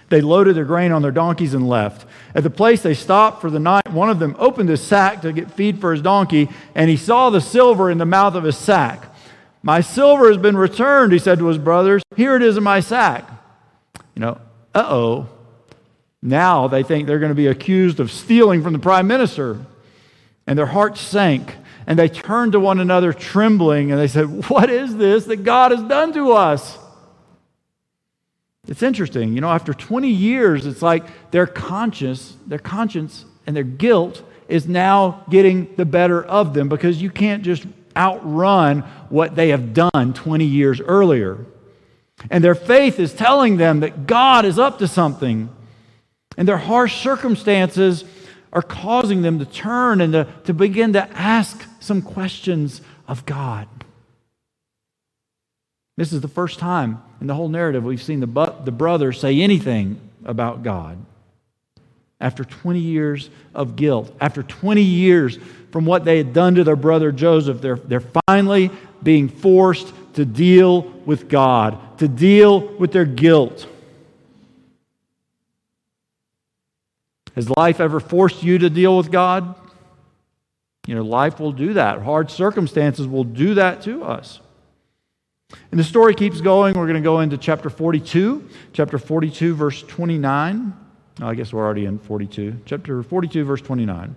They 0.08 0.20
loaded 0.20 0.56
their 0.56 0.64
grain 0.64 0.92
on 0.92 1.02
their 1.02 1.10
donkeys 1.10 1.54
and 1.54 1.68
left. 1.68 2.06
At 2.34 2.44
the 2.44 2.50
place 2.50 2.82
they 2.82 2.94
stopped 2.94 3.40
for 3.40 3.50
the 3.50 3.58
night, 3.58 3.90
one 3.90 4.10
of 4.10 4.20
them 4.20 4.36
opened 4.38 4.68
his 4.68 4.80
sack 4.80 5.22
to 5.22 5.32
get 5.32 5.50
feed 5.50 5.80
for 5.80 5.92
his 5.92 6.02
donkey, 6.02 6.48
and 6.76 6.88
he 6.88 6.96
saw 6.96 7.30
the 7.30 7.40
silver 7.40 7.90
in 7.90 7.98
the 7.98 8.06
mouth 8.06 8.34
of 8.34 8.44
his 8.44 8.56
sack. 8.56 9.12
My 9.62 9.80
silver 9.80 10.28
has 10.28 10.38
been 10.38 10.56
returned, 10.56 11.12
he 11.12 11.18
said 11.18 11.38
to 11.38 11.46
his 11.46 11.58
brothers. 11.58 12.02
Here 12.14 12.36
it 12.36 12.42
is 12.42 12.56
in 12.56 12.62
my 12.62 12.78
sack. 12.78 13.28
You 14.14 14.20
know, 14.20 14.40
uh 14.74 14.86
oh. 14.86 15.28
Now 16.22 16.68
they 16.68 16.82
think 16.82 17.06
they're 17.06 17.18
going 17.18 17.30
to 17.30 17.34
be 17.34 17.46
accused 17.46 18.00
of 18.00 18.10
stealing 18.10 18.62
from 18.62 18.72
the 18.72 18.78
prime 18.78 19.06
minister. 19.06 19.64
And 20.46 20.58
their 20.58 20.66
hearts 20.66 21.00
sank. 21.00 21.56
And 21.86 21.98
they 21.98 22.08
turned 22.08 22.52
to 22.52 22.60
one 22.60 22.80
another 22.80 23.12
trembling 23.12 23.92
and 23.92 24.00
they 24.00 24.08
said, 24.08 24.48
What 24.48 24.70
is 24.70 24.96
this 24.96 25.26
that 25.26 25.44
God 25.44 25.72
has 25.72 25.82
done 25.82 26.12
to 26.14 26.32
us? 26.32 26.78
It's 28.68 28.82
interesting. 28.82 29.34
You 29.34 29.40
know, 29.40 29.50
after 29.50 29.72
20 29.72 30.08
years, 30.08 30.66
it's 30.66 30.82
like 30.82 31.30
their 31.30 31.46
conscience, 31.46 32.36
their 32.46 32.58
conscience 32.58 33.24
and 33.46 33.54
their 33.54 33.64
guilt 33.64 34.22
is 34.48 34.66
now 34.66 35.24
getting 35.30 35.74
the 35.76 35.84
better 35.84 36.22
of 36.22 36.54
them 36.54 36.68
because 36.68 37.00
you 37.00 37.10
can't 37.10 37.42
just 37.42 37.64
outrun 37.96 38.80
what 39.08 39.34
they 39.34 39.48
have 39.48 39.72
done 39.72 40.12
20 40.14 40.44
years 40.44 40.80
earlier. 40.80 41.46
And 42.30 42.42
their 42.42 42.54
faith 42.54 42.98
is 42.98 43.12
telling 43.12 43.56
them 43.56 43.80
that 43.80 44.06
God 44.06 44.44
is 44.44 44.58
up 44.58 44.78
to 44.78 44.88
something. 44.88 45.48
And 46.36 46.46
their 46.46 46.58
harsh 46.58 47.00
circumstances 47.02 48.04
are 48.52 48.62
causing 48.62 49.22
them 49.22 49.38
to 49.38 49.44
turn 49.44 50.00
and 50.00 50.12
to, 50.12 50.26
to 50.44 50.54
begin 50.54 50.92
to 50.94 51.08
ask 51.12 51.64
some 51.80 52.02
questions 52.02 52.80
of 53.08 53.24
God. 53.26 53.68
This 55.96 56.12
is 56.12 56.20
the 56.20 56.28
first 56.28 56.58
time 56.58 57.02
in 57.20 57.26
the 57.26 57.34
whole 57.34 57.48
narrative 57.48 57.84
we've 57.84 58.02
seen 58.02 58.20
the, 58.20 58.54
the 58.64 58.72
brother 58.72 59.12
say 59.12 59.40
anything 59.40 60.00
about 60.24 60.62
God. 60.62 60.98
After 62.20 62.44
20 62.44 62.78
years 62.80 63.30
of 63.54 63.76
guilt, 63.76 64.14
after 64.20 64.42
20 64.42 64.82
years 64.82 65.38
from 65.70 65.84
what 65.84 66.04
they 66.04 66.18
had 66.18 66.32
done 66.32 66.54
to 66.54 66.64
their 66.64 66.76
brother 66.76 67.12
Joseph, 67.12 67.60
they're, 67.60 67.76
they're 67.76 68.04
finally 68.26 68.70
being 69.02 69.28
forced 69.28 69.92
to 70.14 70.24
deal 70.24 70.82
with 71.04 71.28
God, 71.28 71.98
to 71.98 72.08
deal 72.08 72.60
with 72.76 72.92
their 72.92 73.04
guilt. 73.04 73.66
Has 77.36 77.50
life 77.56 77.80
ever 77.80 78.00
forced 78.00 78.42
you 78.42 78.58
to 78.58 78.70
deal 78.70 78.96
with 78.96 79.12
God? 79.12 79.54
You 80.86 80.94
know, 80.94 81.02
life 81.02 81.38
will 81.38 81.52
do 81.52 81.74
that. 81.74 82.00
Hard 82.00 82.30
circumstances 82.30 83.06
will 83.06 83.24
do 83.24 83.54
that 83.54 83.82
to 83.82 84.04
us. 84.04 84.40
And 85.70 85.78
the 85.78 85.84
story 85.84 86.14
keeps 86.14 86.40
going. 86.40 86.74
We're 86.74 86.86
going 86.86 86.94
to 86.94 87.00
go 87.00 87.20
into 87.20 87.36
chapter 87.36 87.68
42, 87.68 88.48
chapter 88.72 88.98
42, 88.98 89.54
verse 89.54 89.82
29. 89.82 90.74
Oh, 91.20 91.26
I 91.26 91.34
guess 91.34 91.52
we're 91.52 91.64
already 91.64 91.84
in 91.84 91.98
42. 91.98 92.60
Chapter 92.64 93.02
42, 93.02 93.44
verse 93.44 93.60
29. 93.60 94.16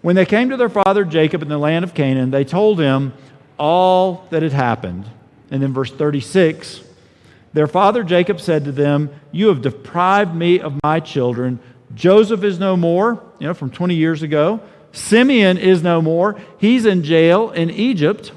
When 0.00 0.16
they 0.16 0.26
came 0.26 0.50
to 0.50 0.56
their 0.56 0.68
father 0.68 1.04
Jacob 1.04 1.42
in 1.42 1.48
the 1.48 1.58
land 1.58 1.84
of 1.84 1.94
Canaan, 1.94 2.30
they 2.30 2.44
told 2.44 2.80
him 2.80 3.12
all 3.58 4.26
that 4.30 4.42
had 4.42 4.52
happened. 4.52 5.06
And 5.50 5.62
then 5.62 5.72
verse 5.72 5.92
36 5.92 6.82
their 7.54 7.68
father 7.68 8.02
Jacob 8.02 8.40
said 8.40 8.64
to 8.64 8.72
them, 8.72 9.10
You 9.30 9.48
have 9.48 9.62
deprived 9.62 10.34
me 10.34 10.60
of 10.60 10.78
my 10.82 10.98
children. 10.98 11.60
Joseph 11.94 12.42
is 12.42 12.58
no 12.58 12.76
more, 12.76 13.22
you 13.38 13.46
know, 13.46 13.54
from 13.54 13.70
20 13.70 13.94
years 13.94 14.22
ago. 14.22 14.60
Simeon 14.92 15.58
is 15.58 15.82
no 15.82 16.00
more. 16.00 16.40
He's 16.58 16.86
in 16.86 17.02
jail 17.02 17.50
in 17.50 17.70
Egypt. 17.70 18.32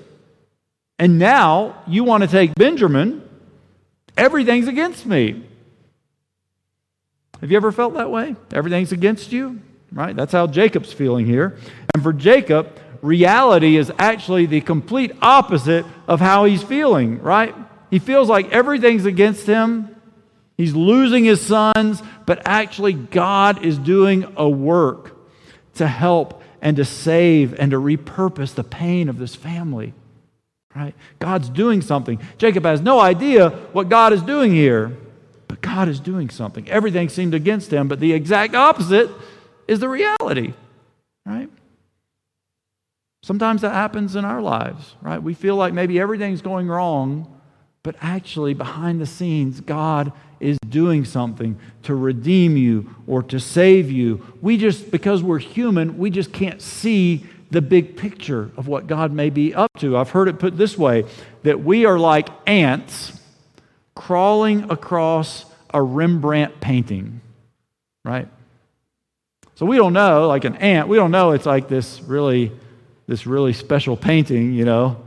And 1.00 1.20
now 1.20 1.84
you 1.88 2.04
want 2.04 2.24
to 2.24 2.28
take 2.28 2.56
Benjamin. 2.56 3.28
Everything's 4.15 4.67
against 4.67 5.06
me. 5.06 5.43
Have 7.39 7.52
you 7.52 7.58
ever 7.58 7.72
felt 7.72 7.93
that 7.93 8.10
way? 8.10 8.36
Everything's 8.52 8.91
against 8.91 9.32
you, 9.32 9.62
right? 9.91 10.15
That's 10.15 10.32
how 10.32 10.48
Jacob's 10.48 10.91
feeling 10.91 11.28
here. 11.28 11.56
And 11.93 12.02
for 12.02 12.12
Jacob, 12.12 12.80
reality 13.04 13.78
is 13.78 13.91
actually 14.00 14.48
the 14.48 14.62
complete 14.62 15.12
opposite 15.22 15.86
of 16.08 16.20
how 16.20 16.46
he's 16.46 16.63
feeling, 16.63 17.22
right? 17.22 17.54
He 17.91 18.00
feels 18.00 18.28
like 18.28 18.52
everything's 18.52 19.06
against 19.06 19.46
him. 19.46 19.96
He's 20.58 20.74
losing 20.74 21.24
his 21.24 21.39
sons, 21.39 22.02
but 22.26 22.41
actually, 22.46 22.93
God 22.93 23.63
is 23.63 23.78
doing 23.78 24.34
a 24.36 24.50
work 24.50 25.15
to 25.76 25.88
help 25.88 26.41
and 26.62 26.76
to 26.78 26.86
save 26.86 27.54
and 27.60 27.72
to 27.72 27.78
repurpose 27.78 28.56
the 28.56 28.63
pain 28.63 29.08
of 29.08 29.20
this 29.20 29.36
family. 29.36 29.93
Right? 30.76 30.96
God's 31.20 31.50
doing 31.50 31.82
something. 31.82 32.20
Jacob 32.38 32.65
has 32.65 32.82
no 32.82 33.00
idea 33.00 33.50
what 33.72 33.89
God 33.89 34.13
is 34.13 34.22
doing 34.22 34.52
here, 34.52 34.96
but 35.48 35.62
God 35.62 35.88
is 35.88 36.00
doing 36.00 36.30
something. 36.30 36.67
Everything 36.70 37.10
seemed 37.10 37.34
against 37.34 37.72
him, 37.72 37.88
but 37.88 38.00
the 38.00 38.13
exact 38.13 38.56
opposite 38.56 39.10
is 39.67 39.80
the 39.80 39.89
reality. 39.89 40.54
Right? 41.26 41.50
Sometimes 43.24 43.62
that 43.62 43.74
happens 43.74 44.15
in 44.15 44.24
our 44.24 44.41
lives, 44.41 44.96
right? 45.02 45.22
We 45.22 45.34
feel 45.34 45.56
like 45.56 45.74
maybe 45.74 46.00
everything's 46.00 46.41
going 46.41 46.67
wrong, 46.67 47.39
but 47.84 47.96
actually 48.02 48.54
behind 48.54 49.02
the 49.02 49.06
scenes, 49.06 49.62
God 49.62 50.13
is 50.39 50.58
doing 50.69 51.06
something 51.06 51.58
to 51.84 51.95
redeem 51.95 52.58
you 52.58 52.89
or 53.08 53.23
to 53.23 53.39
save 53.39 53.91
you. 53.91 54.26
We 54.41 54.58
just, 54.58 54.91
because 54.91 55.23
we're 55.23 55.39
human, 55.39 55.97
we 55.97 56.10
just 56.10 56.32
can't 56.32 56.62
see 56.62 57.26
the 57.50 57.62
big 57.62 57.95
picture 57.95 58.52
of 58.58 58.67
what 58.67 58.88
God 58.88 59.12
may 59.12 59.30
be 59.30 59.54
up 59.54 59.71
to. 59.80 59.97
I've 59.97 60.10
heard 60.10 60.28
it 60.28 60.39
put 60.39 60.58
this 60.58 60.78
way 60.78 61.06
that 61.43 61.63
we 61.63 61.86
are 61.86 61.97
like 61.97 62.30
ants 62.45 63.19
crawling 63.95 64.69
across 64.69 65.45
a 65.73 65.82
Rembrandt 65.82 66.60
painting, 66.60 67.21
right? 68.04 68.28
So 69.56 69.65
we 69.65 69.78
don't 69.78 69.93
know, 69.93 70.28
like 70.28 70.43
an 70.45 70.56
ant, 70.58 70.88
we 70.88 70.97
don't 70.97 71.12
know 71.12 71.32
it's 71.32 71.45
like 71.45 71.67
this 71.67 72.02
really, 72.02 72.52
this 73.08 73.26
really 73.26 73.54
special 73.54 73.97
painting, 73.97 74.54
you 74.54 74.65
know. 74.65 75.04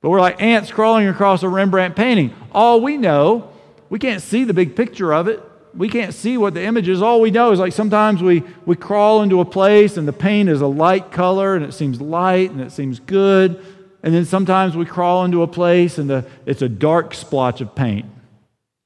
But 0.00 0.10
we're 0.10 0.20
like 0.20 0.40
ants 0.40 0.70
crawling 0.70 1.08
across 1.08 1.42
a 1.42 1.48
Rembrandt 1.48 1.96
painting. 1.96 2.32
All 2.52 2.80
we 2.80 2.96
know 2.96 3.52
we 3.88 3.98
can't 3.98 4.22
see 4.22 4.44
the 4.44 4.54
big 4.54 4.76
picture 4.76 5.12
of 5.12 5.28
it. 5.28 5.42
We 5.74 5.88
can't 5.88 6.14
see 6.14 6.38
what 6.38 6.54
the 6.54 6.62
image 6.62 6.88
is. 6.88 7.02
All 7.02 7.20
we 7.20 7.30
know 7.30 7.52
is 7.52 7.58
like 7.58 7.72
sometimes 7.72 8.22
we, 8.22 8.42
we 8.64 8.76
crawl 8.76 9.22
into 9.22 9.40
a 9.40 9.44
place 9.44 9.96
and 9.96 10.08
the 10.08 10.12
paint 10.12 10.48
is 10.48 10.62
a 10.62 10.66
light 10.66 11.12
color 11.12 11.54
and 11.54 11.64
it 11.64 11.74
seems 11.74 12.00
light 12.00 12.50
and 12.50 12.60
it 12.60 12.72
seems 12.72 12.98
good. 12.98 13.64
And 14.02 14.14
then 14.14 14.24
sometimes 14.24 14.76
we 14.76 14.86
crawl 14.86 15.24
into 15.24 15.42
a 15.42 15.46
place 15.46 15.98
and 15.98 16.08
the, 16.08 16.24
it's 16.46 16.62
a 16.62 16.68
dark 16.68 17.12
splotch 17.12 17.60
of 17.60 17.74
paint 17.74 18.06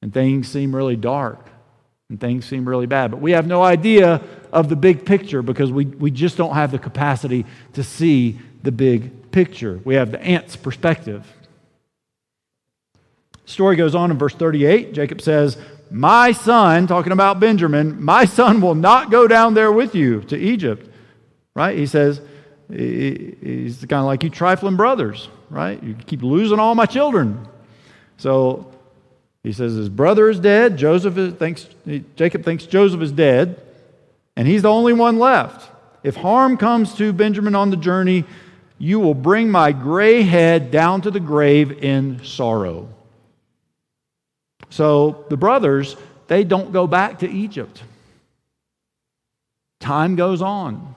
and 0.01 0.13
things 0.13 0.49
seem 0.49 0.75
really 0.75 0.95
dark 0.95 1.47
and 2.09 2.19
things 2.19 2.45
seem 2.45 2.67
really 2.67 2.87
bad. 2.87 3.11
But 3.11 3.21
we 3.21 3.31
have 3.31 3.47
no 3.47 3.63
idea 3.63 4.21
of 4.51 4.67
the 4.67 4.75
big 4.75 5.05
picture 5.05 5.41
because 5.41 5.71
we, 5.71 5.85
we 5.85 6.11
just 6.11 6.35
don't 6.35 6.55
have 6.55 6.71
the 6.71 6.79
capacity 6.79 7.45
to 7.73 7.83
see 7.83 8.37
the 8.63 8.71
big 8.71 9.31
picture. 9.31 9.79
We 9.85 9.95
have 9.95 10.11
the 10.11 10.21
ant's 10.21 10.57
perspective. 10.57 11.25
Story 13.45 13.75
goes 13.75 13.95
on 13.95 14.11
in 14.11 14.17
verse 14.17 14.33
38. 14.35 14.93
Jacob 14.93 15.21
says, 15.21 15.57
My 15.89 16.31
son, 16.31 16.87
talking 16.87 17.11
about 17.11 17.39
Benjamin, 17.39 18.01
my 18.01 18.25
son 18.25 18.61
will 18.61 18.75
not 18.75 19.11
go 19.11 19.27
down 19.27 19.53
there 19.53 19.71
with 19.71 19.95
you 19.95 20.21
to 20.23 20.37
Egypt. 20.37 20.87
right? 21.55 21.77
He 21.77 21.85
says, 21.85 22.21
he's 22.69 23.79
kind 23.79 23.99
of 23.99 24.05
like 24.05 24.23
you 24.23 24.29
trifling 24.29 24.77
brothers, 24.77 25.27
right? 25.49 25.81
You 25.83 25.93
keep 25.93 26.23
losing 26.23 26.59
all 26.59 26.75
my 26.75 26.85
children. 26.85 27.47
So 28.17 28.71
he 29.43 29.51
says 29.51 29.73
his 29.73 29.89
brother 29.89 30.29
is 30.29 30.39
dead. 30.39 30.77
Joseph 30.77 31.37
thinks, 31.37 31.67
Jacob 32.15 32.43
thinks 32.43 32.65
Joseph 32.65 33.01
is 33.01 33.11
dead, 33.11 33.61
and 34.35 34.47
he's 34.47 34.61
the 34.61 34.71
only 34.71 34.93
one 34.93 35.19
left. 35.19 35.69
If 36.03 36.15
harm 36.15 36.57
comes 36.57 36.95
to 36.95 37.13
Benjamin 37.13 37.55
on 37.55 37.69
the 37.69 37.77
journey, 37.77 38.25
you 38.77 38.99
will 38.99 39.13
bring 39.13 39.51
my 39.51 39.71
gray 39.71 40.23
head 40.23 40.71
down 40.71 41.01
to 41.01 41.11
the 41.11 41.19
grave 41.19 41.83
in 41.83 42.23
sorrow. 42.23 42.89
So 44.71 45.25
the 45.29 45.37
brothers, 45.37 45.95
they 46.27 46.43
don't 46.43 46.71
go 46.71 46.87
back 46.87 47.19
to 47.19 47.29
Egypt. 47.29 47.83
Time 49.79 50.15
goes 50.15 50.41
on. 50.41 50.95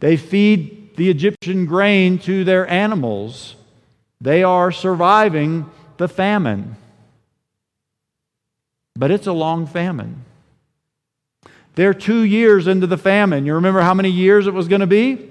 They 0.00 0.16
feed 0.16 0.96
the 0.96 1.10
Egyptian 1.10 1.66
grain 1.66 2.18
to 2.20 2.44
their 2.44 2.68
animals. 2.68 3.56
They 4.20 4.42
are 4.42 4.70
surviving 4.70 5.68
the 5.96 6.08
famine. 6.08 6.76
But 8.94 9.10
it's 9.10 9.26
a 9.26 9.32
long 9.32 9.66
famine. 9.66 10.24
They're 11.74 11.94
two 11.94 12.22
years 12.22 12.66
into 12.68 12.86
the 12.86 12.98
famine. 12.98 13.46
You 13.46 13.54
remember 13.54 13.80
how 13.80 13.94
many 13.94 14.10
years 14.10 14.46
it 14.46 14.54
was 14.54 14.68
going 14.68 14.82
to 14.82 14.86
be? 14.86 15.30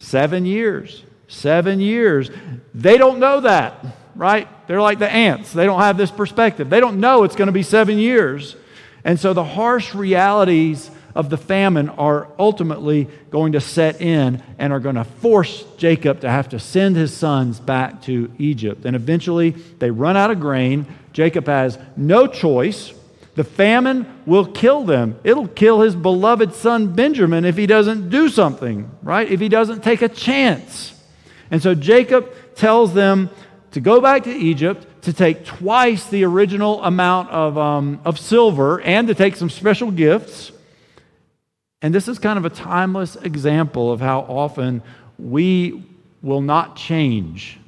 Seven 0.00 0.46
years. 0.46 1.04
Seven 1.28 1.78
years. 1.78 2.30
They 2.74 2.98
don't 2.98 3.20
know 3.20 3.40
that, 3.40 3.84
right? 4.14 4.48
They're 4.66 4.82
like 4.82 4.98
the 4.98 5.10
ants. 5.10 5.52
They 5.52 5.66
don't 5.66 5.80
have 5.80 5.96
this 5.96 6.10
perspective. 6.10 6.70
They 6.70 6.80
don't 6.80 7.00
know 7.00 7.24
it's 7.24 7.36
going 7.36 7.46
to 7.46 7.52
be 7.52 7.62
seven 7.62 7.98
years. 7.98 8.56
And 9.04 9.20
so 9.20 9.34
the 9.34 9.44
harsh 9.44 9.94
realities 9.94 10.90
of 11.14 11.30
the 11.30 11.36
famine 11.36 11.88
are 11.90 12.28
ultimately 12.38 13.08
going 13.30 13.52
to 13.52 13.60
set 13.60 14.00
in 14.00 14.42
and 14.58 14.72
are 14.72 14.80
going 14.80 14.96
to 14.96 15.04
force 15.04 15.64
Jacob 15.76 16.20
to 16.20 16.30
have 16.30 16.48
to 16.48 16.58
send 16.58 16.96
his 16.96 17.14
sons 17.14 17.60
back 17.60 18.02
to 18.02 18.30
Egypt. 18.38 18.84
And 18.84 18.96
eventually 18.96 19.50
they 19.50 19.90
run 19.90 20.16
out 20.16 20.30
of 20.30 20.40
grain. 20.40 20.86
Jacob 21.12 21.46
has 21.46 21.78
no 21.96 22.26
choice. 22.26 22.92
The 23.36 23.44
famine 23.44 24.22
will 24.26 24.46
kill 24.46 24.84
them. 24.84 25.18
It'll 25.24 25.48
kill 25.48 25.80
his 25.80 25.94
beloved 25.94 26.54
son 26.54 26.94
Benjamin 26.94 27.44
if 27.44 27.56
he 27.56 27.66
doesn't 27.66 28.08
do 28.08 28.28
something, 28.28 28.90
right? 29.02 29.30
If 29.30 29.40
he 29.40 29.48
doesn't 29.48 29.82
take 29.82 30.02
a 30.02 30.08
chance. 30.08 31.00
And 31.50 31.62
so 31.62 31.74
Jacob 31.74 32.32
tells 32.54 32.94
them 32.94 33.30
to 33.74 33.80
go 33.80 34.00
back 34.00 34.22
to 34.22 34.30
Egypt, 34.30 34.86
to 35.02 35.12
take 35.12 35.44
twice 35.44 36.06
the 36.06 36.24
original 36.24 36.80
amount 36.84 37.28
of, 37.30 37.58
um, 37.58 38.00
of 38.04 38.20
silver, 38.20 38.80
and 38.80 39.08
to 39.08 39.16
take 39.16 39.34
some 39.34 39.50
special 39.50 39.90
gifts. 39.90 40.52
And 41.82 41.92
this 41.92 42.06
is 42.06 42.20
kind 42.20 42.38
of 42.38 42.44
a 42.44 42.50
timeless 42.50 43.16
example 43.16 43.90
of 43.90 44.00
how 44.00 44.20
often 44.20 44.80
we 45.18 45.82
will 46.22 46.40
not 46.40 46.76
change 46.76 47.58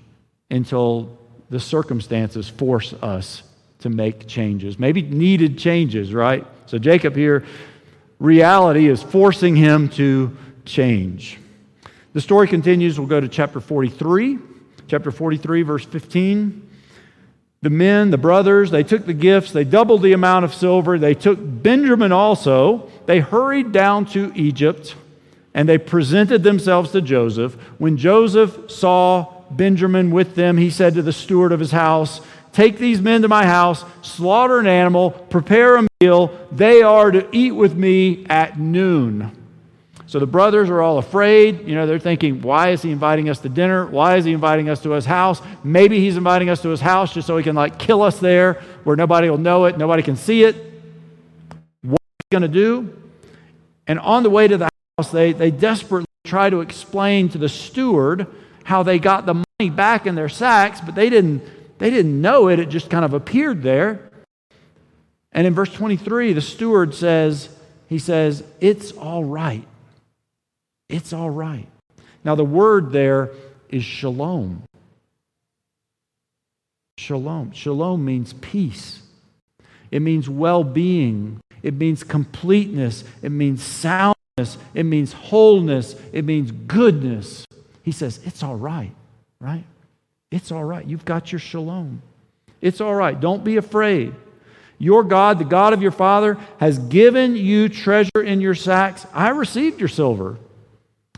until 0.48 1.18
the 1.50 1.58
circumstances 1.58 2.48
force 2.48 2.92
us 2.92 3.42
to 3.80 3.90
make 3.90 4.28
changes, 4.28 4.78
maybe 4.78 5.02
needed 5.02 5.58
changes, 5.58 6.14
right? 6.14 6.46
So, 6.66 6.78
Jacob 6.78 7.16
here, 7.16 7.44
reality 8.20 8.86
is 8.86 9.02
forcing 9.02 9.56
him 9.56 9.88
to 9.90 10.36
change. 10.64 11.40
The 12.12 12.20
story 12.20 12.46
continues. 12.46 12.96
We'll 12.96 13.08
go 13.08 13.20
to 13.20 13.28
chapter 13.28 13.58
43. 13.58 14.38
Chapter 14.88 15.10
43, 15.10 15.62
verse 15.62 15.84
15. 15.84 16.62
The 17.62 17.70
men, 17.70 18.10
the 18.10 18.18
brothers, 18.18 18.70
they 18.70 18.84
took 18.84 19.06
the 19.06 19.14
gifts, 19.14 19.50
they 19.50 19.64
doubled 19.64 20.02
the 20.02 20.12
amount 20.12 20.44
of 20.44 20.54
silver, 20.54 20.98
they 20.98 21.14
took 21.14 21.38
Benjamin 21.40 22.12
also. 22.12 22.90
They 23.06 23.20
hurried 23.20 23.72
down 23.72 24.06
to 24.06 24.32
Egypt 24.34 24.94
and 25.56 25.68
they 25.68 25.78
presented 25.78 26.42
themselves 26.42 26.92
to 26.92 27.00
Joseph. 27.00 27.54
When 27.78 27.96
Joseph 27.96 28.70
saw 28.70 29.42
Benjamin 29.50 30.10
with 30.10 30.34
them, 30.34 30.58
he 30.58 30.68
said 30.68 30.94
to 30.94 31.02
the 31.02 31.14
steward 31.14 31.50
of 31.50 31.60
his 31.60 31.70
house, 31.70 32.20
Take 32.52 32.78
these 32.78 33.00
men 33.00 33.22
to 33.22 33.28
my 33.28 33.46
house, 33.46 33.84
slaughter 34.02 34.58
an 34.58 34.66
animal, 34.66 35.10
prepare 35.10 35.76
a 35.76 35.86
meal. 36.00 36.38
They 36.52 36.82
are 36.82 37.10
to 37.10 37.26
eat 37.32 37.52
with 37.52 37.74
me 37.74 38.26
at 38.28 38.58
noon. 38.58 39.32
So 40.06 40.20
the 40.20 40.26
brothers 40.26 40.70
are 40.70 40.80
all 40.80 40.98
afraid. 40.98 41.66
You 41.66 41.74
know, 41.74 41.86
they're 41.86 41.98
thinking, 41.98 42.40
why 42.40 42.70
is 42.70 42.82
he 42.82 42.92
inviting 42.92 43.28
us 43.28 43.40
to 43.40 43.48
dinner? 43.48 43.86
Why 43.86 44.16
is 44.16 44.24
he 44.24 44.32
inviting 44.32 44.68
us 44.68 44.80
to 44.82 44.90
his 44.90 45.04
house? 45.04 45.42
Maybe 45.64 45.98
he's 45.98 46.16
inviting 46.16 46.48
us 46.48 46.62
to 46.62 46.68
his 46.68 46.80
house 46.80 47.12
just 47.12 47.26
so 47.26 47.36
he 47.36 47.42
can 47.42 47.56
like 47.56 47.78
kill 47.78 48.02
us 48.02 48.20
there 48.20 48.62
where 48.84 48.96
nobody 48.96 49.28
will 49.28 49.38
know 49.38 49.64
it, 49.64 49.76
nobody 49.76 50.04
can 50.04 50.14
see 50.16 50.44
it. 50.44 50.54
What 51.82 52.00
are 52.00 52.30
going 52.30 52.42
to 52.42 52.48
do? 52.48 52.96
And 53.88 53.98
on 53.98 54.22
the 54.22 54.30
way 54.30 54.46
to 54.46 54.56
the 54.56 54.68
house, 54.96 55.10
they, 55.10 55.32
they 55.32 55.50
desperately 55.50 56.06
try 56.24 56.50
to 56.50 56.60
explain 56.60 57.28
to 57.30 57.38
the 57.38 57.48
steward 57.48 58.28
how 58.64 58.84
they 58.84 59.00
got 59.00 59.26
the 59.26 59.34
money 59.34 59.70
back 59.70 60.06
in 60.06 60.14
their 60.14 60.28
sacks, 60.28 60.80
but 60.80 60.94
they 60.94 61.10
didn't, 61.10 61.42
they 61.78 61.90
didn't 61.90 62.20
know 62.20 62.48
it. 62.48 62.60
It 62.60 62.68
just 62.68 62.90
kind 62.90 63.04
of 63.04 63.12
appeared 63.12 63.62
there. 63.62 64.10
And 65.32 65.46
in 65.46 65.54
verse 65.54 65.72
23, 65.72 66.32
the 66.32 66.40
steward 66.40 66.94
says, 66.94 67.48
he 67.88 67.98
says, 67.98 68.44
It's 68.60 68.92
all 68.92 69.24
right. 69.24 69.66
It's 70.88 71.12
all 71.12 71.30
right. 71.30 71.66
Now, 72.24 72.34
the 72.34 72.44
word 72.44 72.92
there 72.92 73.30
is 73.68 73.84
shalom. 73.84 74.62
Shalom. 76.98 77.52
Shalom 77.52 78.04
means 78.04 78.32
peace, 78.34 79.02
it 79.90 80.00
means 80.00 80.28
well 80.28 80.64
being, 80.64 81.40
it 81.62 81.74
means 81.74 82.02
completeness, 82.02 83.04
it 83.22 83.30
means 83.30 83.62
soundness, 83.62 84.58
it 84.74 84.84
means 84.84 85.12
wholeness, 85.12 85.94
it 86.12 86.24
means 86.24 86.50
goodness. 86.50 87.44
He 87.82 87.92
says, 87.92 88.20
It's 88.24 88.42
all 88.42 88.56
right, 88.56 88.92
right? 89.40 89.64
It's 90.30 90.50
all 90.50 90.64
right. 90.64 90.84
You've 90.84 91.04
got 91.04 91.30
your 91.32 91.38
shalom. 91.38 92.02
It's 92.60 92.80
all 92.80 92.94
right. 92.94 93.18
Don't 93.18 93.44
be 93.44 93.56
afraid. 93.56 94.14
Your 94.78 95.04
God, 95.04 95.38
the 95.38 95.44
God 95.44 95.72
of 95.72 95.82
your 95.82 95.92
father, 95.92 96.36
has 96.58 96.78
given 96.78 97.36
you 97.36 97.68
treasure 97.68 98.22
in 98.22 98.40
your 98.40 98.54
sacks. 98.54 99.06
I 99.14 99.30
received 99.30 99.80
your 99.80 99.88
silver. 99.88 100.36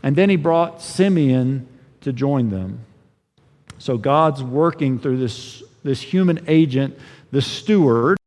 And 0.03 0.15
then 0.15 0.29
he 0.29 0.35
brought 0.35 0.81
Simeon 0.81 1.67
to 2.01 2.13
join 2.13 2.49
them. 2.49 2.85
So 3.77 3.97
God's 3.97 4.43
working 4.43 4.99
through 4.99 5.17
this, 5.17 5.63
this 5.83 6.01
human 6.01 6.43
agent, 6.47 6.97
the 7.31 7.41
steward. 7.41 8.17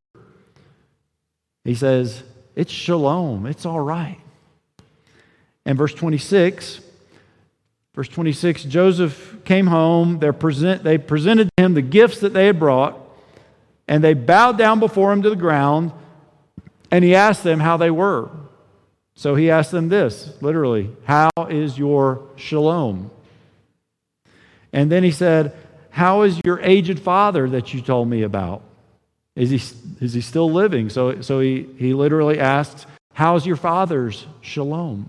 He 1.64 1.74
says, 1.74 2.22
It's 2.56 2.72
shalom, 2.72 3.46
it's 3.46 3.66
all 3.66 3.80
right. 3.80 4.18
And 5.64 5.78
verse 5.78 5.94
26, 5.94 6.80
verse 7.94 8.08
26, 8.08 8.64
Joseph 8.64 9.44
came 9.44 9.68
home. 9.68 10.18
Present, 10.18 10.82
they 10.82 10.98
presented 10.98 11.48
to 11.56 11.64
him 11.64 11.74
the 11.74 11.82
gifts 11.82 12.20
that 12.20 12.32
they 12.32 12.46
had 12.46 12.58
brought, 12.58 12.98
and 13.86 14.02
they 14.02 14.14
bowed 14.14 14.58
down 14.58 14.80
before 14.80 15.12
him 15.12 15.22
to 15.22 15.30
the 15.30 15.36
ground, 15.36 15.92
and 16.90 17.04
he 17.04 17.14
asked 17.14 17.44
them 17.44 17.60
how 17.60 17.76
they 17.76 17.90
were. 17.90 18.30
So 19.14 19.34
he 19.34 19.50
asked 19.50 19.70
them 19.70 19.88
this 19.88 20.34
literally, 20.40 20.90
How 21.04 21.30
is 21.48 21.78
your 21.78 22.22
shalom? 22.36 23.10
And 24.72 24.90
then 24.90 25.04
he 25.04 25.10
said, 25.10 25.54
How 25.90 26.22
is 26.22 26.40
your 26.44 26.60
aged 26.60 27.00
father 27.00 27.48
that 27.50 27.74
you 27.74 27.80
told 27.80 28.08
me 28.08 28.22
about? 28.22 28.62
Is 29.34 29.50
he, 29.50 29.56
is 30.04 30.12
he 30.12 30.20
still 30.20 30.50
living? 30.50 30.90
So, 30.90 31.20
so 31.22 31.40
he, 31.40 31.68
he 31.78 31.94
literally 31.94 32.38
asks, 32.38 32.86
How's 33.14 33.46
your 33.46 33.56
father's 33.56 34.26
shalom? 34.40 35.08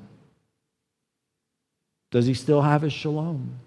Does 2.11 2.25
he 2.25 2.33
still 2.33 2.61
have 2.61 2.81
his 2.81 2.93
shalom? 2.93 3.59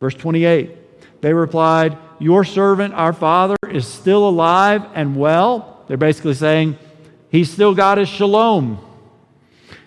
Verse 0.00 0.14
28 0.14 1.20
They 1.20 1.34
replied, 1.34 1.98
Your 2.18 2.44
servant, 2.44 2.94
our 2.94 3.12
father, 3.12 3.56
is 3.68 3.86
still 3.86 4.28
alive 4.28 4.84
and 4.94 5.16
well. 5.16 5.84
They're 5.86 5.96
basically 5.96 6.34
saying, 6.34 6.78
He's 7.30 7.50
still 7.50 7.74
got 7.74 7.98
his 7.98 8.08
shalom. 8.08 8.78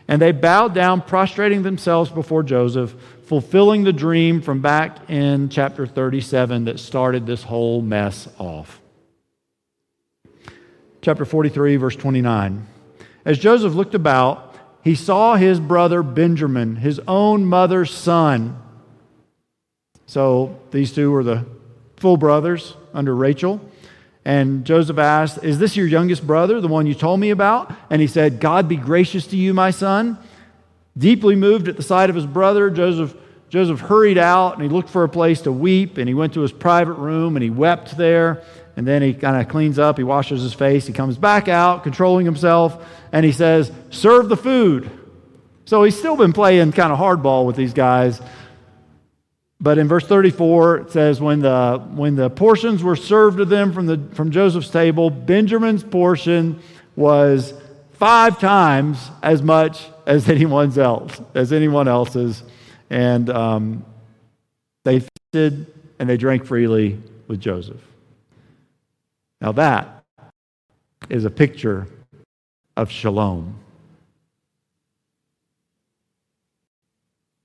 And 0.08 0.22
they 0.22 0.32
bowed 0.32 0.74
down, 0.74 1.02
prostrating 1.02 1.64
themselves 1.64 2.10
before 2.10 2.44
Joseph, 2.44 2.94
fulfilling 3.26 3.84
the 3.84 3.94
dream 3.94 4.42
from 4.42 4.62
back 4.62 5.10
in 5.10 5.50
chapter 5.50 5.88
37 5.88 6.66
that 6.66 6.80
started 6.80 7.26
this 7.26 7.44
whole 7.44 7.82
mess 7.82 8.28
off. 8.38 8.82
Chapter 11.02 11.26
43, 11.26 11.76
verse 11.78 11.96
29. 11.96 12.68
As 13.26 13.40
Joseph 13.40 13.74
looked 13.74 13.96
about, 13.96 14.56
he 14.84 14.96
saw 14.96 15.36
his 15.36 15.60
brother 15.60 16.04
Benjamin, 16.04 16.78
his 16.78 17.00
own 17.08 17.46
mother's 17.46 17.92
son. 17.92 18.62
So 20.06 20.60
these 20.72 20.94
two 20.94 21.12
were 21.12 21.24
the 21.24 21.46
full 21.98 22.18
brothers 22.18 22.76
under 22.94 23.16
Rachel. 23.16 23.62
And 24.26 24.66
Joseph 24.66 24.98
asked, 24.98 25.44
Is 25.44 25.60
this 25.60 25.76
your 25.76 25.88
youngest 25.88 26.26
brother, 26.26 26.62
the 26.62 26.68
one 26.68 26.86
you 26.86 26.94
told 26.94 27.20
me 27.20 27.32
about? 27.32 27.74
And 27.90 28.02
he 28.02 28.08
said, 28.08 28.40
God 28.40 28.68
be 28.68 28.78
gracious 28.78 29.28
to 29.28 29.38
you, 29.38 29.54
my 29.54 29.72
son. 29.72 30.18
Deeply 30.98 31.36
moved 31.36 31.68
at 31.68 31.76
the 31.76 31.84
sight 31.84 32.10
of 32.10 32.16
his 32.16 32.26
brother, 32.26 32.70
Joseph, 32.70 33.16
Joseph 33.50 33.80
hurried 33.80 34.18
out 34.18 34.54
and 34.54 34.64
he 34.64 34.70
looked 34.70 34.90
for 34.90 35.04
a 35.04 35.10
place 35.10 35.42
to 35.42 35.52
weep. 35.52 35.98
And 35.98 36.08
he 36.08 36.14
went 36.14 36.34
to 36.34 36.42
his 36.42 36.52
private 36.52 36.94
room 36.94 37.36
and 37.36 37.44
he 37.44 37.50
wept 37.50 37.98
there. 37.98 38.44
And 38.76 38.88
then 38.88 39.02
he 39.02 39.14
kind 39.14 39.40
of 39.40 39.48
cleans 39.50 39.78
up, 39.78 39.98
he 39.98 40.04
washes 40.04 40.42
his 40.42 40.54
face, 40.54 40.88
he 40.88 40.94
comes 40.94 41.18
back 41.18 41.48
out, 41.48 41.84
controlling 41.84 42.26
himself, 42.26 42.84
and 43.12 43.24
he 43.24 43.32
says, 43.32 43.72
Serve 43.92 44.30
the 44.30 44.38
food. 44.38 44.90
So 45.66 45.84
he's 45.84 45.98
still 45.98 46.18
been 46.18 46.34
playing 46.34 46.72
kind 46.72 46.92
of 46.92 46.98
hardball 46.98 47.46
with 47.46 47.56
these 47.56 47.74
guys. 47.74 48.20
But 49.60 49.78
in 49.78 49.88
verse 49.88 50.06
34, 50.06 50.78
it 50.78 50.92
says, 50.92 51.22
when 51.22 51.40
the, 51.40 51.82
when 51.94 52.16
the 52.16 52.30
portions 52.30 52.84
were 52.84 52.96
served 52.96 53.38
to 53.38 53.46
them 53.46 53.72
from, 53.72 53.86
the, 53.86 53.98
from 54.14 54.32
Joseph's 54.32 54.70
table, 54.70 55.10
Benjamin's 55.10 55.84
portion 55.84 56.60
was 56.96 57.54
five 57.94 58.40
times 58.40 59.10
as 59.22 59.42
much 59.42 59.88
as 60.06 60.30
anyone's 60.30 60.78
else, 60.78 61.22
as 61.34 61.54
anyone 61.54 61.88
else's. 61.88 62.44
And 62.90 63.30
um, 63.30 63.86
they 64.84 65.00
feasted 65.00 65.68
and 66.00 66.10
they 66.10 66.18
drank 66.18 66.46
freely 66.46 67.00
with 67.28 67.40
Joseph. 67.40 67.82
Now 69.40 69.54
that 69.54 70.04
is 71.10 71.26
a 71.26 71.30
picture 71.30 71.88
of 72.76 72.92
shalom. 72.92 73.60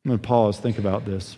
I'm 0.05 0.11
going 0.11 0.19
to 0.19 0.27
pause, 0.27 0.59
think 0.59 0.79
about 0.79 1.05
this. 1.05 1.37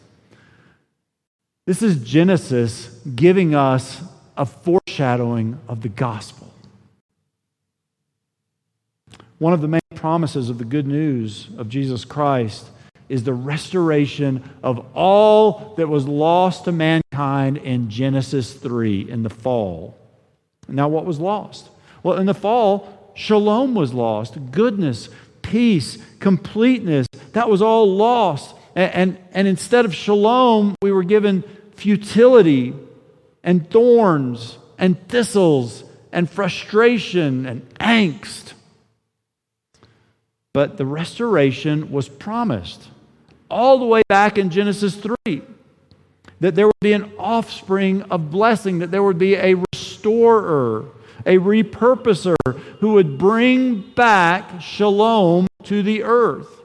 This 1.70 1.82
is 1.82 2.02
Genesis 2.02 2.88
giving 3.14 3.54
us 3.54 4.02
a 4.36 4.44
foreshadowing 4.44 5.60
of 5.68 5.82
the 5.82 5.88
gospel. 5.88 6.52
One 9.38 9.52
of 9.52 9.60
the 9.60 9.68
main 9.68 9.80
promises 9.94 10.50
of 10.50 10.58
the 10.58 10.64
good 10.64 10.88
news 10.88 11.46
of 11.56 11.68
Jesus 11.68 12.04
Christ 12.04 12.66
is 13.08 13.22
the 13.22 13.34
restoration 13.34 14.50
of 14.64 14.84
all 14.96 15.74
that 15.76 15.86
was 15.86 16.08
lost 16.08 16.64
to 16.64 16.72
mankind 16.72 17.58
in 17.58 17.88
Genesis 17.88 18.52
3 18.52 19.08
in 19.08 19.22
the 19.22 19.30
fall. 19.30 19.96
Now, 20.66 20.88
what 20.88 21.06
was 21.06 21.20
lost? 21.20 21.68
Well, 22.02 22.18
in 22.18 22.26
the 22.26 22.34
fall, 22.34 23.12
shalom 23.14 23.76
was 23.76 23.94
lost, 23.94 24.36
goodness, 24.50 25.08
peace, 25.40 25.98
completeness. 26.18 27.06
That 27.30 27.48
was 27.48 27.62
all 27.62 27.94
lost. 27.94 28.56
And, 28.74 28.92
and, 28.92 29.18
and 29.30 29.46
instead 29.46 29.84
of 29.84 29.94
shalom, 29.94 30.74
we 30.82 30.90
were 30.90 31.04
given 31.04 31.44
futility 31.80 32.74
and 33.42 33.68
thorns 33.70 34.58
and 34.78 35.08
thistles 35.08 35.82
and 36.12 36.28
frustration 36.28 37.46
and 37.46 37.66
angst. 37.78 38.52
But 40.52 40.76
the 40.76 40.84
restoration 40.84 41.90
was 41.90 42.08
promised 42.08 42.88
all 43.50 43.78
the 43.78 43.86
way 43.86 44.02
back 44.08 44.36
in 44.36 44.50
Genesis 44.50 44.94
3 44.94 45.42
that 46.40 46.54
there 46.54 46.66
would 46.66 46.80
be 46.80 46.92
an 46.92 47.12
offspring 47.18 48.02
of 48.02 48.30
blessing, 48.30 48.78
that 48.80 48.90
there 48.90 49.02
would 49.02 49.18
be 49.18 49.34
a 49.36 49.54
restorer, 49.54 50.86
a 51.24 51.36
repurposer 51.38 52.36
who 52.80 52.92
would 52.92 53.16
bring 53.16 53.80
back 53.92 54.60
shalom 54.60 55.46
to 55.64 55.82
the 55.82 56.02
earth. 56.02 56.59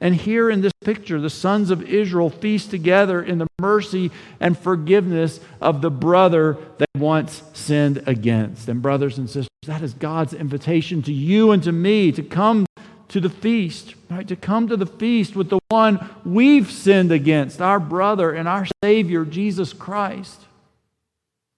And 0.00 0.14
here 0.14 0.48
in 0.48 0.60
this 0.60 0.72
picture, 0.84 1.20
the 1.20 1.30
sons 1.30 1.70
of 1.70 1.82
Israel 1.82 2.30
feast 2.30 2.70
together 2.70 3.22
in 3.22 3.38
the 3.38 3.48
mercy 3.58 4.10
and 4.38 4.56
forgiveness 4.56 5.40
of 5.60 5.82
the 5.82 5.90
brother 5.90 6.56
they 6.78 6.86
once 6.94 7.42
sinned 7.52 8.02
against. 8.06 8.68
And, 8.68 8.80
brothers 8.80 9.18
and 9.18 9.28
sisters, 9.28 9.48
that 9.66 9.82
is 9.82 9.94
God's 9.94 10.34
invitation 10.34 11.02
to 11.02 11.12
you 11.12 11.50
and 11.50 11.62
to 11.64 11.72
me 11.72 12.12
to 12.12 12.22
come 12.22 12.64
to 13.08 13.20
the 13.20 13.30
feast, 13.30 13.94
right? 14.08 14.28
To 14.28 14.36
come 14.36 14.68
to 14.68 14.76
the 14.76 14.86
feast 14.86 15.34
with 15.34 15.50
the 15.50 15.58
one 15.68 16.08
we've 16.24 16.70
sinned 16.70 17.10
against, 17.10 17.60
our 17.60 17.80
brother 17.80 18.32
and 18.32 18.46
our 18.46 18.66
Savior, 18.84 19.24
Jesus 19.24 19.72
Christ. 19.72 20.42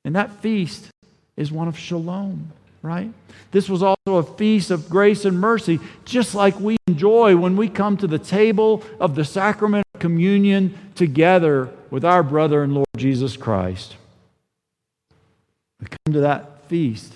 And 0.05 0.16
that 0.16 0.40
feast 0.40 0.88
is 1.37 1.53
one 1.53 1.68
of 1.68 1.79
shalom 1.79 2.53
right? 2.82 3.12
This 3.50 3.68
was 3.68 3.82
also 3.82 4.16
a 4.16 4.22
feast 4.22 4.70
of 4.70 4.88
grace 4.88 5.24
and 5.24 5.38
mercy, 5.38 5.80
just 6.04 6.34
like 6.34 6.58
we 6.60 6.76
enjoy 6.86 7.36
when 7.36 7.56
we 7.56 7.68
come 7.68 7.96
to 7.98 8.06
the 8.06 8.18
table 8.18 8.82
of 8.98 9.14
the 9.14 9.24
sacrament 9.24 9.84
of 9.94 10.00
communion 10.00 10.76
together 10.94 11.70
with 11.90 12.04
our 12.04 12.22
brother 12.22 12.62
and 12.62 12.74
Lord 12.74 12.86
Jesus 12.96 13.36
Christ. 13.36 13.96
We 15.80 15.86
come 15.86 16.14
to 16.14 16.20
that 16.20 16.68
feast 16.68 17.14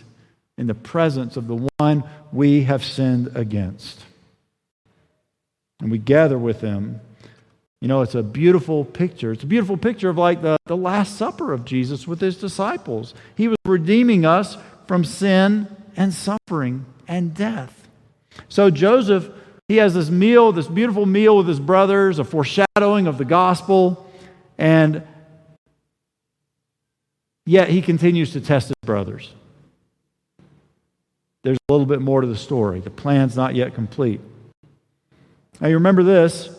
in 0.57 0.67
the 0.67 0.75
presence 0.75 1.37
of 1.37 1.47
the 1.47 1.69
one 1.79 2.05
we 2.33 2.65
have 2.65 2.85
sinned 2.85 3.31
against. 3.35 4.05
And 5.81 5.91
we 5.91 5.99
gather 5.99 6.39
with 6.39 6.61
him. 6.61 7.01
You 7.81 7.89
know, 7.89 8.01
it's 8.03 8.15
a 8.15 8.23
beautiful 8.23 8.85
picture. 8.85 9.33
It's 9.33 9.43
a 9.43 9.47
beautiful 9.47 9.77
picture 9.77 10.09
of 10.09 10.17
like 10.17 10.41
the, 10.41 10.57
the 10.67 10.77
Last 10.77 11.17
Supper 11.17 11.53
of 11.53 11.65
Jesus 11.65 12.09
with 12.09 12.21
his 12.21 12.39
disciples. 12.39 13.15
He 13.37 13.49
was 13.49 13.59
redeeming 13.67 14.25
us 14.25 14.57
from 14.87 15.05
sin 15.05 15.75
and 15.97 16.13
suffering 16.13 16.87
and 17.07 17.35
death. 17.35 17.89
So 18.49 18.71
Joseph, 18.71 19.31
he 19.69 19.77
has 19.77 19.95
this 19.95 20.11
meal, 20.11 20.53
this 20.53 20.67
beautiful 20.67 21.07
meal 21.07 21.37
with 21.37 21.49
his 21.49 21.61
brothers, 21.61 22.19
a 22.19 22.25
foreshadowing 22.25 23.07
of 23.07 23.19
the 23.19 23.25
gospel, 23.25 24.11
and 24.59 25.03
yet 27.47 27.69
he 27.69 27.83
continues 27.83 28.33
to 28.33 28.41
test 28.41 28.69
his 28.69 28.77
brothers. 28.85 29.33
There's 31.43 31.59
a 31.69 31.73
little 31.73 31.87
bit 31.87 32.01
more 32.01 32.23
to 32.23 32.27
the 32.27 32.37
story. 32.37 32.81
The 32.81 32.91
plan's 32.91 33.37
not 33.37 33.55
yet 33.55 33.75
complete. 33.75 34.21
Now, 35.61 35.69
you 35.69 35.75
remember 35.75 36.03
this. 36.03 36.51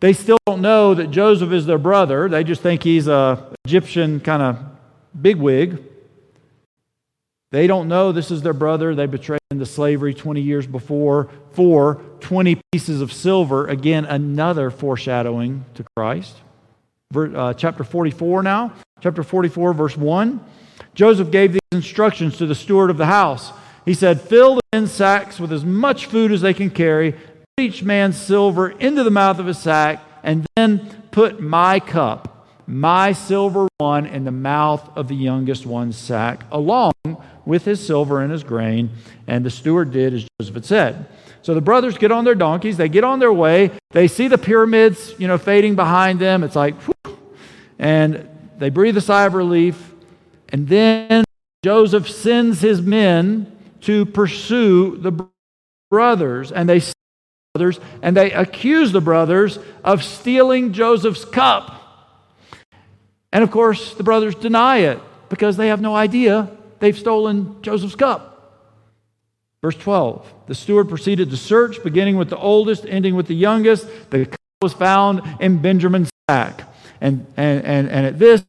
They 0.00 0.12
still 0.12 0.38
don't 0.46 0.62
know 0.62 0.94
that 0.94 1.10
Joseph 1.10 1.52
is 1.52 1.66
their 1.66 1.78
brother. 1.78 2.28
They 2.28 2.42
just 2.44 2.62
think 2.62 2.82
he's 2.82 3.06
a 3.08 3.52
Egyptian 3.64 4.20
kind 4.20 4.42
of 4.42 4.58
bigwig. 5.20 5.82
They 7.52 7.66
don't 7.66 7.86
know 7.86 8.12
this 8.12 8.30
is 8.30 8.40
their 8.40 8.54
brother. 8.54 8.94
They 8.94 9.06
betrayed 9.06 9.40
into 9.50 9.66
slavery 9.66 10.14
20 10.14 10.40
years 10.40 10.66
before 10.66 11.28
for 11.52 12.00
20 12.20 12.58
pieces 12.72 13.02
of 13.02 13.12
silver. 13.12 13.68
Again, 13.68 14.06
another 14.06 14.70
foreshadowing 14.70 15.66
to 15.74 15.84
Christ. 15.94 16.34
Uh, 17.14 17.52
chapter 17.52 17.84
44 17.84 18.42
now. 18.42 18.72
Chapter 19.02 19.22
44, 19.22 19.74
verse 19.74 19.96
1. 19.98 20.42
Joseph 20.94 21.30
gave 21.30 21.52
these 21.52 21.60
instructions 21.72 22.38
to 22.38 22.46
the 22.46 22.54
steward 22.54 22.88
of 22.88 22.96
the 22.96 23.06
house. 23.06 23.52
He 23.84 23.92
said, 23.92 24.22
Fill 24.22 24.54
the 24.54 24.62
men's 24.72 24.92
sacks 24.92 25.38
with 25.38 25.52
as 25.52 25.64
much 25.64 26.06
food 26.06 26.32
as 26.32 26.40
they 26.40 26.54
can 26.54 26.70
carry, 26.70 27.12
put 27.12 27.20
each 27.58 27.82
man's 27.82 28.16
silver 28.16 28.70
into 28.70 29.04
the 29.04 29.10
mouth 29.10 29.38
of 29.38 29.46
his 29.46 29.58
sack, 29.58 30.02
and 30.22 30.46
then 30.56 31.02
put 31.10 31.40
my 31.40 31.80
cup, 31.80 32.31
my 32.66 33.12
silver 33.12 33.68
one, 33.78 34.06
in 34.06 34.24
the 34.24 34.30
mouth 34.30 34.88
of 34.96 35.08
the 35.08 35.14
youngest 35.16 35.66
one's 35.66 35.96
sack, 35.96 36.44
along 36.50 36.92
with 37.44 37.64
his 37.64 37.84
silver 37.84 38.20
and 38.20 38.30
his 38.30 38.44
grain. 38.44 38.90
And 39.26 39.44
the 39.44 39.50
steward 39.50 39.92
did 39.92 40.14
as 40.14 40.26
Joseph 40.40 40.54
had 40.54 40.64
said. 40.64 41.06
So 41.42 41.54
the 41.54 41.60
brothers 41.60 41.98
get 41.98 42.12
on 42.12 42.24
their 42.24 42.36
donkeys, 42.36 42.76
they 42.76 42.88
get 42.88 43.02
on 43.02 43.18
their 43.18 43.32
way, 43.32 43.72
they 43.90 44.06
see 44.06 44.28
the 44.28 44.38
pyramids, 44.38 45.14
you 45.18 45.26
know, 45.26 45.38
fading 45.38 45.74
behind 45.74 46.20
them. 46.20 46.44
It's 46.44 46.54
like, 46.54 46.80
whew, 46.82 47.18
and 47.78 48.28
they 48.58 48.70
breathe 48.70 48.96
a 48.96 49.00
sigh 49.00 49.24
of 49.24 49.34
relief. 49.34 49.92
And 50.50 50.68
then 50.68 51.24
Joseph 51.64 52.08
sends 52.08 52.60
his 52.60 52.80
men 52.80 53.50
to 53.80 54.06
pursue 54.06 54.96
the 54.98 55.26
brothers, 55.90 56.52
and 56.52 56.68
they 56.68 56.80
brothers, 57.54 57.80
and 58.00 58.16
they 58.16 58.30
accuse 58.30 58.92
the 58.92 59.00
brothers 59.00 59.58
of 59.84 60.02
stealing 60.02 60.72
Joseph's 60.72 61.24
cup. 61.24 61.81
And 63.32 63.42
of 63.42 63.50
course, 63.50 63.94
the 63.94 64.02
brothers 64.02 64.34
deny 64.34 64.78
it 64.78 65.00
because 65.28 65.56
they 65.56 65.68
have 65.68 65.80
no 65.80 65.94
idea 65.94 66.50
they've 66.80 66.98
stolen 66.98 67.62
Joseph's 67.62 67.94
cup. 67.94 68.28
Verse 69.62 69.76
12 69.76 70.30
The 70.46 70.54
steward 70.54 70.88
proceeded 70.88 71.30
to 71.30 71.36
search, 71.36 71.82
beginning 71.82 72.16
with 72.16 72.28
the 72.28 72.36
oldest, 72.36 72.84
ending 72.86 73.14
with 73.14 73.26
the 73.26 73.34
youngest. 73.34 73.88
The 74.10 74.26
cup 74.26 74.40
was 74.60 74.74
found 74.74 75.22
in 75.40 75.58
Benjamin's 75.58 76.10
sack. 76.28 76.62
And, 77.00 77.26
and, 77.36 77.64
and, 77.64 77.88
and 77.88 78.06
at 78.06 78.18
this, 78.18 78.44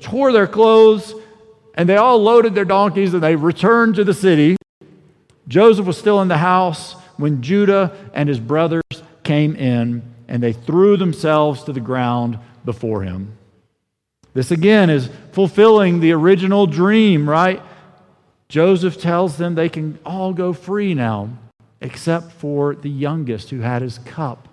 tore 0.00 0.32
their 0.32 0.46
clothes, 0.46 1.14
and 1.74 1.88
they 1.88 1.96
all 1.96 2.18
loaded 2.18 2.54
their 2.54 2.64
donkeys 2.64 3.14
and 3.14 3.22
they 3.22 3.36
returned 3.36 3.96
to 3.96 4.04
the 4.04 4.14
city. 4.14 4.56
Joseph 5.46 5.86
was 5.86 5.98
still 5.98 6.22
in 6.22 6.28
the 6.28 6.38
house 6.38 6.94
when 7.16 7.42
Judah 7.42 7.96
and 8.12 8.28
his 8.28 8.40
brothers 8.40 8.82
came 9.22 9.56
in, 9.56 10.02
and 10.28 10.42
they 10.42 10.52
threw 10.52 10.96
themselves 10.96 11.64
to 11.64 11.72
the 11.72 11.80
ground 11.80 12.38
before 12.64 13.02
him. 13.02 13.36
This 14.34 14.50
again 14.50 14.90
is 14.90 15.08
fulfilling 15.32 16.00
the 16.00 16.12
original 16.12 16.66
dream, 16.66 17.28
right? 17.28 17.62
Joseph 18.48 19.00
tells 19.00 19.36
them 19.36 19.54
they 19.54 19.68
can 19.68 19.98
all 20.04 20.32
go 20.32 20.52
free 20.52 20.92
now, 20.92 21.30
except 21.80 22.32
for 22.32 22.74
the 22.74 22.90
youngest 22.90 23.50
who 23.50 23.60
had 23.60 23.80
his 23.80 23.98
cup. 23.98 24.48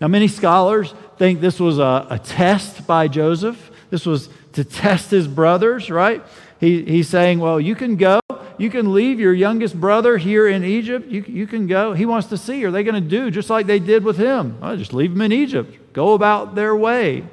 Now, 0.00 0.08
many 0.08 0.28
scholars 0.28 0.94
think 1.16 1.40
this 1.40 1.58
was 1.58 1.78
a, 1.78 2.06
a 2.10 2.18
test 2.18 2.86
by 2.86 3.08
Joseph. 3.08 3.70
This 3.90 4.04
was 4.04 4.28
to 4.52 4.64
test 4.64 5.10
his 5.10 5.26
brothers, 5.26 5.90
right? 5.90 6.22
He, 6.60 6.84
he's 6.84 7.08
saying, 7.08 7.38
Well, 7.38 7.60
you 7.60 7.74
can 7.74 7.96
go. 7.96 8.20
You 8.58 8.70
can 8.70 8.92
leave 8.92 9.20
your 9.20 9.32
youngest 9.32 9.80
brother 9.80 10.18
here 10.18 10.48
in 10.48 10.64
Egypt. 10.64 11.06
You, 11.06 11.24
you 11.28 11.46
can 11.46 11.68
go. 11.68 11.92
He 11.92 12.04
wants 12.04 12.26
to 12.28 12.36
see. 12.36 12.64
Are 12.64 12.72
they 12.72 12.82
going 12.82 13.00
to 13.00 13.08
do 13.08 13.30
just 13.30 13.50
like 13.50 13.66
they 13.66 13.78
did 13.78 14.02
with 14.02 14.16
him? 14.16 14.58
Oh, 14.60 14.74
just 14.76 14.92
leave 14.92 15.12
him 15.12 15.20
in 15.20 15.30
Egypt. 15.30 15.92
Go 15.92 16.14
about 16.14 16.56
their 16.56 16.74
way. 16.74 17.24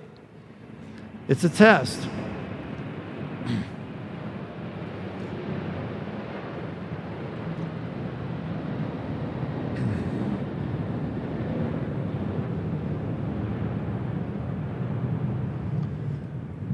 It's 1.27 1.43
a 1.43 1.49
test. 1.49 2.07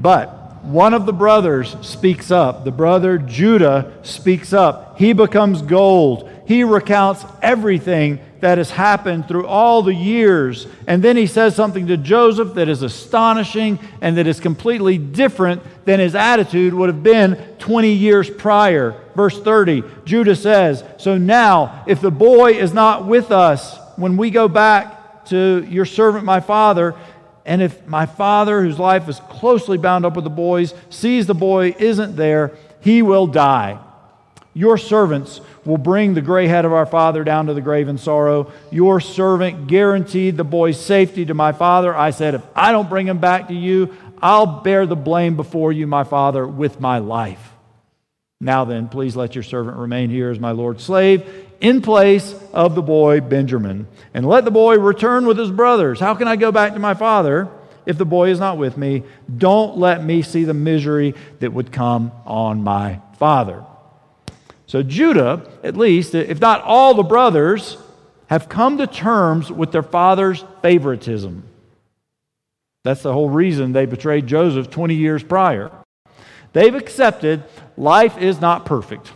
But 0.02 0.64
one 0.64 0.94
of 0.94 1.06
the 1.06 1.12
brothers 1.12 1.76
speaks 1.80 2.30
up. 2.30 2.64
The 2.64 2.72
brother 2.72 3.18
Judah 3.18 3.98
speaks 4.02 4.52
up. 4.52 4.98
He 4.98 5.12
becomes 5.12 5.62
gold. 5.62 6.28
He 6.44 6.64
recounts 6.64 7.24
everything 7.40 8.20
that 8.42 8.58
has 8.58 8.72
happened 8.72 9.28
through 9.28 9.46
all 9.46 9.84
the 9.84 9.94
years. 9.94 10.66
And 10.88 11.00
then 11.00 11.16
he 11.16 11.28
says 11.28 11.54
something 11.54 11.86
to 11.86 11.96
Joseph 11.96 12.54
that 12.54 12.68
is 12.68 12.82
astonishing 12.82 13.78
and 14.00 14.16
that 14.16 14.26
is 14.26 14.40
completely 14.40 14.98
different 14.98 15.62
than 15.84 16.00
his 16.00 16.16
attitude 16.16 16.74
would 16.74 16.88
have 16.88 17.04
been 17.04 17.36
20 17.60 17.92
years 17.92 18.28
prior. 18.28 19.00
Verse 19.14 19.40
30 19.40 19.84
Judah 20.04 20.34
says, 20.34 20.82
So 20.98 21.16
now, 21.16 21.84
if 21.86 22.00
the 22.00 22.10
boy 22.10 22.54
is 22.54 22.74
not 22.74 23.06
with 23.06 23.30
us 23.30 23.78
when 23.94 24.16
we 24.16 24.30
go 24.30 24.48
back 24.48 25.24
to 25.26 25.64
your 25.70 25.84
servant, 25.84 26.24
my 26.24 26.40
father, 26.40 26.96
and 27.44 27.62
if 27.62 27.86
my 27.86 28.06
father, 28.06 28.60
whose 28.60 28.78
life 28.78 29.08
is 29.08 29.20
closely 29.20 29.78
bound 29.78 30.04
up 30.04 30.16
with 30.16 30.24
the 30.24 30.30
boys, 30.30 30.74
sees 30.90 31.28
the 31.28 31.34
boy 31.34 31.76
isn't 31.78 32.16
there, 32.16 32.56
he 32.80 33.02
will 33.02 33.28
die. 33.28 33.78
Your 34.54 34.76
servants 34.76 35.40
will 35.64 35.78
bring 35.78 36.14
the 36.14 36.20
gray 36.20 36.46
head 36.46 36.64
of 36.64 36.72
our 36.72 36.84
father 36.84 37.24
down 37.24 37.46
to 37.46 37.54
the 37.54 37.60
grave 37.60 37.88
in 37.88 37.96
sorrow. 37.96 38.52
Your 38.70 39.00
servant 39.00 39.66
guaranteed 39.66 40.36
the 40.36 40.44
boy's 40.44 40.78
safety 40.78 41.24
to 41.26 41.34
my 41.34 41.52
father. 41.52 41.94
I 41.94 42.10
said, 42.10 42.34
If 42.34 42.42
I 42.54 42.72
don't 42.72 42.88
bring 42.88 43.08
him 43.08 43.18
back 43.18 43.48
to 43.48 43.54
you, 43.54 43.94
I'll 44.20 44.60
bear 44.60 44.86
the 44.86 44.96
blame 44.96 45.36
before 45.36 45.72
you, 45.72 45.86
my 45.86 46.04
father, 46.04 46.46
with 46.46 46.80
my 46.80 46.98
life. 46.98 47.52
Now 48.40 48.64
then, 48.64 48.88
please 48.88 49.16
let 49.16 49.34
your 49.34 49.44
servant 49.44 49.76
remain 49.76 50.10
here 50.10 50.30
as 50.30 50.38
my 50.38 50.50
Lord's 50.50 50.84
slave 50.84 51.24
in 51.60 51.80
place 51.80 52.34
of 52.52 52.74
the 52.74 52.82
boy 52.82 53.20
Benjamin. 53.20 53.86
And 54.12 54.26
let 54.26 54.44
the 54.44 54.50
boy 54.50 54.78
return 54.78 55.26
with 55.26 55.38
his 55.38 55.50
brothers. 55.50 56.00
How 56.00 56.14
can 56.14 56.28
I 56.28 56.36
go 56.36 56.52
back 56.52 56.74
to 56.74 56.80
my 56.80 56.94
father 56.94 57.48
if 57.86 57.96
the 57.96 58.04
boy 58.04 58.30
is 58.30 58.40
not 58.40 58.58
with 58.58 58.76
me? 58.76 59.04
Don't 59.34 59.78
let 59.78 60.04
me 60.04 60.22
see 60.22 60.44
the 60.44 60.54
misery 60.54 61.14
that 61.38 61.52
would 61.52 61.72
come 61.72 62.12
on 62.26 62.62
my 62.62 63.00
father. 63.18 63.64
So, 64.66 64.82
Judah, 64.82 65.46
at 65.62 65.76
least, 65.76 66.14
if 66.14 66.40
not 66.40 66.62
all 66.62 66.94
the 66.94 67.02
brothers, 67.02 67.76
have 68.28 68.48
come 68.48 68.78
to 68.78 68.86
terms 68.86 69.52
with 69.52 69.72
their 69.72 69.82
father's 69.82 70.44
favoritism. 70.62 71.44
That's 72.84 73.02
the 73.02 73.12
whole 73.12 73.28
reason 73.28 73.72
they 73.72 73.86
betrayed 73.86 74.26
Joseph 74.26 74.70
20 74.70 74.94
years 74.94 75.22
prior. 75.22 75.70
They've 76.52 76.74
accepted 76.74 77.44
life 77.76 78.18
is 78.18 78.40
not 78.40 78.66
perfect. 78.66 79.12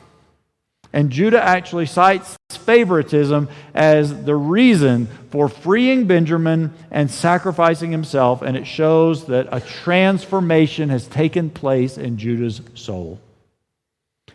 And 0.93 1.11
Judah 1.11 1.43
actually 1.43 1.87
cites 1.87 2.37
favoritism 2.51 3.49
as 3.75 4.25
the 4.25 4.37
reason 4.37 5.07
for 5.31 5.49
freeing 5.49 6.07
Benjamin 6.07 6.73
and 6.91 7.11
sacrificing 7.11 7.91
himself, 7.91 8.43
and 8.43 8.57
it 8.57 8.67
shows 8.67 9.27
that 9.27 9.49
a 9.51 9.61
transformation 9.61 10.89
has 10.89 11.07
taken 11.07 11.51
place 11.51 11.99
in 11.99 12.17
Judah's 12.17 12.61
soul. 12.75 13.21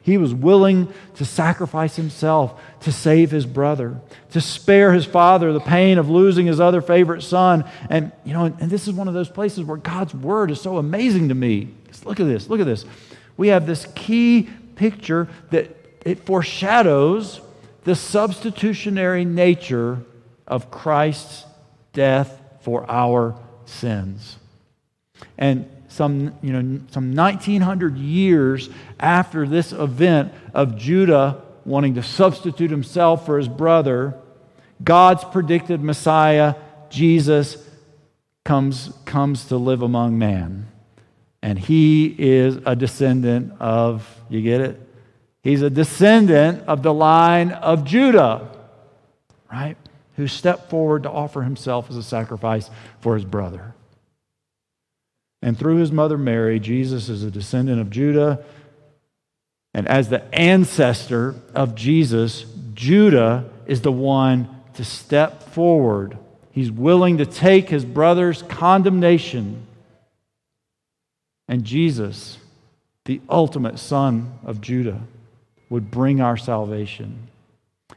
He 0.03 0.17
was 0.17 0.33
willing 0.33 0.91
to 1.15 1.25
sacrifice 1.25 1.95
himself 1.95 2.59
to 2.81 2.91
save 2.91 3.29
his 3.29 3.45
brother, 3.45 4.01
to 4.31 4.41
spare 4.41 4.93
his 4.93 5.05
father 5.05 5.53
the 5.53 5.59
pain 5.59 5.99
of 5.99 6.09
losing 6.09 6.47
his 6.47 6.59
other 6.59 6.81
favorite 6.81 7.21
son. 7.21 7.69
And, 7.89 8.11
you 8.23 8.33
know, 8.33 8.45
and 8.45 8.69
this 8.69 8.87
is 8.87 8.93
one 8.93 9.07
of 9.07 9.13
those 9.13 9.29
places 9.29 9.63
where 9.63 9.77
God's 9.77 10.15
word 10.15 10.49
is 10.49 10.59
so 10.59 10.77
amazing 10.77 11.29
to 11.29 11.35
me. 11.35 11.69
Just 11.87 12.05
look 12.05 12.19
at 12.19 12.25
this, 12.25 12.49
look 12.49 12.59
at 12.59 12.65
this. 12.65 12.85
We 13.37 13.49
have 13.49 13.67
this 13.67 13.85
key 13.95 14.49
picture 14.75 15.27
that 15.51 15.75
it 16.03 16.25
foreshadows 16.25 17.41
the 17.83 17.95
substitutionary 17.95 19.25
nature 19.25 19.99
of 20.47 20.71
Christ's 20.71 21.45
death 21.93 22.41
for 22.61 22.89
our 22.89 23.35
sins. 23.65 24.37
And 25.37 25.69
some, 25.91 26.33
you 26.41 26.53
know, 26.53 26.79
some 26.91 27.13
1900 27.13 27.97
years 27.97 28.69
after 28.99 29.45
this 29.47 29.73
event 29.73 30.33
of 30.53 30.77
Judah 30.77 31.41
wanting 31.65 31.95
to 31.95 32.03
substitute 32.03 32.71
himself 32.71 33.25
for 33.25 33.37
his 33.37 33.47
brother, 33.47 34.15
God's 34.83 35.23
predicted 35.25 35.81
Messiah, 35.81 36.55
Jesus, 36.89 37.57
comes, 38.43 38.93
comes 39.05 39.45
to 39.45 39.57
live 39.57 39.81
among 39.81 40.17
man. 40.17 40.67
And 41.41 41.59
he 41.59 42.15
is 42.17 42.57
a 42.65 42.75
descendant 42.75 43.53
of, 43.59 44.07
you 44.29 44.41
get 44.41 44.61
it? 44.61 44.79
He's 45.43 45.61
a 45.61 45.69
descendant 45.69 46.67
of 46.67 46.83
the 46.83 46.93
line 46.93 47.51
of 47.51 47.83
Judah, 47.83 48.47
right? 49.51 49.75
Who 50.15 50.27
stepped 50.27 50.69
forward 50.69 51.03
to 51.03 51.11
offer 51.11 51.41
himself 51.41 51.89
as 51.89 51.97
a 51.97 52.03
sacrifice 52.03 52.69
for 52.99 53.15
his 53.15 53.25
brother. 53.25 53.73
And 55.41 55.57
through 55.57 55.77
his 55.77 55.91
mother 55.91 56.17
Mary, 56.17 56.59
Jesus 56.59 57.09
is 57.09 57.23
a 57.23 57.31
descendant 57.31 57.81
of 57.81 57.89
Judah. 57.89 58.43
And 59.73 59.87
as 59.87 60.09
the 60.09 60.23
ancestor 60.33 61.35
of 61.55 61.75
Jesus, 61.75 62.45
Judah 62.73 63.49
is 63.65 63.81
the 63.81 63.91
one 63.91 64.49
to 64.75 64.83
step 64.83 65.43
forward. 65.43 66.17
He's 66.51 66.71
willing 66.71 67.17
to 67.17 67.25
take 67.25 67.69
his 67.69 67.85
brother's 67.85 68.43
condemnation. 68.43 69.65
And 71.47 71.63
Jesus, 71.63 72.37
the 73.05 73.21
ultimate 73.29 73.79
son 73.79 74.37
of 74.43 74.61
Judah, 74.61 75.01
would 75.69 75.89
bring 75.89 76.21
our 76.21 76.37
salvation. 76.37 77.27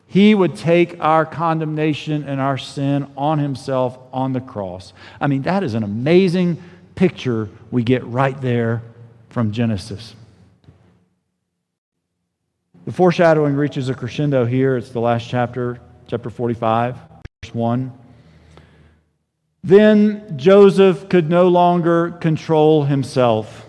He 0.07 0.35
would 0.35 0.57
take 0.57 0.97
our 1.01 1.27
condemnation 1.27 2.23
and 2.23 2.41
our 2.41 2.57
sin 2.57 3.11
on 3.17 3.41
himself 3.41 3.99
on 4.13 4.33
the 4.33 4.41
cross. 4.41 4.93
I 5.21 5.27
mean, 5.27 5.43
that 5.43 5.65
is 5.65 5.75
an 5.75 5.83
amazing 5.83 6.63
picture 6.95 7.49
we 7.71 7.83
get 7.83 8.05
right 8.05 8.41
there 8.41 8.83
from 9.31 9.53
Genesis. 9.53 10.15
The 12.85 12.93
foreshadowing 12.93 13.55
reaches 13.55 13.89
a 13.89 13.95
crescendo 13.95 14.45
here. 14.45 14.77
It's 14.77 14.91
the 14.91 15.01
last 15.01 15.29
chapter, 15.29 15.81
chapter 16.07 16.31
45, 16.31 16.97
verse 17.43 17.55
1. 17.55 17.93
Then 19.63 20.37
Joseph 20.37 21.09
could 21.09 21.31
no 21.31 21.49
longer 21.49 22.11
control 22.11 22.85
himself 22.85 23.65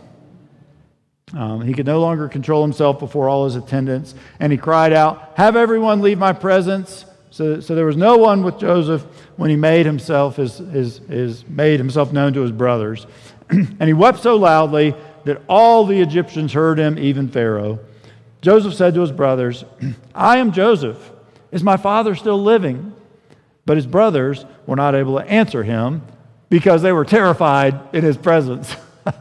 um, 1.34 1.62
he 1.62 1.74
could 1.74 1.86
no 1.86 2.00
longer 2.00 2.30
control 2.30 2.62
himself 2.62 3.00
before 3.00 3.28
all 3.28 3.46
his 3.46 3.56
attendants, 3.56 4.14
and 4.40 4.52
he 4.52 4.58
cried 4.58 4.94
out, 4.94 5.34
Have 5.36 5.56
everyone 5.56 6.02
leave 6.02 6.18
my 6.18 6.34
presence. 6.34 7.06
So, 7.36 7.60
so 7.60 7.76
there 7.76 7.86
was 7.86 7.98
no 7.98 8.16
one 8.16 8.44
with 8.44 8.58
Joseph 8.60 9.04
when 9.36 9.50
he 9.50 9.58
made 9.58 9.86
himself, 9.86 10.38
his, 10.38 10.60
his, 10.60 11.00
his, 11.00 11.46
made 11.50 11.82
himself 11.82 12.14
known 12.14 12.32
to 12.32 12.40
his 12.40 12.54
brothers. 12.54 13.06
and 13.50 13.82
he 13.82 13.92
wept 13.92 14.20
so 14.20 14.38
loudly 14.38 14.96
that 15.26 15.42
all 15.50 15.86
the 15.86 16.00
Egyptians 16.00 16.54
heard 16.54 16.80
him, 16.80 16.98
even 16.98 17.28
Pharaoh. 17.28 17.80
Joseph 18.42 18.74
said 18.74 18.94
to 18.94 19.02
his 19.02 19.12
brothers, 19.12 19.66
I 20.16 20.38
am 20.38 20.54
Joseph. 20.54 21.12
Is 21.52 21.62
my 21.62 21.76
father 21.76 22.16
still 22.16 22.42
living? 22.42 22.94
But 23.66 23.76
his 23.76 23.86
brothers 23.86 24.46
were 24.66 24.78
not 24.78 24.96
able 24.96 25.20
to 25.20 25.28
answer 25.28 25.62
him 25.62 26.04
because 26.48 26.84
they 26.84 26.94
were 26.94 27.04
terrified 27.04 27.94
in 27.94 28.06
his 28.06 28.16
presence. 28.16 28.74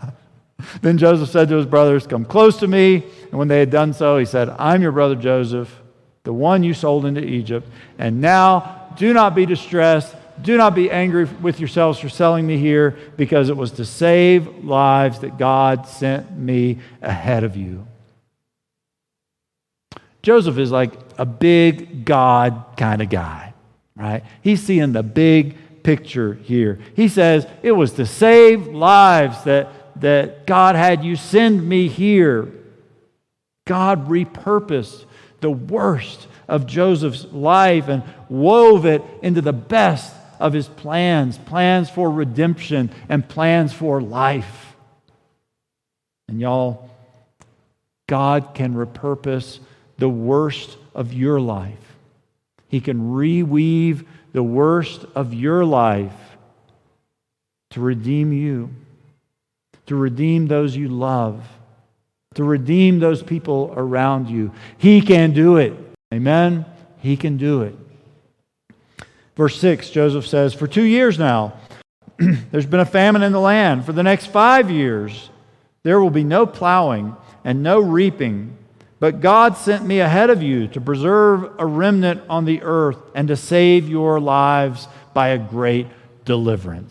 Then 0.82 0.98
Joseph 0.98 1.30
said 1.30 1.48
to 1.48 1.56
his 1.56 1.66
brothers, 1.66 2.06
Come 2.06 2.24
close 2.24 2.58
to 2.60 2.68
me. 2.68 3.04
And 3.30 3.38
when 3.38 3.48
they 3.48 3.58
had 3.58 3.70
done 3.70 3.92
so, 3.92 4.18
he 4.18 4.24
said, 4.24 4.48
I'm 4.50 4.82
your 4.82 4.92
brother 4.92 5.14
Joseph, 5.14 5.82
the 6.24 6.32
one 6.32 6.62
you 6.62 6.74
sold 6.74 7.06
into 7.06 7.24
Egypt. 7.24 7.68
And 7.98 8.20
now 8.20 8.92
do 8.96 9.12
not 9.12 9.34
be 9.34 9.46
distressed. 9.46 10.14
Do 10.42 10.56
not 10.56 10.74
be 10.74 10.90
angry 10.90 11.24
with 11.24 11.60
yourselves 11.60 12.00
for 12.00 12.08
selling 12.08 12.46
me 12.46 12.58
here, 12.58 12.98
because 13.16 13.48
it 13.48 13.56
was 13.56 13.70
to 13.72 13.84
save 13.84 14.64
lives 14.64 15.20
that 15.20 15.38
God 15.38 15.86
sent 15.86 16.36
me 16.36 16.80
ahead 17.00 17.44
of 17.44 17.56
you. 17.56 17.86
Joseph 20.22 20.58
is 20.58 20.72
like 20.72 20.92
a 21.18 21.24
big 21.24 22.04
God 22.04 22.64
kind 22.76 23.00
of 23.00 23.10
guy, 23.10 23.54
right? 23.94 24.24
He's 24.42 24.62
seeing 24.62 24.92
the 24.92 25.02
big 25.04 25.56
picture 25.84 26.34
here. 26.34 26.80
He 26.96 27.06
says, 27.08 27.46
It 27.62 27.72
was 27.72 27.92
to 27.92 28.06
save 28.06 28.66
lives 28.66 29.44
that 29.44 29.68
that 30.00 30.46
God 30.46 30.76
had 30.76 31.04
you 31.04 31.16
send 31.16 31.66
me 31.66 31.88
here. 31.88 32.52
God 33.66 34.08
repurposed 34.08 35.04
the 35.44 35.50
worst 35.50 36.26
of 36.48 36.66
Joseph's 36.66 37.26
life 37.26 37.88
and 37.88 38.02
wove 38.30 38.86
it 38.86 39.02
into 39.22 39.42
the 39.42 39.52
best 39.52 40.12
of 40.40 40.54
his 40.54 40.66
plans 40.66 41.36
plans 41.36 41.90
for 41.90 42.10
redemption 42.10 42.90
and 43.08 43.28
plans 43.28 43.72
for 43.72 44.00
life. 44.00 44.74
And 46.28 46.40
y'all, 46.40 46.88
God 48.08 48.54
can 48.54 48.74
repurpose 48.74 49.58
the 49.98 50.08
worst 50.08 50.78
of 50.94 51.12
your 51.12 51.38
life. 51.38 51.96
He 52.68 52.80
can 52.80 53.12
reweave 53.12 54.06
the 54.32 54.42
worst 54.42 55.04
of 55.14 55.34
your 55.34 55.62
life 55.64 56.12
to 57.72 57.80
redeem 57.80 58.32
you 58.32 58.70
to 59.86 59.96
redeem 59.96 60.46
those 60.46 60.76
you 60.76 60.88
love, 60.88 61.44
to 62.34 62.44
redeem 62.44 62.98
those 62.98 63.22
people 63.22 63.72
around 63.76 64.28
you. 64.28 64.52
He 64.78 65.00
can 65.00 65.32
do 65.32 65.56
it. 65.56 65.72
Amen? 66.12 66.64
He 66.98 67.16
can 67.16 67.36
do 67.36 67.62
it. 67.62 67.74
Verse 69.36 69.58
6, 69.58 69.90
Joseph 69.90 70.26
says, 70.26 70.54
For 70.54 70.66
two 70.66 70.84
years 70.84 71.18
now, 71.18 71.54
there's 72.18 72.66
been 72.66 72.80
a 72.80 72.86
famine 72.86 73.22
in 73.22 73.32
the 73.32 73.40
land. 73.40 73.84
For 73.84 73.92
the 73.92 74.02
next 74.02 74.26
five 74.26 74.70
years, 74.70 75.30
There 75.84 76.00
will 76.00 76.10
be 76.10 76.24
no 76.24 76.46
plowing 76.46 77.14
and 77.44 77.62
no 77.62 77.78
reaping, 77.78 78.56
but 79.00 79.20
God 79.20 79.58
sent 79.58 79.84
me 79.84 80.00
ahead 80.00 80.30
of 80.30 80.42
you 80.42 80.66
to 80.68 80.80
preserve 80.80 81.50
a 81.58 81.66
remnant 81.66 82.22
on 82.28 82.46
the 82.46 82.62
earth 82.62 82.96
and 83.14 83.28
to 83.28 83.36
save 83.36 83.86
your 83.86 84.18
lives 84.18 84.88
by 85.12 85.28
a 85.28 85.38
great 85.38 85.86
deliverance. 86.24 86.90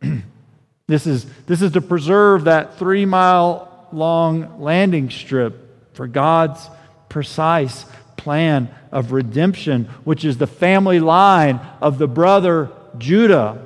this, 0.86 1.06
is, 1.06 1.26
this 1.44 1.60
is 1.60 1.72
to 1.72 1.82
preserve 1.82 2.44
that 2.44 2.78
three 2.78 3.04
mile 3.04 3.71
long 3.92 4.60
landing 4.60 5.10
strip 5.10 5.94
for 5.94 6.06
God's 6.06 6.68
precise 7.08 7.84
plan 8.16 8.72
of 8.90 9.12
redemption, 9.12 9.84
which 10.04 10.24
is 10.24 10.38
the 10.38 10.46
family 10.46 11.00
line 11.00 11.60
of 11.80 11.98
the 11.98 12.06
brother 12.06 12.70
Judah, 12.98 13.64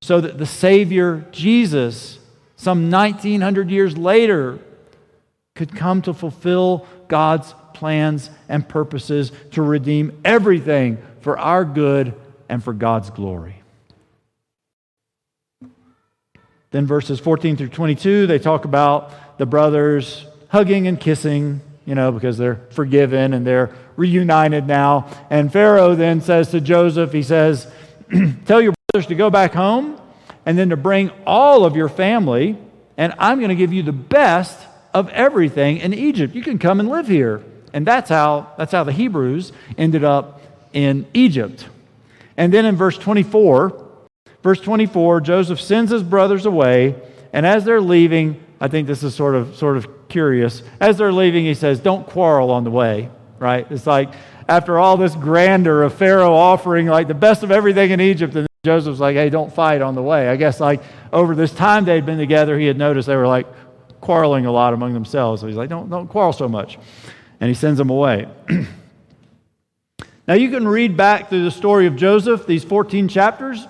so 0.00 0.20
that 0.20 0.38
the 0.38 0.46
Savior 0.46 1.26
Jesus, 1.30 2.18
some 2.56 2.90
1900 2.90 3.70
years 3.70 3.96
later, 3.96 4.58
could 5.54 5.74
come 5.74 6.02
to 6.02 6.14
fulfill 6.14 6.86
God's 7.08 7.54
plans 7.74 8.30
and 8.48 8.68
purposes 8.68 9.32
to 9.52 9.62
redeem 9.62 10.20
everything 10.24 10.98
for 11.20 11.38
our 11.38 11.64
good 11.64 12.14
and 12.48 12.62
for 12.62 12.72
God's 12.72 13.10
glory. 13.10 13.62
Then 16.70 16.86
verses 16.86 17.20
14 17.20 17.56
through 17.56 17.68
22, 17.68 18.26
they 18.26 18.38
talk 18.38 18.64
about 18.64 19.12
the 19.38 19.46
brothers 19.46 20.26
hugging 20.48 20.86
and 20.86 21.00
kissing, 21.00 21.60
you 21.84 21.94
know, 21.94 22.12
because 22.12 22.38
they're 22.38 22.60
forgiven 22.70 23.32
and 23.32 23.46
they're 23.46 23.74
reunited 23.96 24.66
now. 24.66 25.08
And 25.30 25.52
Pharaoh 25.52 25.94
then 25.94 26.20
says 26.20 26.50
to 26.50 26.60
Joseph, 26.60 27.12
he 27.12 27.22
says, 27.22 27.66
Tell 28.44 28.60
your 28.60 28.74
brothers 28.92 29.08
to 29.08 29.14
go 29.14 29.30
back 29.30 29.52
home 29.54 30.00
and 30.44 30.58
then 30.58 30.70
to 30.70 30.76
bring 30.76 31.10
all 31.26 31.64
of 31.64 31.76
your 31.76 31.88
family, 31.88 32.58
and 32.96 33.14
I'm 33.18 33.38
going 33.38 33.48
to 33.48 33.54
give 33.54 33.72
you 33.72 33.82
the 33.82 33.92
best 33.92 34.58
of 34.92 35.08
everything 35.10 35.78
in 35.78 35.94
Egypt. 35.94 36.34
You 36.34 36.42
can 36.42 36.58
come 36.58 36.80
and 36.80 36.88
live 36.88 37.08
here. 37.08 37.42
And 37.72 37.86
that's 37.86 38.10
how, 38.10 38.52
that's 38.58 38.72
how 38.72 38.84
the 38.84 38.92
Hebrews 38.92 39.52
ended 39.78 40.04
up 40.04 40.42
in 40.72 41.06
Egypt. 41.14 41.66
And 42.36 42.52
then 42.52 42.66
in 42.66 42.76
verse 42.76 42.98
24, 42.98 43.88
verse 44.42 44.60
24, 44.60 45.20
Joseph 45.22 45.60
sends 45.60 45.90
his 45.90 46.02
brothers 46.02 46.46
away, 46.46 46.94
and 47.32 47.46
as 47.46 47.64
they're 47.64 47.80
leaving, 47.80 48.42
I 48.62 48.68
think 48.68 48.86
this 48.86 49.02
is 49.02 49.12
sort 49.12 49.34
of, 49.34 49.56
sort 49.56 49.76
of 49.76 50.08
curious. 50.08 50.62
As 50.78 50.96
they're 50.96 51.12
leaving, 51.12 51.44
he 51.44 51.52
says, 51.52 51.80
Don't 51.80 52.06
quarrel 52.06 52.52
on 52.52 52.62
the 52.62 52.70
way, 52.70 53.10
right? 53.40 53.66
It's 53.70 53.88
like 53.88 54.14
after 54.48 54.78
all 54.78 54.96
this 54.96 55.16
grandeur 55.16 55.82
of 55.82 55.94
Pharaoh 55.94 56.32
offering 56.32 56.86
like 56.86 57.08
the 57.08 57.14
best 57.14 57.42
of 57.42 57.50
everything 57.50 57.90
in 57.90 58.00
Egypt, 58.00 58.36
and 58.36 58.46
Joseph's 58.64 59.00
like, 59.00 59.16
Hey, 59.16 59.30
don't 59.30 59.52
fight 59.52 59.82
on 59.82 59.96
the 59.96 60.02
way. 60.02 60.28
I 60.28 60.36
guess 60.36 60.60
like 60.60 60.80
over 61.12 61.34
this 61.34 61.52
time 61.52 61.84
they'd 61.84 62.06
been 62.06 62.18
together, 62.18 62.56
he 62.56 62.66
had 62.66 62.78
noticed 62.78 63.08
they 63.08 63.16
were 63.16 63.26
like 63.26 63.48
quarreling 64.00 64.46
a 64.46 64.52
lot 64.52 64.74
among 64.74 64.94
themselves. 64.94 65.40
So 65.40 65.48
he's 65.48 65.56
like, 65.56 65.68
Don't, 65.68 65.90
don't 65.90 66.06
quarrel 66.06 66.32
so 66.32 66.48
much. 66.48 66.78
And 67.40 67.48
he 67.48 67.54
sends 67.54 67.78
them 67.78 67.90
away. 67.90 68.28
now 70.28 70.34
you 70.34 70.50
can 70.50 70.68
read 70.68 70.96
back 70.96 71.30
through 71.30 71.42
the 71.42 71.50
story 71.50 71.88
of 71.88 71.96
Joseph, 71.96 72.46
these 72.46 72.62
14 72.62 73.08
chapters, 73.08 73.66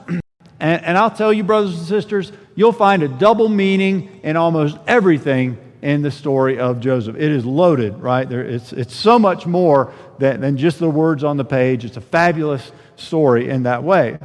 and, 0.63 0.85
and 0.85 0.97
I'll 0.97 1.11
tell 1.11 1.33
you, 1.33 1.43
brothers 1.43 1.77
and 1.77 1.87
sisters, 1.87 2.31
you'll 2.55 2.73
find 2.73 3.03
a 3.03 3.09
double 3.09 3.49
meaning 3.49 4.21
in 4.23 4.37
almost 4.37 4.79
everything 4.87 5.59
in 5.83 6.03
the 6.03 6.11
story 6.13 6.61
of 6.61 6.79
Joseph. 6.79 7.17
It 7.17 7.33
is 7.33 7.45
loaded, 7.45 7.99
right? 7.99 8.29
There, 8.29 8.43
it's, 8.43 8.73
it's 8.73 8.95
so 8.95 9.19
much 9.19 9.45
more 9.45 9.93
than, 10.21 10.41
than 10.41 10.57
just 10.57 10.79
the 10.79 10.89
words 10.89 11.25
on 11.25 11.37
the 11.37 11.45
page. 11.45 11.85
It's 11.85 11.97
a 11.97 12.01
fabulous 12.01 12.71
story 12.95 13.49
in 13.49 13.65
that 13.65 13.83
way. 13.83 14.21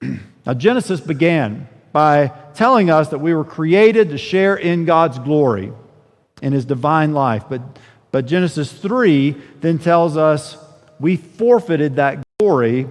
now, 0.00 0.54
Genesis 0.54 1.00
began 1.00 1.68
by 1.90 2.28
telling 2.54 2.88
us 2.88 3.08
that 3.08 3.18
we 3.18 3.34
were 3.34 3.44
created 3.44 4.10
to 4.10 4.18
share 4.18 4.54
in 4.54 4.84
God's 4.84 5.18
glory 5.18 5.72
in 6.40 6.52
his 6.52 6.64
divine 6.64 7.14
life. 7.14 7.46
But, 7.48 7.62
but 8.12 8.26
Genesis 8.26 8.72
3 8.72 9.34
then 9.60 9.80
tells 9.80 10.16
us 10.16 10.56
we 11.00 11.16
forfeited 11.16 11.96
that 11.96 12.22
glory 12.38 12.86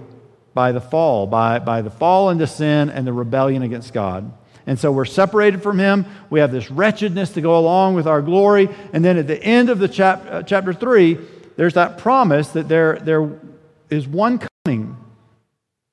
by 0.54 0.72
the 0.72 0.80
fall, 0.80 1.26
by, 1.26 1.58
by 1.58 1.82
the 1.82 1.90
fall 1.90 2.30
into 2.30 2.46
sin 2.46 2.90
and 2.90 3.06
the 3.06 3.12
rebellion 3.12 3.62
against 3.62 3.92
God. 3.92 4.32
And 4.66 4.78
so 4.78 4.92
we're 4.92 5.04
separated 5.04 5.62
from 5.62 5.78
him. 5.78 6.06
We 6.28 6.40
have 6.40 6.52
this 6.52 6.70
wretchedness 6.70 7.30
to 7.30 7.40
go 7.40 7.58
along 7.58 7.94
with 7.94 8.06
our 8.06 8.22
glory. 8.22 8.68
And 8.92 9.04
then 9.04 9.16
at 9.16 9.26
the 9.26 9.42
end 9.42 9.70
of 9.70 9.78
the 9.78 9.88
chap- 9.88 10.26
uh, 10.28 10.42
chapter 10.42 10.72
3, 10.72 11.18
there's 11.56 11.74
that 11.74 11.98
promise 11.98 12.48
that 12.50 12.68
there, 12.68 12.98
there 12.98 13.30
is 13.88 14.06
one 14.06 14.40
coming 14.64 14.96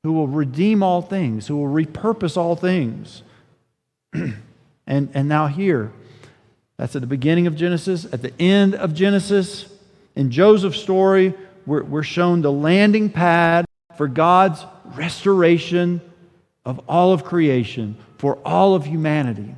who 0.03 0.13
will 0.13 0.27
redeem 0.27 0.83
all 0.83 1.01
things, 1.01 1.47
who 1.47 1.57
will 1.57 1.73
repurpose 1.73 2.37
all 2.37 2.55
things. 2.55 3.23
and, 4.13 4.33
and 4.87 5.27
now 5.27 5.47
here, 5.47 5.91
that's 6.77 6.95
at 6.95 7.01
the 7.01 7.07
beginning 7.07 7.47
of 7.47 7.55
Genesis. 7.55 8.05
At 8.11 8.21
the 8.21 8.33
end 8.39 8.75
of 8.75 8.93
Genesis, 8.93 9.65
in 10.15 10.29
Joseph's 10.29 10.79
story, 10.79 11.33
we're, 11.65 11.83
we're 11.83 12.03
shown 12.03 12.41
the 12.41 12.51
landing 12.51 13.09
pad 13.09 13.66
for 13.97 14.07
God's 14.07 14.63
restoration 14.95 16.01
of 16.65 16.79
all 16.87 17.13
of 17.13 17.23
creation, 17.23 17.97
for 18.17 18.37
all 18.45 18.75
of 18.75 18.85
humanity. 18.85 19.55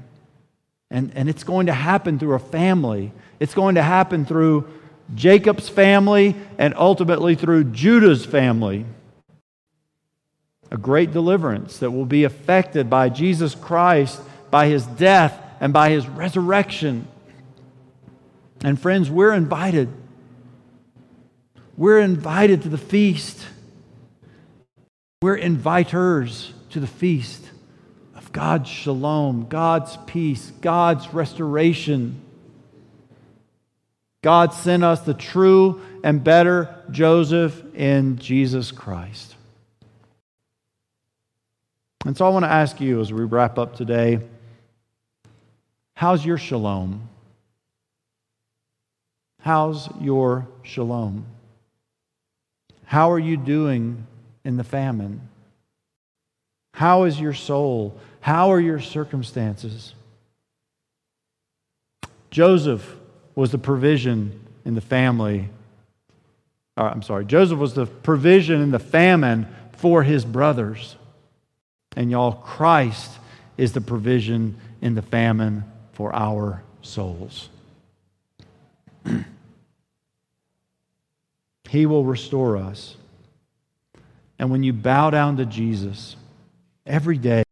And, 0.91 1.11
and 1.15 1.29
it's 1.29 1.43
going 1.43 1.67
to 1.67 1.73
happen 1.73 2.17
through 2.17 2.35
a 2.35 2.39
family. 2.39 3.11
It's 3.39 3.53
going 3.53 3.75
to 3.75 3.83
happen 3.83 4.25
through 4.25 4.67
Jacob's 5.15 5.69
family 5.69 6.35
and 6.57 6.73
ultimately 6.75 7.35
through 7.35 7.65
Judah's 7.65 8.25
family. 8.25 8.85
A 10.71 10.77
great 10.77 11.11
deliverance 11.11 11.79
that 11.79 11.91
will 11.91 12.05
be 12.05 12.23
effected 12.23 12.89
by 12.89 13.09
Jesus 13.09 13.55
Christ, 13.55 14.21
by 14.51 14.67
his 14.67 14.85
death, 14.85 15.39
and 15.59 15.73
by 15.73 15.89
his 15.89 16.07
resurrection. 16.07 17.07
And 18.63 18.79
friends, 18.79 19.09
we're 19.09 19.33
invited. 19.33 19.89
We're 21.75 21.99
invited 21.99 22.63
to 22.63 22.69
the 22.69 22.77
feast. 22.77 23.45
We're 25.21 25.37
inviters 25.37 26.53
to 26.69 26.79
the 26.79 26.87
feast 26.87 27.43
of 28.15 28.31
God's 28.31 28.69
shalom, 28.69 29.47
God's 29.49 29.97
peace, 30.05 30.53
God's 30.61 31.13
restoration. 31.13 32.21
God 34.21 34.53
sent 34.53 34.81
us 34.81 35.01
the 35.01 35.13
true 35.13 35.81
and 36.05 36.23
better 36.23 36.73
Joseph 36.89 37.61
in 37.75 38.17
Jesus 38.17 38.71
Christ. 38.71 39.35
And 42.05 42.15
so 42.15 42.25
I 42.25 42.29
want 42.29 42.45
to 42.45 42.51
ask 42.51 42.79
you 42.79 43.01
as 43.01 43.11
we 43.11 43.25
wrap 43.25 43.57
up 43.57 43.75
today 43.75 44.21
how's 45.95 46.25
your 46.25 46.37
shalom? 46.37 47.09
How's 49.41 49.89
your 49.99 50.47
shalom? 50.63 51.25
How 52.85 53.11
are 53.11 53.19
you 53.19 53.35
doing 53.35 54.07
in 54.43 54.57
the 54.57 54.63
famine? 54.63 55.21
How 56.73 57.03
is 57.03 57.19
your 57.19 57.33
soul? 57.33 57.99
How 58.21 58.51
are 58.51 58.59
your 58.59 58.79
circumstances? 58.79 59.93
Joseph 62.31 62.95
was 63.35 63.51
the 63.51 63.57
provision 63.57 64.39
in 64.65 64.75
the 64.75 64.81
family. 64.81 65.49
Uh, 66.77 66.83
I'm 66.93 67.01
sorry, 67.01 67.25
Joseph 67.25 67.57
was 67.57 67.73
the 67.73 67.85
provision 67.85 68.61
in 68.61 68.71
the 68.71 68.79
famine 68.79 69.47
for 69.73 70.03
his 70.03 70.25
brothers. 70.25 70.95
And 71.95 72.11
y'all, 72.11 72.33
Christ 72.33 73.11
is 73.57 73.73
the 73.73 73.81
provision 73.81 74.57
in 74.81 74.95
the 74.95 75.01
famine 75.01 75.63
for 75.93 76.13
our 76.15 76.63
souls. 76.81 77.49
he 81.69 81.85
will 81.85 82.05
restore 82.05 82.57
us. 82.57 82.95
And 84.39 84.49
when 84.49 84.63
you 84.63 84.71
bow 84.71 85.09
down 85.09 85.35
to 85.37 85.45
Jesus 85.45 86.15
every 86.85 87.17
day, 87.17 87.43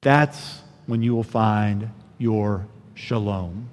that's 0.00 0.60
when 0.86 1.02
you 1.02 1.14
will 1.14 1.24
find 1.24 1.90
your 2.18 2.66
shalom, 2.94 3.68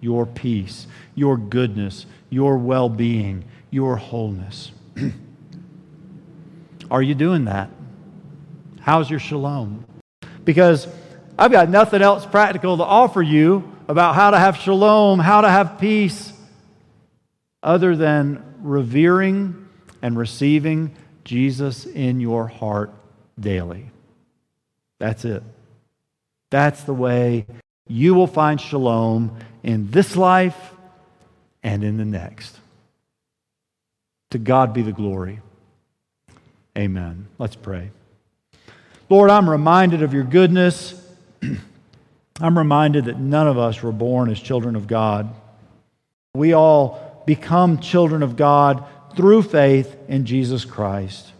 your 0.00 0.26
peace, 0.26 0.88
your 1.14 1.36
goodness, 1.36 2.04
your 2.28 2.58
well 2.58 2.88
being, 2.88 3.44
your 3.70 3.96
wholeness. 3.96 4.72
Are 6.90 7.02
you 7.02 7.14
doing 7.14 7.44
that? 7.44 7.70
How's 8.80 9.08
your 9.08 9.20
shalom? 9.20 9.84
Because 10.44 10.88
I've 11.38 11.52
got 11.52 11.68
nothing 11.68 12.02
else 12.02 12.26
practical 12.26 12.78
to 12.78 12.82
offer 12.82 13.22
you 13.22 13.72
about 13.86 14.16
how 14.16 14.32
to 14.32 14.38
have 14.38 14.56
shalom, 14.56 15.20
how 15.20 15.42
to 15.42 15.48
have 15.48 15.78
peace, 15.78 16.32
other 17.62 17.94
than 17.94 18.42
revering 18.60 19.68
and 20.02 20.18
receiving 20.18 20.96
Jesus 21.28 21.84
in 21.84 22.20
your 22.20 22.46
heart 22.46 22.90
daily. 23.38 23.90
That's 24.98 25.26
it. 25.26 25.42
That's 26.48 26.82
the 26.84 26.94
way 26.94 27.44
you 27.86 28.14
will 28.14 28.26
find 28.26 28.58
shalom 28.58 29.38
in 29.62 29.90
this 29.90 30.16
life 30.16 30.72
and 31.62 31.84
in 31.84 31.98
the 31.98 32.06
next. 32.06 32.58
To 34.30 34.38
God 34.38 34.72
be 34.72 34.80
the 34.80 34.92
glory. 34.92 35.40
Amen. 36.76 37.28
Let's 37.38 37.56
pray. 37.56 37.90
Lord, 39.10 39.28
I'm 39.28 39.50
reminded 39.50 40.02
of 40.02 40.14
your 40.14 40.24
goodness. 40.24 40.98
I'm 42.40 42.56
reminded 42.56 43.04
that 43.04 43.18
none 43.18 43.48
of 43.48 43.58
us 43.58 43.82
were 43.82 43.92
born 43.92 44.30
as 44.30 44.40
children 44.40 44.76
of 44.76 44.86
God. 44.86 45.28
We 46.34 46.54
all 46.54 47.22
become 47.26 47.80
children 47.80 48.22
of 48.22 48.36
God 48.36 48.86
through 49.18 49.42
faith 49.42 49.96
in 50.06 50.24
Jesus 50.24 50.64
Christ. 50.64 51.32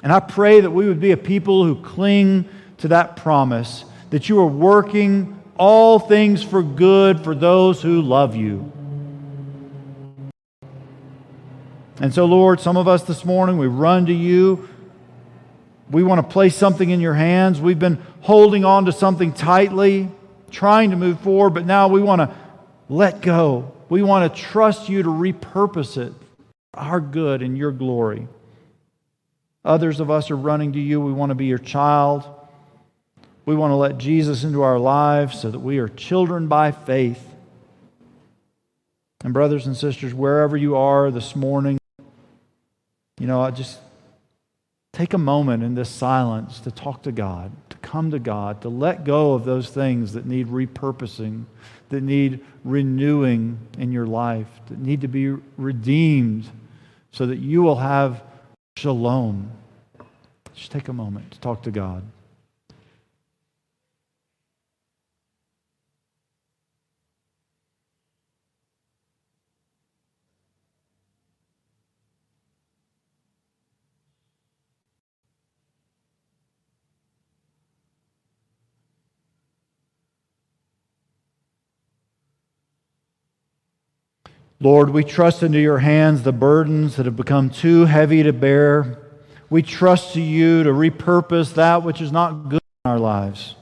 And 0.00 0.12
I 0.12 0.20
pray 0.20 0.60
that 0.60 0.70
we 0.70 0.86
would 0.86 1.00
be 1.00 1.10
a 1.10 1.16
people 1.16 1.64
who 1.64 1.82
cling 1.82 2.48
to 2.78 2.86
that 2.88 3.16
promise 3.16 3.84
that 4.10 4.28
you 4.28 4.38
are 4.38 4.46
working 4.46 5.42
all 5.58 5.98
things 5.98 6.40
for 6.40 6.62
good 6.62 7.24
for 7.24 7.34
those 7.34 7.82
who 7.82 8.00
love 8.00 8.36
you. 8.36 8.70
And 12.00 12.14
so, 12.14 12.26
Lord, 12.26 12.60
some 12.60 12.76
of 12.76 12.86
us 12.86 13.02
this 13.02 13.24
morning, 13.24 13.58
we 13.58 13.66
run 13.66 14.06
to 14.06 14.14
you. 14.14 14.68
We 15.90 16.04
want 16.04 16.24
to 16.24 16.32
place 16.32 16.54
something 16.54 16.90
in 16.90 17.00
your 17.00 17.14
hands. 17.14 17.60
We've 17.60 17.76
been 17.76 17.98
holding 18.20 18.64
on 18.64 18.84
to 18.84 18.92
something 18.92 19.32
tightly, 19.32 20.08
trying 20.52 20.90
to 20.90 20.96
move 20.96 21.18
forward, 21.22 21.54
but 21.54 21.66
now 21.66 21.88
we 21.88 22.02
want 22.02 22.20
to 22.20 22.36
let 22.88 23.20
go. 23.20 23.72
We 23.88 24.00
want 24.00 24.32
to 24.32 24.40
trust 24.40 24.88
you 24.88 25.02
to 25.02 25.08
repurpose 25.08 25.96
it 25.96 26.12
our 26.74 27.00
good 27.00 27.42
and 27.42 27.56
your 27.56 27.72
glory. 27.72 28.28
Others 29.64 30.00
of 30.00 30.10
us 30.10 30.30
are 30.30 30.36
running 30.36 30.72
to 30.72 30.80
you. 30.80 31.00
We 31.00 31.12
want 31.12 31.30
to 31.30 31.34
be 31.34 31.46
your 31.46 31.58
child. 31.58 32.24
We 33.44 33.54
want 33.54 33.72
to 33.72 33.76
let 33.76 33.98
Jesus 33.98 34.44
into 34.44 34.62
our 34.62 34.78
lives 34.78 35.40
so 35.40 35.50
that 35.50 35.58
we 35.58 35.78
are 35.78 35.88
children 35.88 36.46
by 36.46 36.72
faith. 36.72 37.26
And, 39.22 39.34
brothers 39.34 39.66
and 39.66 39.76
sisters, 39.76 40.14
wherever 40.14 40.56
you 40.56 40.76
are 40.76 41.10
this 41.10 41.36
morning, 41.36 41.78
you 43.18 43.26
know, 43.26 43.42
I 43.42 43.50
just 43.50 43.78
take 44.92 45.12
a 45.12 45.18
moment 45.18 45.62
in 45.62 45.74
this 45.74 45.90
silence 45.90 46.58
to 46.60 46.70
talk 46.70 47.02
to 47.02 47.12
God, 47.12 47.52
to 47.70 47.76
come 47.78 48.10
to 48.12 48.18
God, 48.18 48.62
to 48.62 48.70
let 48.70 49.04
go 49.04 49.34
of 49.34 49.44
those 49.44 49.68
things 49.68 50.14
that 50.14 50.24
need 50.24 50.46
repurposing, 50.48 51.44
that 51.90 52.02
need 52.02 52.40
renewing 52.64 53.58
in 53.78 53.92
your 53.92 54.06
life, 54.06 54.48
that 54.68 54.78
need 54.78 55.02
to 55.02 55.08
be 55.08 55.28
redeemed 55.56 56.48
so 57.12 57.26
that 57.26 57.38
you 57.38 57.62
will 57.62 57.76
have 57.76 58.22
shalom. 58.76 59.50
Just 60.54 60.72
take 60.72 60.88
a 60.88 60.92
moment 60.92 61.30
to 61.32 61.40
talk 61.40 61.62
to 61.64 61.70
God. 61.70 62.02
Lord, 84.62 84.90
we 84.90 85.04
trust 85.04 85.42
into 85.42 85.58
your 85.58 85.78
hands 85.78 86.22
the 86.22 86.32
burdens 86.32 86.96
that 86.96 87.06
have 87.06 87.16
become 87.16 87.48
too 87.48 87.86
heavy 87.86 88.22
to 88.22 88.32
bear. 88.32 88.98
We 89.48 89.62
trust 89.62 90.12
to 90.14 90.20
you 90.20 90.62
to 90.64 90.70
repurpose 90.70 91.54
that 91.54 91.82
which 91.82 92.02
is 92.02 92.12
not 92.12 92.50
good 92.50 92.60
in 92.84 92.90
our 92.90 92.98
lives. 92.98 93.54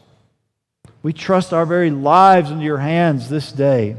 We 1.04 1.12
trust 1.12 1.52
our 1.52 1.64
very 1.64 1.90
lives 1.90 2.50
into 2.50 2.64
your 2.64 2.78
hands 2.78 3.28
this 3.28 3.52
day 3.52 3.96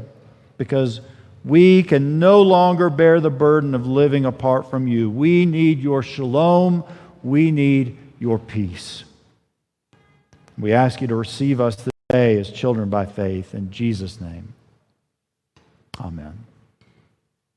because 0.58 1.00
we 1.42 1.82
can 1.82 2.18
no 2.18 2.42
longer 2.42 2.90
bear 2.90 3.18
the 3.18 3.30
burden 3.30 3.74
of 3.74 3.86
living 3.86 4.26
apart 4.26 4.70
from 4.70 4.86
you. 4.86 5.08
We 5.08 5.46
need 5.46 5.78
your 5.78 6.02
shalom. 6.02 6.84
We 7.22 7.50
need 7.50 7.96
your 8.18 8.38
peace. 8.38 9.04
We 10.58 10.74
ask 10.74 11.00
you 11.00 11.08
to 11.08 11.16
receive 11.16 11.62
us 11.62 11.76
today 11.76 12.38
as 12.38 12.50
children 12.50 12.90
by 12.90 13.06
faith. 13.06 13.54
In 13.54 13.70
Jesus' 13.70 14.20
name, 14.20 14.52
amen. 15.98 16.49